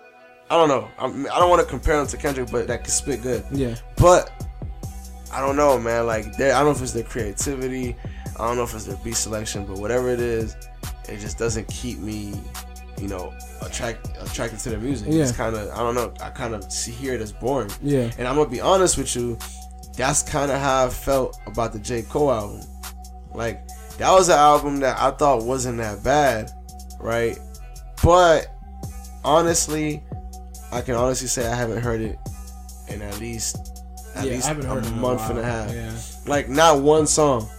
I 0.49 0.55
don't 0.55 0.67
know. 0.69 0.87
I'm, 0.97 1.27
I 1.27 1.37
don't 1.37 1.49
want 1.51 1.61
to 1.61 1.67
compare 1.67 1.97
them 1.97 2.07
to 2.07 2.17
Kendrick, 2.17 2.49
but 2.51 2.65
that 2.67 2.83
can 2.83 2.89
spit 2.91 3.21
good. 3.21 3.45
Yeah. 3.51 3.75
But 3.97 4.31
I 5.31 5.39
don't 5.41 5.55
know, 5.55 5.77
man. 5.77 6.07
Like, 6.07 6.25
I 6.39 6.49
don't 6.49 6.65
know 6.65 6.71
if 6.71 6.81
it's 6.81 6.91
their 6.93 7.03
creativity. 7.03 7.95
I 8.39 8.47
don't 8.47 8.57
know 8.57 8.63
if 8.63 8.73
it's 8.73 8.85
their 8.85 8.97
beat 8.97 9.15
selection, 9.15 9.65
but 9.67 9.77
whatever 9.77 10.09
it 10.09 10.19
is, 10.19 10.55
it 11.07 11.19
just 11.19 11.37
doesn't 11.37 11.67
keep 11.67 11.99
me, 11.99 12.33
you 12.99 13.07
know, 13.07 13.33
attract 13.61 14.09
attracted 14.19 14.59
to 14.59 14.69
the 14.71 14.77
music. 14.77 15.07
Yeah. 15.11 15.23
It's 15.23 15.31
kind 15.31 15.55
of 15.55 15.69
I 15.71 15.77
don't 15.77 15.95
know. 15.95 16.13
I 16.21 16.29
kind 16.29 16.53
of 16.53 16.71
see 16.71 16.91
hear 16.91 17.13
it 17.13 17.21
as 17.21 17.31
boring. 17.31 17.71
Yeah. 17.81 18.11
And 18.17 18.27
I'm 18.27 18.35
gonna 18.35 18.49
be 18.49 18.61
honest 18.61 18.97
with 18.97 19.15
you, 19.15 19.37
that's 19.97 20.21
kind 20.23 20.51
of 20.51 20.59
how 20.59 20.85
I 20.85 20.89
felt 20.89 21.39
about 21.45 21.73
the 21.73 21.79
J 21.79 22.01
Cole 22.03 22.31
album. 22.31 22.61
Like 23.33 23.67
that 23.97 24.11
was 24.11 24.29
an 24.29 24.37
album 24.37 24.79
that 24.81 24.99
I 24.99 25.11
thought 25.11 25.43
wasn't 25.43 25.77
that 25.77 26.03
bad, 26.03 26.51
right? 26.99 27.37
But 28.03 28.47
honestly, 29.23 30.03
I 30.71 30.81
can 30.81 30.95
honestly 30.95 31.27
say 31.27 31.47
I 31.47 31.55
haven't 31.55 31.81
heard 31.81 32.01
it 32.01 32.17
in 32.87 33.01
at 33.01 33.19
least 33.19 33.57
at 34.15 34.25
Yeah, 34.25 34.33
least 34.33 34.49
a 34.49 34.53
month 34.95 35.29
and 35.29 35.39
a 35.39 35.43
half. 35.43 35.71
Yeah. 35.73 35.91
Like 36.25 36.49
not 36.49 36.81
one 36.81 37.07
song. 37.07 37.49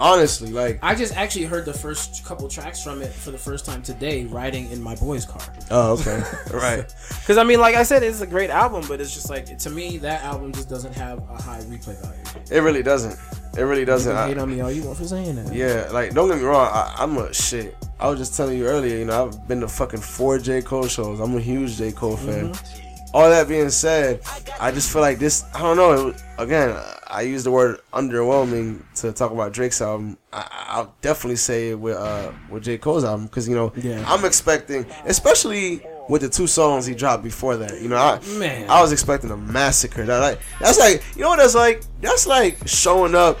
Honestly, 0.00 0.50
like 0.52 0.78
I 0.82 0.94
just 0.94 1.16
actually 1.16 1.44
heard 1.46 1.64
the 1.64 1.72
first 1.72 2.24
couple 2.24 2.48
tracks 2.48 2.82
from 2.82 3.02
it 3.02 3.12
for 3.12 3.30
the 3.30 3.38
first 3.38 3.64
time 3.66 3.82
today, 3.82 4.24
riding 4.26 4.70
in 4.70 4.80
my 4.82 4.94
boy's 4.96 5.24
car. 5.24 5.42
oh 5.70 5.92
okay, 5.94 6.22
right. 6.56 6.86
Because 7.20 7.36
I 7.36 7.44
mean, 7.44 7.60
like 7.60 7.74
I 7.74 7.82
said, 7.82 8.02
it's 8.02 8.20
a 8.20 8.26
great 8.26 8.50
album, 8.50 8.84
but 8.88 9.00
it's 9.00 9.12
just 9.12 9.28
like 9.28 9.58
to 9.58 9.70
me 9.70 9.98
that 9.98 10.22
album 10.22 10.52
just 10.52 10.68
doesn't 10.68 10.94
have 10.94 11.18
a 11.28 11.42
high 11.42 11.60
replay 11.62 12.00
value. 12.00 12.20
It 12.50 12.60
really 12.60 12.82
doesn't. 12.82 13.18
It 13.56 13.62
really 13.62 13.84
doesn't. 13.84 14.12
can 14.12 14.22
I- 14.22 14.28
hate 14.28 14.38
on 14.38 14.50
me 14.50 14.60
all 14.60 14.70
you 14.70 14.84
want 14.84 14.98
for 14.98 15.04
saying 15.04 15.34
that. 15.36 15.52
Yeah, 15.52 15.88
like 15.90 16.14
don't 16.14 16.28
get 16.28 16.38
me 16.38 16.44
wrong, 16.44 16.68
I, 16.72 16.94
I'm 16.98 17.16
a 17.18 17.32
shit. 17.34 17.74
I 17.98 18.08
was 18.08 18.20
just 18.20 18.36
telling 18.36 18.56
you 18.56 18.66
earlier, 18.66 18.96
you 18.98 19.04
know, 19.04 19.26
I've 19.26 19.48
been 19.48 19.60
to 19.60 19.68
fucking 19.68 20.00
four 20.00 20.38
J 20.38 20.62
Cole 20.62 20.86
shows. 20.86 21.18
I'm 21.18 21.36
a 21.36 21.40
huge 21.40 21.76
J 21.76 21.90
Cole 21.90 22.16
fan. 22.16 22.52
Mm-hmm. 22.52 22.87
All 23.14 23.28
that 23.30 23.48
being 23.48 23.70
said, 23.70 24.20
I 24.60 24.70
just 24.70 24.92
feel 24.92 25.00
like 25.00 25.18
this. 25.18 25.44
I 25.54 25.60
don't 25.60 25.76
know. 25.76 26.08
It, 26.08 26.22
again, 26.38 26.76
I 27.06 27.22
use 27.22 27.42
the 27.44 27.50
word 27.50 27.80
underwhelming 27.92 28.82
to 28.96 29.12
talk 29.12 29.32
about 29.32 29.52
Drake's 29.52 29.80
album. 29.80 30.18
I, 30.32 30.46
I'll 30.68 30.94
definitely 31.00 31.36
say 31.36 31.70
it 31.70 31.78
with 31.80 31.96
uh 31.96 32.32
with 32.50 32.64
J 32.64 32.76
Cole's 32.78 33.04
album 33.04 33.26
because 33.26 33.48
you 33.48 33.54
know 33.54 33.72
Yeah. 33.76 34.04
I'm 34.06 34.24
expecting, 34.24 34.84
especially 35.06 35.82
with 36.08 36.22
the 36.22 36.28
two 36.28 36.46
songs 36.46 36.86
he 36.86 36.94
dropped 36.94 37.22
before 37.22 37.56
that. 37.56 37.80
You 37.80 37.88
know, 37.88 37.96
I 37.96 38.20
Man. 38.38 38.68
I 38.68 38.80
was 38.82 38.92
expecting 38.92 39.30
a 39.30 39.36
massacre. 39.36 40.04
That 40.04 40.18
like 40.18 40.40
that's 40.60 40.78
like 40.78 41.02
you 41.16 41.22
know 41.22 41.30
what 41.30 41.38
that's 41.38 41.54
like. 41.54 41.82
That's 42.00 42.26
like 42.26 42.58
showing 42.68 43.14
up 43.14 43.38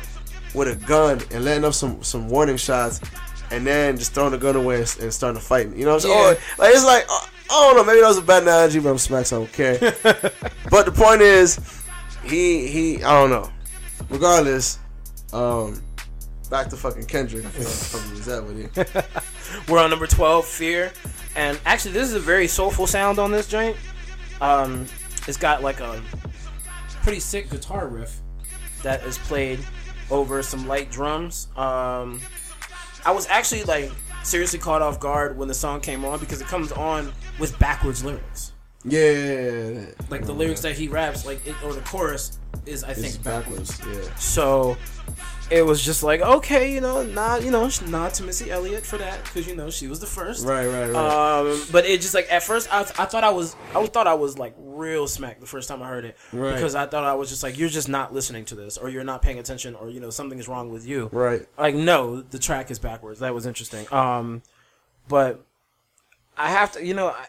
with 0.54 0.68
a 0.68 0.76
gun 0.86 1.20
and 1.30 1.44
letting 1.44 1.64
up 1.64 1.74
some 1.74 2.02
some 2.02 2.28
warning 2.30 2.56
shots, 2.56 3.00
and 3.50 3.66
then 3.66 3.98
just 3.98 4.12
throwing 4.14 4.32
the 4.32 4.38
gun 4.38 4.56
away 4.56 4.76
and, 4.80 4.96
and 5.00 5.12
starting 5.12 5.38
to 5.40 5.46
fight. 5.46 5.68
You 5.76 5.84
know 5.84 5.94
what 5.94 6.04
I'm 6.06 6.10
saying? 6.10 6.18
Yeah. 6.18 6.30
Or, 6.30 6.58
like 6.58 6.74
it's 6.74 6.84
like 6.84 7.04
uh, 7.10 7.26
I 7.50 7.54
don't 7.54 7.76
know. 7.76 7.84
Maybe 7.84 8.00
that 8.00 8.08
was 8.08 8.18
a 8.18 8.22
bad 8.22 8.42
analogy, 8.42 8.78
but 8.80 8.90
I'm 8.90 8.98
smacks. 8.98 9.32
I 9.32 9.36
don't 9.36 9.52
care. 9.52 9.78
but 10.70 10.86
the 10.86 10.92
point 10.92 11.22
is, 11.22 11.82
he 12.24 12.66
he. 12.68 13.02
I 13.02 13.20
don't 13.20 13.30
know. 13.30 13.50
Regardless, 14.10 14.78
um, 15.32 15.82
back 16.50 16.68
to 16.68 16.76
fucking 16.76 17.06
Kendrick. 17.06 17.44
I 17.44 17.48
think 17.48 17.64
that's 17.64 17.90
probably 17.90 18.10
was 18.12 18.26
that 18.26 18.44
with 18.44 18.58
you. 18.58 19.72
We're 19.72 19.80
on 19.80 19.90
number 19.90 20.06
12, 20.06 20.46
Fear. 20.46 20.92
And 21.36 21.58
actually, 21.66 21.92
this 21.92 22.08
is 22.08 22.14
a 22.14 22.20
very 22.20 22.48
soulful 22.48 22.86
sound 22.86 23.18
on 23.18 23.30
this 23.30 23.48
joint. 23.48 23.76
Um, 24.40 24.86
it's 25.26 25.36
got 25.36 25.62
like 25.62 25.80
a 25.80 26.02
pretty 27.02 27.20
sick 27.20 27.50
guitar 27.50 27.88
riff 27.88 28.20
that 28.82 29.02
is 29.04 29.18
played 29.18 29.60
over 30.10 30.42
some 30.42 30.66
light 30.66 30.90
drums. 30.90 31.48
Um, 31.56 32.20
I 33.04 33.12
was 33.12 33.26
actually 33.28 33.64
like 33.64 33.90
seriously 34.22 34.58
caught 34.58 34.82
off 34.82 35.00
guard 35.00 35.36
when 35.38 35.48
the 35.48 35.54
song 35.54 35.80
came 35.80 36.04
on 36.04 36.18
because 36.20 36.40
it 36.40 36.46
comes 36.46 36.72
on 36.72 37.12
with 37.38 37.58
backwards 37.58 38.04
lyrics. 38.04 38.52
Yeah, 38.84 39.86
Like 40.08 40.24
the 40.24 40.32
lyrics 40.32 40.60
that 40.62 40.76
he 40.76 40.88
raps, 40.88 41.26
like 41.26 41.44
it, 41.46 41.54
or 41.64 41.72
the 41.74 41.80
chorus 41.82 42.38
is 42.64 42.84
I 42.84 42.90
it's 42.90 43.00
think 43.00 43.22
backwards. 43.24 43.76
backwards. 43.78 44.06
Yeah. 44.08 44.14
So 44.16 44.76
it 45.50 45.64
was 45.64 45.82
just 45.82 46.02
like 46.02 46.20
okay, 46.20 46.72
you 46.72 46.80
know, 46.80 47.02
not 47.02 47.42
you 47.42 47.50
know, 47.50 47.70
nod 47.86 48.14
to 48.14 48.22
Missy 48.22 48.50
Elliott 48.50 48.84
for 48.84 48.98
that 48.98 49.24
because 49.24 49.46
you 49.48 49.56
know 49.56 49.70
she 49.70 49.86
was 49.86 50.00
the 50.00 50.06
first. 50.06 50.44
Right, 50.46 50.66
right, 50.66 50.90
right. 50.90 51.38
Um, 51.40 51.62
but 51.72 51.86
it 51.86 52.00
just 52.00 52.14
like 52.14 52.30
at 52.30 52.42
first 52.42 52.72
I, 52.72 52.80
I 52.80 53.04
thought 53.06 53.24
I 53.24 53.30
was 53.30 53.56
I 53.74 53.84
thought 53.86 54.06
I 54.06 54.14
was 54.14 54.38
like 54.38 54.54
real 54.58 55.06
smack 55.08 55.40
the 55.40 55.46
first 55.46 55.68
time 55.68 55.82
I 55.82 55.88
heard 55.88 56.04
it 56.04 56.16
Right. 56.32 56.54
because 56.54 56.74
I 56.74 56.86
thought 56.86 57.04
I 57.04 57.14
was 57.14 57.28
just 57.30 57.42
like 57.42 57.58
you're 57.58 57.68
just 57.68 57.88
not 57.88 58.12
listening 58.12 58.44
to 58.46 58.54
this 58.54 58.76
or 58.76 58.88
you're 58.88 59.04
not 59.04 59.22
paying 59.22 59.38
attention 59.38 59.74
or 59.74 59.88
you 59.90 60.00
know 60.00 60.10
something 60.10 60.38
is 60.38 60.48
wrong 60.48 60.70
with 60.70 60.86
you. 60.86 61.08
right. 61.12 61.46
Like 61.56 61.74
no, 61.74 62.20
the 62.20 62.38
track 62.38 62.70
is 62.70 62.78
backwards. 62.78 63.20
That 63.20 63.34
was 63.34 63.46
interesting. 63.46 63.86
Um, 63.92 64.42
but 65.08 65.44
I 66.36 66.50
have 66.50 66.72
to 66.72 66.84
you 66.84 66.94
know 66.94 67.08
I 67.08 67.26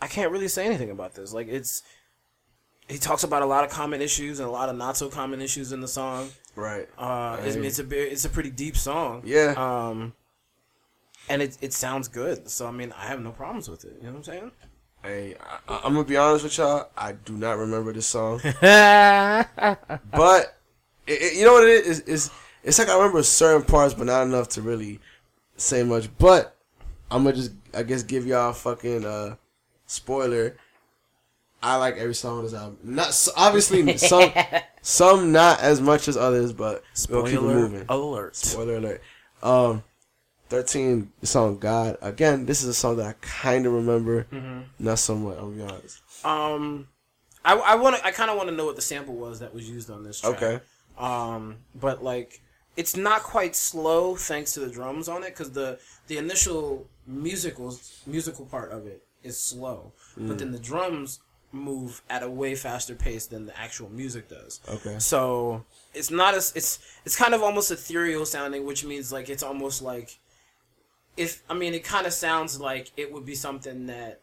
I 0.00 0.06
can't 0.06 0.30
really 0.30 0.48
say 0.48 0.66
anything 0.66 0.90
about 0.90 1.14
this. 1.14 1.32
Like 1.32 1.48
it's 1.48 1.82
he 2.88 2.98
talks 2.98 3.24
about 3.24 3.42
a 3.42 3.46
lot 3.46 3.64
of 3.64 3.70
common 3.70 4.02
issues 4.02 4.38
and 4.38 4.46
a 4.48 4.52
lot 4.52 4.68
of 4.68 4.76
not 4.76 4.96
so 4.96 5.08
common 5.08 5.40
issues 5.40 5.72
in 5.72 5.80
the 5.80 5.88
song. 5.88 6.30
Right. 6.56 6.88
Uh, 6.98 7.38
it's, 7.44 7.56
it's 7.56 7.78
a 7.80 8.12
it's 8.12 8.24
a 8.24 8.28
pretty 8.28 8.50
deep 8.50 8.76
song. 8.76 9.22
Yeah. 9.24 9.54
Um, 9.56 10.12
and 11.28 11.42
it 11.42 11.58
it 11.60 11.72
sounds 11.72 12.08
good. 12.08 12.48
So 12.48 12.66
I 12.66 12.70
mean, 12.70 12.92
I 12.96 13.06
have 13.06 13.20
no 13.20 13.30
problems 13.32 13.68
with 13.68 13.84
it. 13.84 13.96
You 14.00 14.06
know 14.06 14.10
what 14.12 14.16
I'm 14.18 14.24
saying? 14.24 14.50
Hey, 15.02 15.34
I, 15.68 15.80
I'm 15.84 15.92
gonna 15.94 16.04
be 16.04 16.16
honest 16.16 16.44
with 16.44 16.56
y'all. 16.58 16.88
I 16.96 17.12
do 17.12 17.34
not 17.36 17.58
remember 17.58 17.92
this 17.92 18.06
song, 18.06 18.40
but 18.60 20.56
it, 21.06 21.12
it- 21.12 21.34
you 21.36 21.44
know 21.44 21.52
what 21.54 21.64
it 21.68 21.84
is? 21.86 22.00
It's, 22.06 22.30
it's 22.62 22.78
like 22.78 22.88
I 22.88 22.96
remember 22.96 23.22
certain 23.22 23.62
parts, 23.64 23.94
but 23.94 24.06
not 24.06 24.22
enough 24.22 24.48
to 24.50 24.62
really 24.62 25.00
say 25.56 25.82
much. 25.82 26.08
But 26.18 26.56
I'm 27.10 27.24
gonna 27.24 27.36
just, 27.36 27.52
I 27.74 27.82
guess, 27.82 28.02
give 28.02 28.26
y'all 28.26 28.50
a 28.50 28.54
fucking 28.54 29.04
uh, 29.04 29.36
spoiler. 29.86 30.56
I 31.64 31.76
like 31.76 31.96
every 31.96 32.14
song 32.14 32.38
on 32.38 32.44
this 32.44 32.54
album. 32.54 32.78
Not 32.84 33.28
obviously 33.36 33.96
some, 33.96 34.30
some 34.82 35.32
not 35.32 35.60
as 35.60 35.80
much 35.80 36.08
as 36.08 36.16
others, 36.16 36.52
but 36.52 36.82
we'll 37.08 37.22
keep 37.24 37.32
it 37.34 37.36
Spoiler 37.38 37.54
moving. 37.54 37.84
alert. 37.88 38.36
Spoiler 38.36 38.76
alert. 38.76 39.02
Um, 39.42 39.82
thirteen 40.48 41.10
the 41.20 41.26
song 41.26 41.58
God. 41.58 41.96
Again, 42.02 42.46
this 42.46 42.62
is 42.62 42.68
a 42.68 42.74
song 42.74 42.96
that 42.98 43.06
I 43.06 43.14
kind 43.20 43.66
of 43.66 43.72
remember, 43.72 44.24
Mm-hmm. 44.24 44.60
not 44.78 44.98
somewhat. 44.98 45.38
I'll 45.38 45.50
be 45.50 45.62
honest. 45.62 46.00
Um, 46.24 46.88
I 47.44 47.54
I 47.56 47.74
want 47.76 47.96
to 47.96 48.06
I 48.06 48.10
kind 48.10 48.30
of 48.30 48.36
want 48.36 48.48
to 48.50 48.54
know 48.54 48.66
what 48.66 48.76
the 48.76 48.82
sample 48.82 49.14
was 49.14 49.40
that 49.40 49.54
was 49.54 49.68
used 49.68 49.90
on 49.90 50.04
this 50.04 50.20
track. 50.20 50.42
Okay. 50.42 50.60
Um, 50.98 51.56
but 51.74 52.02
like 52.04 52.40
it's 52.76 52.96
not 52.96 53.22
quite 53.22 53.54
slow 53.56 54.16
thanks 54.16 54.52
to 54.54 54.60
the 54.60 54.68
drums 54.70 55.08
on 55.08 55.22
it 55.22 55.30
because 55.30 55.52
the 55.52 55.78
the 56.08 56.18
initial 56.18 56.86
musical 57.06 57.76
musical 58.06 58.44
part 58.46 58.70
of 58.72 58.86
it 58.86 59.02
is 59.22 59.38
slow, 59.40 59.92
but 60.18 60.38
then 60.38 60.52
the 60.52 60.58
drums 60.58 61.20
move 61.54 62.02
at 62.10 62.22
a 62.22 62.28
way 62.30 62.54
faster 62.54 62.94
pace 62.94 63.26
than 63.26 63.46
the 63.46 63.58
actual 63.58 63.88
music 63.90 64.28
does. 64.28 64.60
Okay. 64.68 64.98
So 64.98 65.64
it's 65.94 66.10
not 66.10 66.34
as 66.34 66.52
it's 66.54 66.78
it's 67.04 67.16
kind 67.16 67.32
of 67.34 67.42
almost 67.42 67.70
ethereal 67.70 68.26
sounding, 68.26 68.64
which 68.66 68.84
means 68.84 69.12
like 69.12 69.28
it's 69.28 69.42
almost 69.42 69.80
like 69.80 70.18
if 71.16 71.42
I 71.48 71.54
mean 71.54 71.72
it 71.74 71.84
kind 71.84 72.06
of 72.06 72.12
sounds 72.12 72.60
like 72.60 72.90
it 72.96 73.12
would 73.12 73.24
be 73.24 73.34
something 73.36 73.86
that 73.86 74.20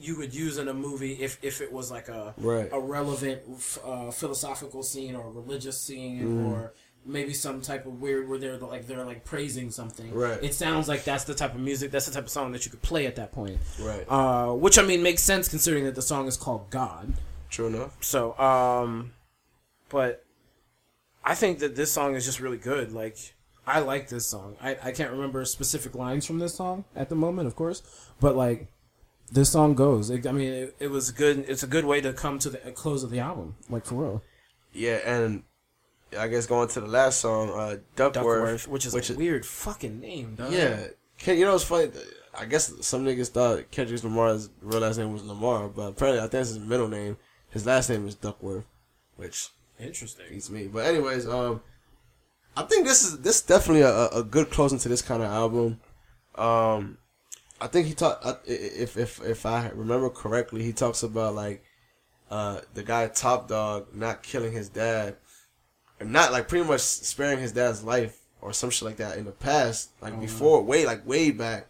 you 0.00 0.16
would 0.16 0.32
use 0.34 0.58
in 0.58 0.68
a 0.68 0.74
movie 0.74 1.12
if 1.14 1.38
if 1.42 1.60
it 1.60 1.72
was 1.72 1.90
like 1.90 2.08
a 2.08 2.34
Right. 2.38 2.68
a 2.72 2.78
relevant 2.80 3.42
uh, 3.84 4.10
philosophical 4.10 4.82
scene 4.82 5.14
or 5.14 5.30
religious 5.30 5.78
scene 5.80 6.22
Mm. 6.24 6.46
or 6.46 6.72
maybe 7.08 7.32
some 7.32 7.60
type 7.60 7.86
of 7.86 8.00
weird 8.00 8.28
where 8.28 8.38
they're 8.38 8.58
like 8.58 8.86
they're 8.86 9.04
like 9.04 9.24
praising 9.24 9.70
something. 9.70 10.12
Right. 10.14 10.42
It 10.42 10.54
sounds 10.54 10.88
like 10.88 11.04
that's 11.04 11.24
the 11.24 11.34
type 11.34 11.54
of 11.54 11.60
music, 11.60 11.90
that's 11.90 12.06
the 12.06 12.12
type 12.12 12.24
of 12.24 12.30
song 12.30 12.52
that 12.52 12.64
you 12.64 12.70
could 12.70 12.82
play 12.82 13.06
at 13.06 13.16
that 13.16 13.32
point. 13.32 13.58
Right. 13.80 14.04
Uh, 14.08 14.52
which 14.52 14.78
I 14.78 14.82
mean 14.82 15.02
makes 15.02 15.22
sense 15.22 15.48
considering 15.48 15.84
that 15.84 15.94
the 15.94 16.02
song 16.02 16.28
is 16.28 16.36
called 16.36 16.70
God. 16.70 17.14
True 17.50 17.66
enough. 17.66 17.96
So, 18.00 18.38
um, 18.38 19.12
but 19.88 20.24
I 21.24 21.34
think 21.34 21.60
that 21.60 21.76
this 21.76 21.90
song 21.90 22.14
is 22.14 22.24
just 22.24 22.40
really 22.40 22.58
good. 22.58 22.92
Like, 22.92 23.16
I 23.66 23.80
like 23.80 24.08
this 24.08 24.26
song. 24.26 24.56
I, 24.60 24.76
I 24.82 24.92
can't 24.92 25.10
remember 25.10 25.44
specific 25.44 25.94
lines 25.94 26.26
from 26.26 26.38
this 26.38 26.54
song 26.54 26.84
at 26.94 27.08
the 27.08 27.14
moment, 27.14 27.48
of 27.48 27.56
course, 27.56 27.82
but 28.20 28.36
like, 28.36 28.68
this 29.30 29.50
song 29.50 29.74
goes. 29.74 30.10
It, 30.10 30.26
I 30.26 30.32
mean, 30.32 30.52
it, 30.52 30.76
it 30.78 30.90
was 30.90 31.10
good. 31.10 31.44
It's 31.48 31.62
a 31.62 31.66
good 31.66 31.84
way 31.84 32.00
to 32.00 32.12
come 32.12 32.38
to 32.40 32.50
the 32.50 32.58
close 32.72 33.02
of 33.02 33.10
the 33.10 33.18
album, 33.18 33.56
like 33.68 33.84
for 33.84 33.96
real. 33.96 34.22
Yeah, 34.72 35.00
and 35.04 35.42
I 36.16 36.28
guess 36.28 36.46
going 36.46 36.68
to 36.68 36.80
the 36.80 36.86
last 36.86 37.20
song, 37.20 37.50
uh, 37.50 37.76
Duckworth, 37.96 38.14
Duckworth, 38.14 38.68
which 38.68 38.86
is 38.86 38.94
which 38.94 39.10
a 39.10 39.12
is 39.12 39.18
weird 39.18 39.44
fucking 39.46 40.00
name, 40.00 40.34
dog. 40.36 40.52
yeah. 40.52 40.86
You 41.26 41.44
know 41.44 41.52
what's 41.52 41.64
funny? 41.64 41.90
I 42.38 42.44
guess 42.44 42.72
some 42.86 43.04
niggas 43.04 43.28
thought 43.28 43.70
Kendrick 43.72 44.04
Lamar's 44.04 44.50
real 44.62 44.80
last 44.80 44.98
name 44.98 45.12
was 45.12 45.24
Lamar, 45.24 45.68
but 45.68 45.88
apparently 45.88 46.20
I 46.20 46.22
think 46.22 46.32
that's 46.32 46.50
his 46.50 46.58
middle 46.60 46.88
name. 46.88 47.16
His 47.50 47.66
last 47.66 47.90
name 47.90 48.06
is 48.06 48.14
Duckworth, 48.14 48.64
which 49.16 49.48
interesting. 49.80 50.26
beats 50.30 50.48
me. 50.48 50.68
But 50.68 50.86
anyways, 50.86 51.26
um, 51.26 51.60
I 52.56 52.62
think 52.62 52.86
this 52.86 53.02
is 53.02 53.18
this 53.20 53.36
is 53.36 53.42
definitely 53.42 53.82
a, 53.82 54.08
a 54.08 54.22
good 54.22 54.50
closing 54.50 54.78
to 54.78 54.88
this 54.88 55.02
kind 55.02 55.22
of 55.22 55.30
album. 55.30 55.80
Um, 56.36 56.98
I 57.60 57.66
think 57.66 57.88
he 57.88 57.94
talked 57.94 58.24
if 58.48 58.96
if 58.96 59.20
if 59.24 59.44
I 59.44 59.70
remember 59.70 60.08
correctly, 60.08 60.62
he 60.62 60.72
talks 60.72 61.02
about 61.02 61.34
like 61.34 61.64
uh 62.30 62.60
the 62.74 62.84
guy 62.84 63.08
Top 63.08 63.48
Dawg 63.48 63.94
not 63.94 64.22
killing 64.22 64.52
his 64.52 64.68
dad, 64.68 65.16
not 66.04 66.32
like 66.32 66.48
pretty 66.48 66.66
much 66.66 66.80
sparing 66.80 67.38
his 67.38 67.52
dad's 67.52 67.82
life 67.82 68.18
or 68.40 68.52
some 68.52 68.70
shit 68.70 68.82
like 68.82 68.96
that 68.96 69.18
in 69.18 69.24
the 69.24 69.32
past, 69.32 69.90
like 70.00 70.12
mm-hmm. 70.12 70.22
before, 70.22 70.62
way 70.62 70.86
like 70.86 71.06
way 71.06 71.30
back, 71.30 71.66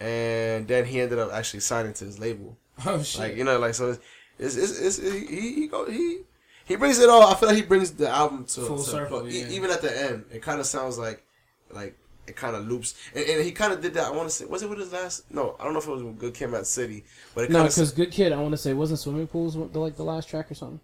and 0.00 0.68
then 0.68 0.84
he 0.84 1.00
ended 1.00 1.18
up 1.18 1.32
actually 1.32 1.60
signing 1.60 1.92
to 1.94 2.04
his 2.04 2.18
label. 2.18 2.56
Oh 2.86 3.02
shit. 3.02 3.20
Like 3.20 3.36
you 3.36 3.44
know, 3.44 3.58
like 3.58 3.74
so, 3.74 3.90
it's 4.38 4.56
it's, 4.56 4.80
it's, 4.80 4.98
it's 4.98 5.28
he 5.28 5.54
he 5.54 5.68
go 5.68 5.88
he 5.88 6.22
he 6.64 6.76
brings 6.76 6.98
it 6.98 7.08
all. 7.08 7.22
I 7.22 7.34
feel 7.34 7.48
like 7.48 7.56
he 7.56 7.62
brings 7.62 7.92
the 7.92 8.08
album 8.08 8.44
to 8.46 8.60
Full 8.62 8.78
to- 8.78 8.82
circle, 8.82 9.28
e- 9.28 9.42
yeah. 9.42 9.48
even 9.48 9.70
at 9.70 9.80
the 9.80 9.96
end, 9.96 10.24
it 10.32 10.42
kind 10.42 10.58
of 10.58 10.66
sounds 10.66 10.98
like 10.98 11.24
like 11.70 11.96
it 12.26 12.34
kind 12.34 12.56
of 12.56 12.66
loops, 12.66 12.94
and, 13.14 13.24
and 13.24 13.44
he 13.44 13.52
kind 13.52 13.72
of 13.72 13.80
did 13.80 13.94
that. 13.94 14.06
I 14.06 14.10
want 14.10 14.28
to 14.28 14.34
say, 14.34 14.44
was 14.44 14.62
it 14.62 14.68
with 14.68 14.80
his 14.80 14.92
last? 14.92 15.30
No, 15.30 15.56
I 15.60 15.64
don't 15.64 15.72
know 15.72 15.78
if 15.78 15.86
it 15.86 15.90
was 15.90 16.02
with 16.02 16.18
Good 16.18 16.34
Kid, 16.34 16.48
Mad 16.48 16.66
City, 16.66 17.04
but 17.34 17.44
it 17.44 17.50
no, 17.50 17.62
because 17.62 17.92
Good 17.92 18.10
Kid, 18.10 18.32
I 18.32 18.40
want 18.40 18.52
to 18.52 18.58
say, 18.58 18.72
wasn't 18.72 18.98
Swimming 18.98 19.28
Pools 19.28 19.54
the, 19.54 19.78
like 19.78 19.96
the 19.96 20.04
last 20.04 20.28
track 20.28 20.50
or 20.50 20.54
something? 20.54 20.80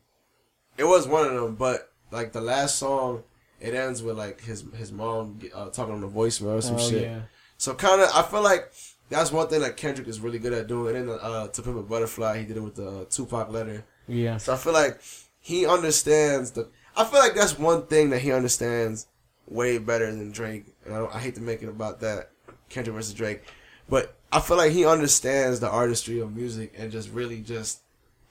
it 0.77 0.85
was 0.85 1.07
one 1.07 1.27
of 1.27 1.35
them. 1.35 1.55
But 1.55 1.93
like 2.11 2.33
the 2.33 2.40
last 2.40 2.77
song, 2.79 3.23
it 3.61 3.75
ends 3.75 4.03
with 4.03 4.16
like 4.18 4.40
his 4.40 4.64
his 4.77 4.92
mom 4.92 5.38
uh, 5.55 5.68
talking 5.70 5.94
on 5.94 6.01
the 6.01 6.09
voicemail 6.09 6.59
or 6.59 6.61
some 6.61 6.77
Oh, 6.77 6.90
shit. 6.90 7.03
yeah. 7.03 7.20
So 7.59 7.75
kind 7.75 8.01
of, 8.01 8.09
I 8.14 8.23
feel 8.23 8.42
like 8.42 8.73
that's 9.11 9.31
one 9.33 9.49
thing 9.49 9.61
that 9.61 9.77
Kendrick 9.77 10.09
is 10.09 10.18
really 10.20 10.38
good 10.38 10.53
at 10.55 10.66
doing. 10.66 10.96
And 10.96 11.09
then 11.09 11.18
uh, 11.20 11.49
to 11.49 11.62
Pimp 11.62 11.77
a 11.77 11.83
Butterfly, 11.83 12.38
he 12.38 12.44
did 12.44 12.57
it 12.57 12.61
with 12.62 12.77
the 12.77 12.88
uh, 12.88 13.05
Tupac 13.11 13.51
letter. 13.51 13.85
Yeah. 14.09 14.38
So 14.38 14.55
I 14.55 14.57
feel 14.57 14.73
like 14.73 15.01
he 15.40 15.66
understands 15.66 16.53
the. 16.53 16.68
I 16.96 17.05
feel 17.05 17.20
like 17.20 17.35
that's 17.35 17.59
one 17.59 17.87
thing 17.87 18.11
that 18.11 18.20
he 18.20 18.33
understands 18.33 19.07
way 19.46 19.79
better 19.79 20.07
than 20.07 20.31
Drake. 20.33 20.64
And 20.85 20.94
I, 20.94 20.99
don't, 20.99 21.14
I 21.14 21.18
hate 21.18 21.35
to 21.35 21.40
make 21.42 21.62
it 21.62 21.68
about 21.68 22.01
that 22.01 22.31
Kendrick 22.68 22.94
versus 22.96 23.14
Drake, 23.14 23.42
but 23.88 24.14
I 24.33 24.40
feel 24.40 24.57
like 24.57 24.73
he 24.73 24.87
understands 24.87 25.61
the 25.61 25.68
artistry 25.68 26.20
of 26.20 26.35
music 26.35 26.73
and 26.79 26.90
just 26.90 27.11
really 27.11 27.40
just 27.40 27.81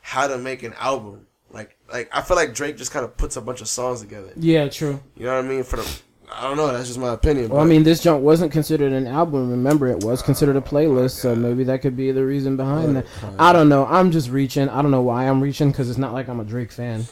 how 0.01 0.27
to 0.27 0.37
make 0.37 0.63
an 0.63 0.73
album. 0.79 1.27
Like, 1.51 1.77
like 1.91 2.09
I 2.13 2.21
feel 2.21 2.37
like 2.37 2.53
Drake 2.53 2.77
just 2.77 2.91
kind 2.91 3.03
of 3.03 3.17
puts 3.17 3.35
a 3.35 3.41
bunch 3.41 3.61
of 3.61 3.67
songs 3.67 4.01
together. 4.01 4.31
Yeah, 4.35 4.67
true. 4.69 5.01
You 5.15 5.25
know 5.25 5.35
what 5.35 5.45
I 5.45 5.47
mean? 5.47 5.63
For 5.63 5.77
the, 5.77 5.99
I 6.31 6.43
don't 6.43 6.57
know. 6.57 6.71
That's 6.71 6.87
just 6.87 6.99
my 6.99 7.13
opinion. 7.13 7.49
Well, 7.49 7.61
I 7.61 7.65
mean, 7.65 7.83
this 7.83 8.01
junk 8.03 8.23
wasn't 8.23 8.51
considered 8.51 8.93
an 8.93 9.07
album. 9.07 9.49
Remember, 9.49 9.87
it 9.87 10.03
was 10.03 10.21
considered 10.21 10.55
a 10.55 10.61
playlist, 10.61 11.11
so 11.11 11.35
maybe 11.35 11.63
that 11.65 11.81
could 11.81 11.97
be 11.97 12.11
the 12.11 12.25
reason 12.25 12.55
behind 12.55 12.95
that. 12.95 13.07
I 13.39 13.51
don't 13.51 13.69
know. 13.69 13.85
I'm 13.85 14.11
just 14.11 14.29
reaching. 14.29 14.69
I 14.69 14.81
don't 14.81 14.91
know 14.91 15.01
why 15.01 15.27
I'm 15.27 15.41
reaching 15.41 15.71
because 15.71 15.89
it's 15.89 15.99
not 15.99 16.13
like 16.13 16.29
I'm 16.29 16.39
a 16.39 16.45
Drake 16.45 16.71
fan. 16.71 17.05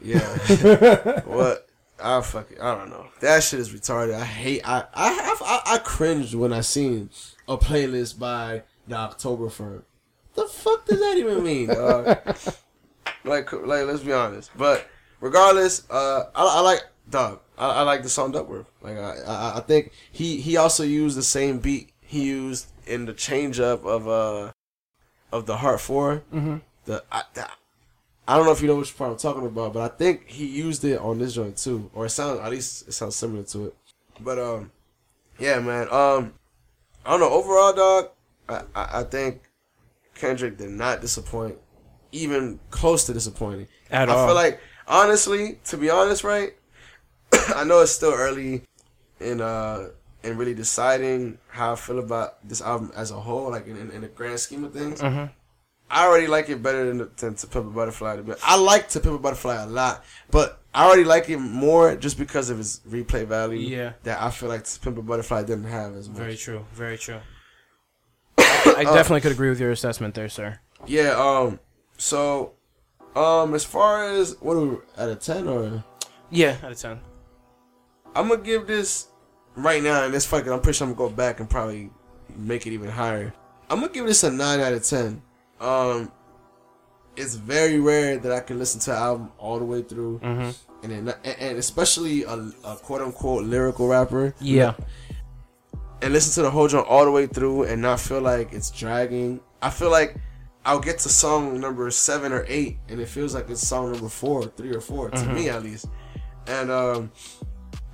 Yeah. 0.00 0.20
what? 1.26 1.68
I 2.02 2.20
fuck 2.22 2.50
it. 2.52 2.60
I 2.60 2.74
don't 2.76 2.90
know. 2.90 3.06
That 3.20 3.42
shit 3.42 3.60
is 3.60 3.70
retarded. 3.70 4.14
I 4.14 4.24
hate. 4.24 4.62
I 4.64 4.84
I 4.94 5.12
have. 5.12 5.42
I, 5.42 5.62
I 5.66 5.78
cringed 5.78 6.34
when 6.34 6.52
I 6.52 6.60
seen 6.60 7.10
a 7.48 7.58
playlist 7.58 8.18
by 8.18 8.62
the 8.86 8.96
October 8.96 9.50
firm. 9.50 9.84
The 10.34 10.46
fuck 10.46 10.86
does 10.86 11.00
that 11.00 11.16
even 11.18 11.42
mean? 11.42 11.66
dog? 11.66 12.18
like, 13.24 13.52
like, 13.52 13.86
let's 13.86 14.02
be 14.02 14.12
honest. 14.12 14.50
But 14.56 14.88
regardless, 15.20 15.88
uh, 15.90 16.24
I, 16.34 16.58
I 16.58 16.60
like 16.60 16.82
dog. 17.10 17.40
I, 17.56 17.68
I 17.68 17.82
like 17.82 18.02
the 18.02 18.08
song 18.08 18.32
Duckworth. 18.32 18.70
Like, 18.82 18.96
I, 18.96 19.16
I, 19.26 19.56
I 19.56 19.60
think 19.60 19.92
he 20.10 20.40
he 20.40 20.56
also 20.56 20.84
used 20.84 21.16
the 21.16 21.22
same 21.22 21.58
beat 21.58 21.90
he 22.00 22.24
used 22.24 22.68
in 22.86 23.04
the 23.04 23.12
change 23.12 23.60
up 23.60 23.84
of 23.84 24.08
uh 24.08 24.52
of 25.30 25.46
the 25.46 25.58
Heart 25.58 25.80
4 25.80 26.22
Mm-hmm. 26.32 26.56
The 26.86 27.04
I, 27.12 27.22
the 27.34 27.46
I 28.26 28.36
don't 28.36 28.44
know 28.44 28.52
if 28.52 28.60
you 28.60 28.68
know 28.68 28.76
which 28.76 28.96
part 28.96 29.10
I'm 29.10 29.16
talking 29.18 29.46
about, 29.46 29.72
but 29.72 29.80
I 29.80 29.94
think 29.94 30.28
he 30.28 30.46
used 30.46 30.84
it 30.84 30.98
on 30.98 31.18
this 31.18 31.34
joint 31.34 31.56
too, 31.56 31.90
or 31.94 32.06
it 32.06 32.10
sounds 32.10 32.40
at 32.40 32.50
least 32.50 32.88
it 32.88 32.92
sounds 32.92 33.16
similar 33.16 33.42
to 33.44 33.66
it. 33.66 33.76
But 34.20 34.38
um, 34.38 34.70
yeah, 35.38 35.58
man. 35.60 35.88
Um, 35.90 36.34
I 37.06 37.10
don't 37.10 37.20
know. 37.20 37.30
Overall, 37.30 37.72
dog, 37.72 38.10
I 38.48 38.62
I, 38.74 39.00
I 39.00 39.02
think 39.04 39.42
Kendrick 40.14 40.58
did 40.58 40.70
not 40.70 41.00
disappoint, 41.00 41.56
even 42.12 42.58
close 42.70 43.04
to 43.06 43.12
disappointing. 43.12 43.68
At 43.90 44.08
I 44.08 44.12
all. 44.14 44.24
I 44.24 44.26
feel 44.26 44.34
like 44.34 44.60
honestly, 44.86 45.58
to 45.66 45.76
be 45.76 45.90
honest, 45.90 46.24
right? 46.24 46.54
I 47.54 47.64
know 47.64 47.80
it's 47.80 47.92
still 47.92 48.12
early 48.14 48.62
in 49.20 49.40
uh 49.40 49.88
in 50.22 50.36
really 50.36 50.54
deciding 50.54 51.38
how 51.48 51.72
I 51.72 51.76
feel 51.76 51.98
about 51.98 52.46
this 52.46 52.60
album 52.60 52.92
as 52.96 53.10
a 53.10 53.20
whole, 53.20 53.50
like 53.50 53.66
in, 53.66 53.76
in, 53.76 53.90
in 53.90 54.00
the 54.02 54.08
grand 54.08 54.40
scheme 54.40 54.64
of 54.64 54.72
things. 54.72 55.00
Mhm. 55.00 55.30
I 55.90 56.06
already 56.06 56.26
like 56.26 56.50
it 56.50 56.62
better 56.62 56.84
than, 56.86 57.10
than 57.16 57.34
To 57.34 57.46
Pimp 57.46 57.66
a 57.66 57.70
Butterfly. 57.70 58.20
I 58.44 58.56
like 58.58 58.90
To 58.90 59.00
Pimp 59.00 59.14
a 59.14 59.18
Butterfly 59.18 59.62
a 59.62 59.66
lot, 59.66 60.04
but 60.30 60.60
I 60.74 60.84
already 60.86 61.04
like 61.04 61.30
it 61.30 61.38
more 61.38 61.96
just 61.96 62.18
because 62.18 62.50
of 62.50 62.60
its 62.60 62.80
replay 62.88 63.24
value. 63.26 63.60
Yeah. 63.60 63.92
that 64.02 64.20
I 64.20 64.30
feel 64.30 64.50
like 64.50 64.64
To 64.64 64.80
Pimp 64.80 64.98
a 64.98 65.02
Butterfly 65.02 65.44
didn't 65.44 65.64
have 65.64 65.94
as 65.96 66.08
much. 66.08 66.18
Very 66.18 66.36
true. 66.36 66.66
Very 66.74 66.98
true. 66.98 67.20
I 68.38 68.84
definitely 68.84 69.22
could 69.22 69.32
agree 69.32 69.48
with 69.48 69.60
your 69.60 69.70
assessment 69.70 70.14
there, 70.14 70.28
sir. 70.28 70.60
Yeah. 70.86 71.10
Um. 71.12 71.58
So, 71.98 72.54
um, 73.14 73.54
as 73.54 73.64
far 73.64 74.08
as 74.08 74.36
what 74.40 74.56
are 74.56 74.60
we 74.64 74.76
at 74.96 75.08
a 75.08 75.16
ten 75.16 75.46
or 75.48 75.84
Yeah, 76.30 76.56
out 76.62 76.72
of 76.72 76.78
ten. 76.78 77.00
I'm 78.14 78.28
gonna 78.28 78.40
give 78.42 78.66
this 78.66 79.08
right 79.56 79.82
now, 79.82 80.04
and 80.04 80.14
this 80.14 80.24
fucking 80.26 80.50
I'm 80.50 80.60
pretty 80.60 80.76
sure 80.78 80.86
I'm 80.88 80.94
gonna 80.94 81.10
go 81.10 81.14
back 81.14 81.40
and 81.40 81.48
probably 81.50 81.90
make 82.36 82.66
it 82.66 82.72
even 82.72 82.88
higher. 82.90 83.32
I'm 83.70 83.80
gonna 83.80 83.92
give 83.92 84.06
this 84.06 84.24
a 84.24 84.30
nine 84.30 84.60
out 84.60 84.72
of 84.72 84.82
ten. 84.84 85.20
Um, 85.60 86.10
it's 87.16 87.34
very 87.34 87.80
rare 87.80 88.16
that 88.18 88.30
I 88.32 88.40
can 88.40 88.58
listen 88.58 88.80
to 88.82 88.92
an 88.92 88.96
album 88.96 89.32
all 89.38 89.58
the 89.58 89.64
way 89.64 89.82
through, 89.82 90.20
Mm-hmm. 90.20 90.50
and 90.84 91.08
then, 91.08 91.14
and, 91.24 91.36
and 91.40 91.58
especially 91.58 92.22
a, 92.22 92.34
a 92.64 92.76
quote 92.76 93.00
unquote 93.02 93.44
lyrical 93.44 93.88
rapper, 93.88 94.34
Yeah. 94.40 94.74
and 96.00 96.12
listen 96.12 96.32
to 96.34 96.42
the 96.42 96.50
whole 96.50 96.68
joint 96.68 96.86
all 96.86 97.04
the 97.04 97.10
way 97.10 97.26
through 97.26 97.64
and 97.64 97.82
not 97.82 97.98
feel 97.98 98.20
like 98.20 98.52
it's 98.52 98.70
dragging. 98.70 99.40
I 99.60 99.70
feel 99.70 99.90
like 99.90 100.14
I'll 100.68 100.78
get 100.80 100.98
to 100.98 101.08
song 101.08 101.58
number 101.58 101.90
seven 101.90 102.30
or 102.30 102.44
eight, 102.46 102.76
and 102.90 103.00
it 103.00 103.08
feels 103.08 103.34
like 103.34 103.48
it's 103.48 103.66
song 103.66 103.90
number 103.92 104.10
four, 104.10 104.42
three 104.44 104.74
or 104.74 104.82
4 104.82 105.08
to 105.12 105.24
me 105.32 105.48
at 105.48 105.62
least. 105.62 105.86
And 106.46 106.70
um, 106.70 107.10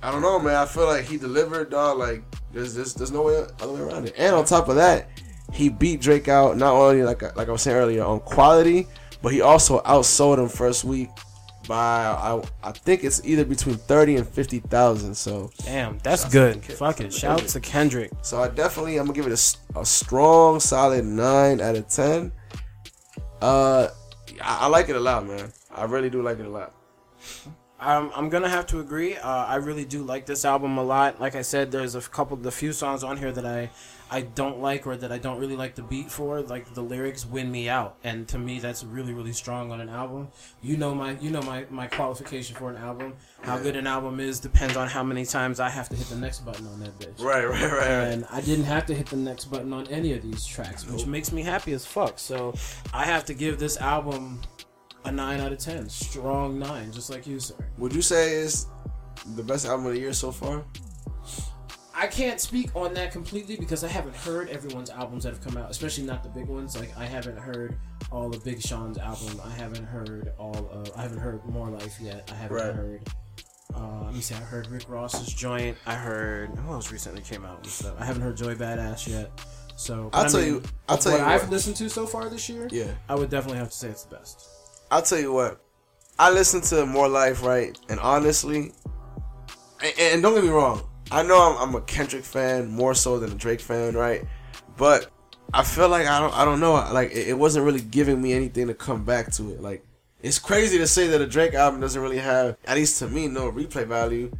I 0.03 0.11
don't 0.11 0.21
know, 0.21 0.37
man. 0.39 0.55
I 0.55 0.65
feel 0.65 0.85
like 0.85 1.05
he 1.05 1.15
delivered, 1.15 1.69
dog. 1.69 1.97
Like 1.97 2.23
there's 2.51 2.75
there's, 2.75 2.93
there's 2.93 3.11
no 3.13 3.21
way 3.21 3.45
other 3.61 3.71
way 3.71 3.79
around 3.79 4.07
it. 4.09 4.15
And 4.17 4.35
on 4.35 4.43
top 4.43 4.67
of 4.67 4.75
that, 4.75 5.07
he 5.53 5.69
beat 5.69 6.01
Drake 6.01 6.27
out 6.27 6.57
not 6.57 6.73
only 6.73 7.03
like 7.03 7.21
like 7.37 7.47
I 7.47 7.51
was 7.53 7.61
saying 7.61 7.77
earlier 7.77 8.03
on 8.03 8.19
quality, 8.19 8.87
but 9.21 9.31
he 9.31 9.39
also 9.39 9.79
outsold 9.83 10.37
him 10.37 10.49
first 10.49 10.83
week 10.83 11.07
by 11.69 11.75
I 11.75 12.41
I 12.61 12.71
think 12.73 13.05
it's 13.05 13.21
either 13.23 13.45
between 13.45 13.77
thirty 13.77 14.17
and 14.17 14.27
fifty 14.27 14.59
thousand. 14.59 15.15
So 15.15 15.49
Damn, 15.63 15.97
that's 15.99 16.25
good. 16.29 16.55
to 16.61 16.67
Ken- 16.67 16.75
Fuck 16.75 16.99
it. 16.99 17.13
Shout 17.13 17.41
out 17.41 17.47
to 17.47 17.59
Kendrick. 17.61 18.11
so 18.21 18.41
I 18.41 18.49
definitely 18.49 18.97
I'm 18.97 19.05
gonna 19.05 19.15
give 19.15 19.27
it 19.27 19.57
a 19.75 19.85
strong, 19.85 20.59
solid 20.59 21.05
nine 21.05 21.61
out 21.61 21.75
of 21.77 21.87
ten. 21.87 22.33
Uh, 23.41 23.89
I, 24.41 24.59
I 24.61 24.67
like 24.67 24.89
it 24.89 24.95
a 24.95 24.99
lot, 24.99 25.25
man. 25.25 25.51
I 25.73 25.83
really 25.85 26.09
do 26.09 26.21
like 26.21 26.39
it 26.39 26.45
a 26.45 26.49
lot. 26.49 26.73
I'm, 27.79 28.09
I'm 28.15 28.29
gonna 28.29 28.49
have 28.49 28.65
to 28.67 28.79
agree. 28.79 29.15
Uh, 29.17 29.45
I 29.45 29.55
really 29.55 29.85
do 29.85 30.01
like 30.01 30.25
this 30.25 30.45
album 30.45 30.77
a 30.77 30.83
lot. 30.83 31.19
Like 31.19 31.35
I 31.35 31.41
said, 31.41 31.71
there's 31.71 31.95
a 31.95 32.01
couple, 32.01 32.37
the 32.37 32.51
few 32.51 32.73
songs 32.73 33.03
on 33.03 33.17
here 33.17 33.31
that 33.31 33.45
I, 33.45 33.69
I 34.11 34.21
don't 34.21 34.61
like 34.61 34.85
or 34.85 34.95
that 34.95 35.11
I 35.11 35.17
don't 35.17 35.39
really 35.39 35.55
like 35.55 35.75
the 35.75 35.81
beat 35.81 36.11
for. 36.11 36.41
Like 36.41 36.73
the 36.73 36.81
lyrics 36.81 37.25
win 37.25 37.51
me 37.51 37.69
out, 37.69 37.97
and 38.03 38.27
to 38.29 38.37
me, 38.37 38.59
that's 38.59 38.83
really, 38.83 39.13
really 39.13 39.33
strong 39.33 39.71
on 39.71 39.81
an 39.81 39.89
album. 39.89 40.29
You 40.61 40.77
know 40.77 40.93
my, 40.93 41.17
you 41.19 41.31
know 41.31 41.41
my, 41.41 41.65
my 41.69 41.87
qualification 41.87 42.55
for 42.55 42.69
an 42.69 42.77
album. 42.77 43.15
How 43.41 43.57
good 43.57 43.75
an 43.75 43.87
album 43.87 44.19
is 44.19 44.39
depends 44.39 44.75
on 44.77 44.87
how 44.87 45.03
many 45.03 45.25
times 45.25 45.59
I 45.59 45.69
have 45.69 45.89
to 45.89 45.95
hit 45.95 46.07
the 46.07 46.15
next 46.15 46.45
button 46.45 46.67
on 46.67 46.79
that 46.81 46.97
bitch. 46.99 47.19
Right, 47.23 47.47
right, 47.47 47.61
right, 47.61 47.71
right. 47.71 48.07
And 48.07 48.25
I 48.31 48.41
didn't 48.41 48.65
have 48.65 48.85
to 48.87 48.93
hit 48.93 49.07
the 49.07 49.17
next 49.17 49.45
button 49.45 49.73
on 49.73 49.87
any 49.87 50.13
of 50.13 50.21
these 50.21 50.45
tracks, 50.45 50.87
which 50.87 51.05
makes 51.05 51.31
me 51.31 51.41
happy 51.41 51.73
as 51.73 51.85
fuck. 51.85 52.19
So 52.19 52.53
I 52.93 53.05
have 53.05 53.25
to 53.25 53.33
give 53.33 53.59
this 53.59 53.77
album 53.77 54.41
a 55.03 55.11
nine 55.11 55.39
out 55.39 55.51
of 55.51 55.59
ten, 55.59 55.89
strong 55.89 56.59
nine, 56.59 56.91
just 56.91 57.09
like 57.09 57.25
you, 57.27 57.39
sir. 57.39 57.55
Would 57.77 57.93
you 57.93 58.01
say 58.01 58.35
it's 58.35 58.67
the 59.35 59.43
best 59.43 59.65
album 59.65 59.87
of 59.87 59.93
the 59.93 59.99
year 59.99 60.13
so 60.13 60.31
far? 60.31 60.63
I 61.97 62.07
can't 62.07 62.41
speak 62.41 62.75
on 62.75 62.93
that 62.95 63.11
completely 63.11 63.55
because 63.55 63.83
I 63.83 63.87
haven't 63.87 64.15
heard 64.15 64.49
everyone's 64.49 64.89
albums 64.89 65.23
that 65.23 65.29
have 65.33 65.41
come 65.43 65.55
out, 65.57 65.71
especially 65.71 66.03
not 66.03 66.23
the 66.23 66.29
big 66.29 66.47
ones. 66.47 66.77
Like 66.77 66.95
I 66.97 67.05
haven't 67.05 67.37
heard 67.37 67.77
all 68.11 68.33
of 68.35 68.43
Big 68.43 68.61
Sean's 68.61 68.97
album. 68.97 69.39
I 69.45 69.49
haven't 69.51 69.85
heard 69.85 70.33
all 70.37 70.69
of. 70.71 70.91
I 70.97 71.01
haven't 71.03 71.19
heard 71.19 71.43
More 71.45 71.69
Life 71.69 71.97
yet. 72.01 72.29
I 72.31 72.35
haven't 72.35 72.57
Right. 72.57 72.75
heard. 72.75 73.01
Uh, 73.73 74.03
let 74.05 74.13
me 74.13 74.21
see. 74.21 74.35
I 74.35 74.39
heard 74.39 74.67
Rick 74.67 74.83
Ross's 74.87 75.33
joint. 75.33 75.77
I 75.85 75.95
heard 75.95 76.49
who 76.49 76.71
else 76.73 76.91
recently 76.91 77.21
came 77.21 77.45
out 77.45 77.57
and 77.57 77.67
stuff. 77.67 77.95
I 77.99 78.05
haven't 78.05 78.21
heard 78.23 78.37
Joey 78.37 78.55
Badass 78.55 79.07
yet. 79.07 79.31
So 79.77 80.09
I'll 80.13 80.25
I 80.25 80.27
tell 80.29 80.41
you. 80.43 80.63
I'll 80.87 80.97
tell 80.97 81.11
what 81.13 81.19
you 81.19 81.25
what 81.25 81.41
I've 81.43 81.49
listened 81.49 81.75
to 81.77 81.89
so 81.89 82.05
far 82.05 82.29
this 82.29 82.47
year. 82.49 82.67
Yeah, 82.71 82.91
I 83.09 83.15
would 83.15 83.29
definitely 83.29 83.59
have 83.59 83.69
to 83.71 83.75
say 83.75 83.89
it's 83.89 84.03
the 84.03 84.15
best. 84.15 84.47
I'll 84.91 85.01
tell 85.01 85.19
you 85.19 85.31
what. 85.33 85.61
I 86.19 86.29
listened 86.31 86.63
to 86.65 86.85
More 86.85 87.09
Life, 87.09 87.43
right? 87.43 87.77
And 87.89 87.99
honestly, 87.99 88.71
and, 89.83 89.93
and 89.99 90.21
don't 90.21 90.33
get 90.35 90.43
me 90.45 90.49
wrong, 90.49 90.81
I 91.11 91.23
know 91.23 91.37
I'm, 91.39 91.69
I'm 91.69 91.75
a 91.75 91.81
Kendrick 91.81 92.23
fan 92.23 92.67
more 92.69 92.93
so 92.93 93.19
than 93.19 93.31
a 93.31 93.35
Drake 93.35 93.61
fan, 93.61 93.95
right? 93.95 94.25
But 94.77 95.11
I 95.53 95.63
feel 95.63 95.89
like 95.89 96.07
I 96.07 96.19
don't, 96.19 96.33
I 96.33 96.45
don't 96.45 96.59
know, 96.59 96.73
like 96.73 97.11
it, 97.11 97.29
it 97.29 97.37
wasn't 97.37 97.65
really 97.65 97.81
giving 97.81 98.21
me 98.21 98.33
anything 98.33 98.67
to 98.67 98.73
come 98.73 99.03
back 99.05 99.31
to 99.33 99.51
it. 99.51 99.61
Like 99.61 99.85
it's 100.21 100.39
crazy 100.39 100.77
to 100.79 100.87
say 100.87 101.07
that 101.07 101.21
a 101.21 101.27
Drake 101.27 101.53
album 101.53 101.79
doesn't 101.81 102.01
really 102.01 102.17
have, 102.17 102.57
at 102.65 102.75
least 102.75 102.99
to 102.99 103.07
me, 103.07 103.27
no 103.27 103.51
replay 103.51 103.85
value. 103.85 104.31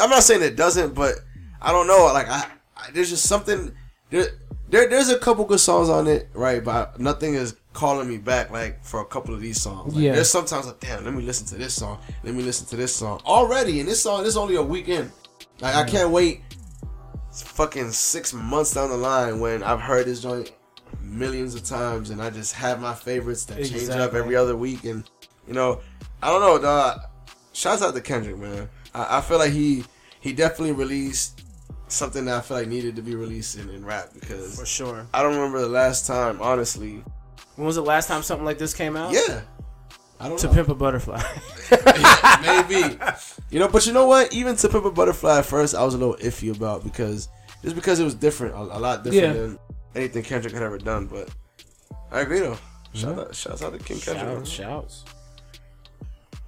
I'm 0.00 0.10
not 0.10 0.22
saying 0.22 0.42
it 0.42 0.56
doesn't, 0.56 0.94
but 0.94 1.14
I 1.62 1.72
don't 1.72 1.86
know. 1.86 2.10
Like 2.12 2.28
I, 2.28 2.50
I 2.76 2.90
there's 2.92 3.10
just 3.10 3.24
something 3.26 3.74
there, 4.10 4.26
there. 4.68 4.88
There's 4.88 5.08
a 5.08 5.18
couple 5.18 5.44
good 5.44 5.60
songs 5.60 5.88
on 5.88 6.06
it, 6.06 6.28
right? 6.34 6.62
But 6.62 6.98
nothing 6.98 7.34
is 7.34 7.56
calling 7.72 8.08
me 8.08 8.18
back 8.18 8.50
like 8.50 8.84
for 8.84 9.00
a 9.00 9.04
couple 9.04 9.32
of 9.32 9.40
these 9.40 9.60
songs. 9.60 9.94
Like, 9.94 10.02
Yeah. 10.02 10.14
There's 10.14 10.28
sometimes 10.28 10.66
like, 10.66 10.80
damn, 10.80 11.04
let 11.04 11.14
me 11.14 11.22
listen 11.22 11.46
to 11.48 11.54
this 11.54 11.74
song. 11.74 12.00
Let 12.24 12.34
me 12.34 12.42
listen 12.42 12.66
to 12.66 12.76
this 12.76 12.94
song 12.94 13.22
already. 13.24 13.80
And 13.80 13.88
this 13.88 14.02
song 14.02 14.20
this 14.20 14.30
is 14.30 14.36
only 14.36 14.56
a 14.56 14.62
weekend. 14.62 15.12
Like 15.60 15.74
I 15.74 15.84
can't 15.84 16.10
wait. 16.10 16.42
It's 17.28 17.42
fucking 17.42 17.90
six 17.92 18.32
months 18.32 18.74
down 18.74 18.90
the 18.90 18.96
line 18.96 19.40
when 19.40 19.62
I've 19.62 19.80
heard 19.80 20.06
this 20.06 20.22
joint 20.22 20.52
millions 21.02 21.54
of 21.54 21.64
times 21.64 22.10
and 22.10 22.20
I 22.22 22.30
just 22.30 22.54
have 22.54 22.80
my 22.80 22.94
favorites 22.94 23.44
that 23.46 23.64
change 23.64 23.88
up 23.90 24.14
every 24.14 24.34
other 24.36 24.56
week 24.56 24.84
and 24.84 25.04
you 25.46 25.54
know 25.54 25.80
I 26.22 26.28
don't 26.30 26.40
know 26.40 26.58
dog. 26.58 27.00
Shouts 27.52 27.82
out 27.82 27.94
to 27.94 28.00
Kendrick 28.00 28.38
man. 28.38 28.68
I, 28.94 29.18
I 29.18 29.20
feel 29.20 29.38
like 29.38 29.52
he 29.52 29.84
he 30.20 30.32
definitely 30.32 30.72
released 30.72 31.42
something 31.88 32.24
that 32.26 32.36
I 32.38 32.40
feel 32.40 32.56
like 32.58 32.68
needed 32.68 32.96
to 32.96 33.02
be 33.02 33.14
released 33.14 33.56
in, 33.58 33.68
in 33.70 33.84
rap 33.84 34.10
because 34.14 34.58
For 34.58 34.66
sure. 34.66 35.06
I 35.14 35.22
don't 35.22 35.34
remember 35.34 35.60
the 35.60 35.68
last 35.68 36.06
time 36.06 36.40
honestly. 36.40 37.02
When 37.56 37.66
was 37.66 37.76
the 37.76 37.82
last 37.82 38.06
time 38.08 38.22
something 38.22 38.44
like 38.44 38.58
this 38.58 38.74
came 38.74 38.96
out? 38.96 39.12
Yeah. 39.12 39.40
I 40.20 40.28
don't 40.28 40.38
To 40.40 40.46
know. 40.48 40.52
Pimp 40.54 40.68
a 40.68 40.74
Butterfly. 40.74 41.22
Maybe. 42.42 42.98
You 43.50 43.58
know, 43.60 43.68
but 43.68 43.86
you 43.86 43.92
know 43.92 44.06
what? 44.06 44.32
Even 44.32 44.56
to 44.56 44.68
Pimp 44.68 44.84
a 44.84 44.90
Butterfly 44.90 45.38
at 45.38 45.46
first, 45.46 45.74
I 45.74 45.82
was 45.84 45.94
a 45.94 45.98
little 45.98 46.16
iffy 46.16 46.54
about 46.54 46.84
because 46.84 47.28
just 47.62 47.74
because 47.74 47.98
it 48.00 48.04
was 48.04 48.14
different, 48.14 48.54
a, 48.54 48.58
a 48.58 48.78
lot 48.78 49.04
different 49.04 49.24
Yeah. 49.36 49.40
than 49.42 49.58
anything 49.94 50.22
Kendrick 50.22 50.52
had 50.52 50.62
ever 50.62 50.78
done. 50.78 51.06
But 51.06 51.28
I 52.12 52.20
agree 52.20 52.40
though. 52.40 52.58
Shout 52.92 53.16
Yeah. 53.16 53.22
out, 53.22 53.34
shouts 53.34 53.62
out 53.62 53.72
to 53.72 53.78
King 53.78 53.98
Kendrick. 54.00 54.26
Shouts, 54.46 54.50
shouts. 54.50 55.04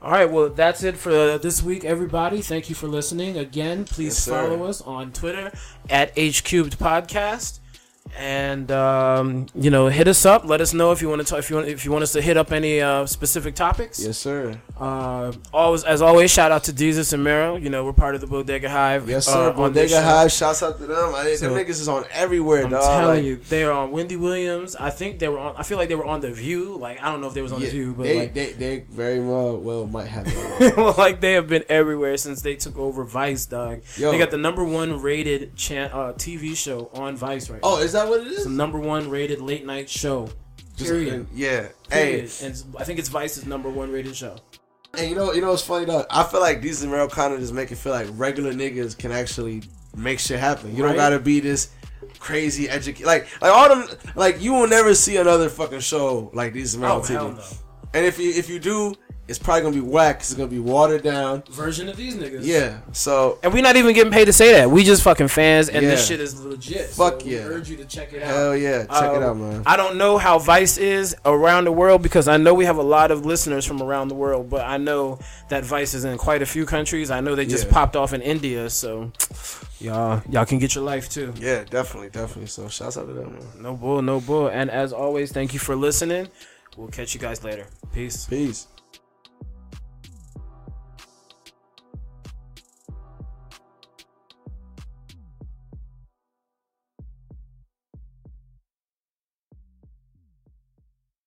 All 0.02 0.10
right, 0.12 0.30
well, 0.30 0.48
that's 0.48 0.82
it 0.82 0.96
for 0.96 1.10
uh, 1.12 1.38
this 1.38 1.62
week, 1.62 1.84
everybody. 1.84 2.40
Thank 2.40 2.70
you 2.70 2.74
for 2.74 2.86
listening. 2.86 3.36
Again, 3.36 3.84
please 3.84 4.26
Yes, 4.26 4.28
follow 4.28 4.64
us 4.64 4.80
on 4.80 5.12
Twitter 5.12 5.52
at 5.90 6.10
H 6.16 6.42
Cubed 6.42 6.78
Podcast, 6.78 7.59
and 8.18 8.70
um, 8.70 9.46
you 9.54 9.70
know, 9.70 9.88
hit 9.88 10.08
us 10.08 10.24
up. 10.26 10.44
Let 10.44 10.60
us 10.60 10.74
know 10.74 10.92
if 10.92 11.00
you 11.02 11.08
want 11.08 11.20
to 11.22 11.26
talk, 11.26 11.38
if 11.38 11.50
you 11.50 11.56
want 11.56 11.68
if 11.68 11.84
you 11.84 11.90
want 11.92 12.02
us 12.02 12.12
to 12.12 12.20
hit 12.22 12.36
up 12.36 12.52
any 12.52 12.80
uh, 12.80 13.06
specific 13.06 13.54
topics. 13.54 14.02
Yes, 14.02 14.18
sir. 14.18 14.60
Uh, 14.78 15.32
always, 15.52 15.84
as 15.84 16.02
always, 16.02 16.30
shout 16.30 16.52
out 16.52 16.64
to 16.64 16.72
Desus 16.72 17.12
and 17.12 17.22
Mero. 17.24 17.56
You 17.56 17.70
know, 17.70 17.84
we're 17.84 17.92
part 17.92 18.14
of 18.14 18.20
the 18.20 18.26
Bodega 18.26 18.68
Hive. 18.68 19.08
Yes, 19.08 19.28
uh, 19.28 19.32
sir. 19.32 19.46
this 19.50 19.56
Bodega. 19.56 20.02
Hive. 20.02 20.32
Shouts 20.32 20.62
out 20.62 20.78
to 20.78 20.86
them. 20.86 21.14
I, 21.14 21.34
So- 21.34 21.52
them 21.52 21.64
niggas 21.64 21.70
is 21.80 21.88
on 21.88 22.04
everywhere, 22.12 22.62
dog. 22.62 22.72
I'm 22.72 22.80
dog. 22.80 23.00
telling 23.00 23.16
Like, 23.16 23.24
you, 23.24 23.36
they 23.48 23.64
are 23.64 23.72
on 23.72 23.90
Wendy 23.90 24.16
Williams. 24.16 24.76
I 24.76 24.90
think 24.90 25.18
they 25.18 25.28
were 25.28 25.38
on. 25.38 25.54
I 25.56 25.62
feel 25.62 25.78
like 25.78 25.88
they 25.88 25.94
were 25.94 26.06
on 26.06 26.20
the 26.20 26.30
View. 26.30 26.76
Like 26.76 27.02
I 27.02 27.10
don't 27.10 27.20
know 27.20 27.28
if 27.28 27.34
they 27.34 27.42
was 27.42 27.52
on 27.52 27.60
yeah, 27.60 27.66
the 27.66 27.72
View, 27.72 27.94
but 27.94 28.02
they, 28.04 28.18
like 28.18 28.34
they 28.34 28.52
they 28.52 28.80
very 28.90 29.20
well 29.20 29.56
well 29.56 29.86
might 29.86 30.06
have. 30.08 30.26
Like 30.98 31.20
they 31.20 31.32
have 31.32 31.48
been 31.48 31.64
everywhere 31.68 32.16
since 32.16 32.42
they 32.42 32.56
took 32.56 32.76
over 32.78 33.04
Vice, 33.04 33.46
dog. 33.46 33.82
Yo. 33.96 34.10
They 34.10 34.18
got 34.18 34.30
the 34.30 34.38
number 34.38 34.64
one 34.64 35.00
rated 35.00 35.56
chan- 35.56 35.90
uh, 35.92 36.12
TV 36.14 36.56
show 36.56 36.90
on 36.94 37.16
Vice 37.16 37.48
right 37.50 37.60
now. 37.62 37.68
oh, 37.70 37.78
is 37.80 37.92
that 37.92 37.99
what 38.08 38.20
it 38.20 38.28
It's 38.28 38.44
the 38.44 38.50
number 38.50 38.78
one 38.78 39.08
rated 39.10 39.40
late 39.40 39.64
night 39.66 39.88
show. 39.88 40.28
Period. 40.78 41.26
Yeah. 41.34 41.68
Period. 41.90 42.30
Hey, 42.30 42.46
And 42.46 42.62
I 42.78 42.84
think 42.84 42.98
it's 42.98 43.08
Vice's 43.08 43.46
number 43.46 43.68
one 43.68 43.90
rated 43.92 44.16
show. 44.16 44.36
And 44.96 45.08
you 45.10 45.14
know, 45.14 45.32
you 45.32 45.40
know 45.40 45.50
what's 45.50 45.62
funny 45.62 45.84
though? 45.84 46.04
I 46.10 46.24
feel 46.24 46.40
like 46.40 46.60
Desus 46.62 46.82
and 46.82 46.90
Mero 46.90 47.06
kind 47.08 47.32
of 47.34 47.40
just 47.40 47.52
make 47.52 47.70
it 47.70 47.76
feel 47.76 47.92
like 47.92 48.08
regular 48.12 48.52
niggas 48.52 48.96
can 48.98 49.12
actually 49.12 49.62
make 49.96 50.18
shit 50.18 50.38
happen. 50.40 50.74
You 50.74 50.82
Right. 50.84 50.90
don't 50.90 50.96
gotta 50.96 51.18
be 51.20 51.38
this 51.40 51.70
crazy 52.18 52.68
educate 52.68 53.04
like 53.06 53.26
like 53.40 53.52
all 53.52 53.68
them 53.68 53.86
like 54.16 54.40
you 54.40 54.52
will 54.52 54.66
never 54.66 54.94
see 54.94 55.16
another 55.16 55.48
fucking 55.48 55.80
show 55.80 56.30
like 56.34 56.54
Desus 56.54 56.74
and 56.74 56.82
Mero 56.82 56.94
Oh 56.96 57.00
TV. 57.00 57.14
no. 57.36 57.42
And 57.94 58.06
if 58.06 58.18
you 58.18 58.30
if 58.32 58.48
you 58.48 58.58
do, 58.58 58.94
it's 59.30 59.38
probably 59.38 59.62
gonna 59.62 59.74
be 59.74 59.80
whack. 59.80 60.18
'cause 60.18 60.30
it's 60.32 60.36
gonna 60.38 60.50
be 60.50 60.58
watered 60.58 61.02
down. 61.02 61.42
Version 61.50 61.88
of 61.88 61.96
these 61.96 62.16
niggas. 62.16 62.40
Yeah. 62.42 62.78
So 62.92 63.38
And 63.42 63.52
we're 63.52 63.62
not 63.62 63.76
even 63.76 63.94
getting 63.94 64.12
paid 64.12 64.26
to 64.26 64.32
say 64.32 64.52
that. 64.52 64.70
We 64.70 64.84
just 64.84 65.02
fucking 65.02 65.28
fans, 65.28 65.68
and 65.70 65.86
this 65.86 66.06
shit 66.06 66.20
is 66.20 66.38
legit. 66.40 66.90
Fuck 66.90 67.20
so 67.20 67.26
we 67.26 67.36
yeah. 67.36 67.44
urge 67.44 67.70
you 67.70 67.76
to 67.78 67.84
check 67.84 68.12
it 68.12 68.22
out. 68.22 68.28
hell 68.28 68.56
yeah, 68.56 68.84
check 68.84 69.14
it 69.14 69.22
Uh, 69.22 69.30
out, 69.30 69.36
man. 69.38 69.62
I 69.64 69.76
don't 69.76 69.96
know 69.96 70.18
how 70.18 70.38
Vice 70.38 70.76
is 70.76 71.16
around 71.24 71.64
the 71.64 71.72
world 71.72 72.02
because 72.02 72.28
I 72.28 72.36
know 72.36 72.52
we 72.54 72.64
have 72.66 72.76
a 72.78 72.82
lot 72.82 73.10
of 73.10 73.24
listeners 73.24 73.64
from 73.64 73.80
around 73.80 74.08
the 74.08 74.14
world, 74.16 74.50
but 74.50 74.66
I 74.66 74.76
know 74.76 75.18
that 75.48 75.64
Vice 75.64 75.94
is 75.94 76.04
in 76.04 76.18
quite 76.18 76.42
a 76.42 76.46
few 76.46 76.66
countries. 76.66 77.10
I 77.10 77.20
know 77.20 77.34
they 77.34 77.46
just 77.46 77.66
Yeah. 77.66 77.72
popped 77.72 77.96
off 77.96 78.12
in 78.12 78.20
India, 78.22 78.68
so 78.68 79.12
y'all 79.80 80.22
y'all 80.28 80.44
can 80.44 80.58
get 80.58 80.74
your 80.74 80.84
life 80.84 81.08
too. 81.08 81.32
Yeah, 81.38 81.62
definitely, 81.70 82.10
definitely. 82.10 82.46
So 82.48 82.68
shouts 82.68 82.96
out 82.98 83.06
to 83.06 83.12
them, 83.14 83.32
man. 83.34 83.62
No 83.62 83.74
bull, 83.74 84.02
no 84.02 84.20
bull. 84.20 84.48
And 84.48 84.70
as 84.70 84.92
always, 84.92 85.30
thank 85.32 85.52
you 85.54 85.60
for 85.60 85.76
listening. 85.76 86.28
We'll 86.76 86.88
catch 86.88 87.14
you 87.14 87.20
guys 87.20 87.42
later. 87.44 87.66
Peace. 87.92 88.26
Peace. 88.26 88.66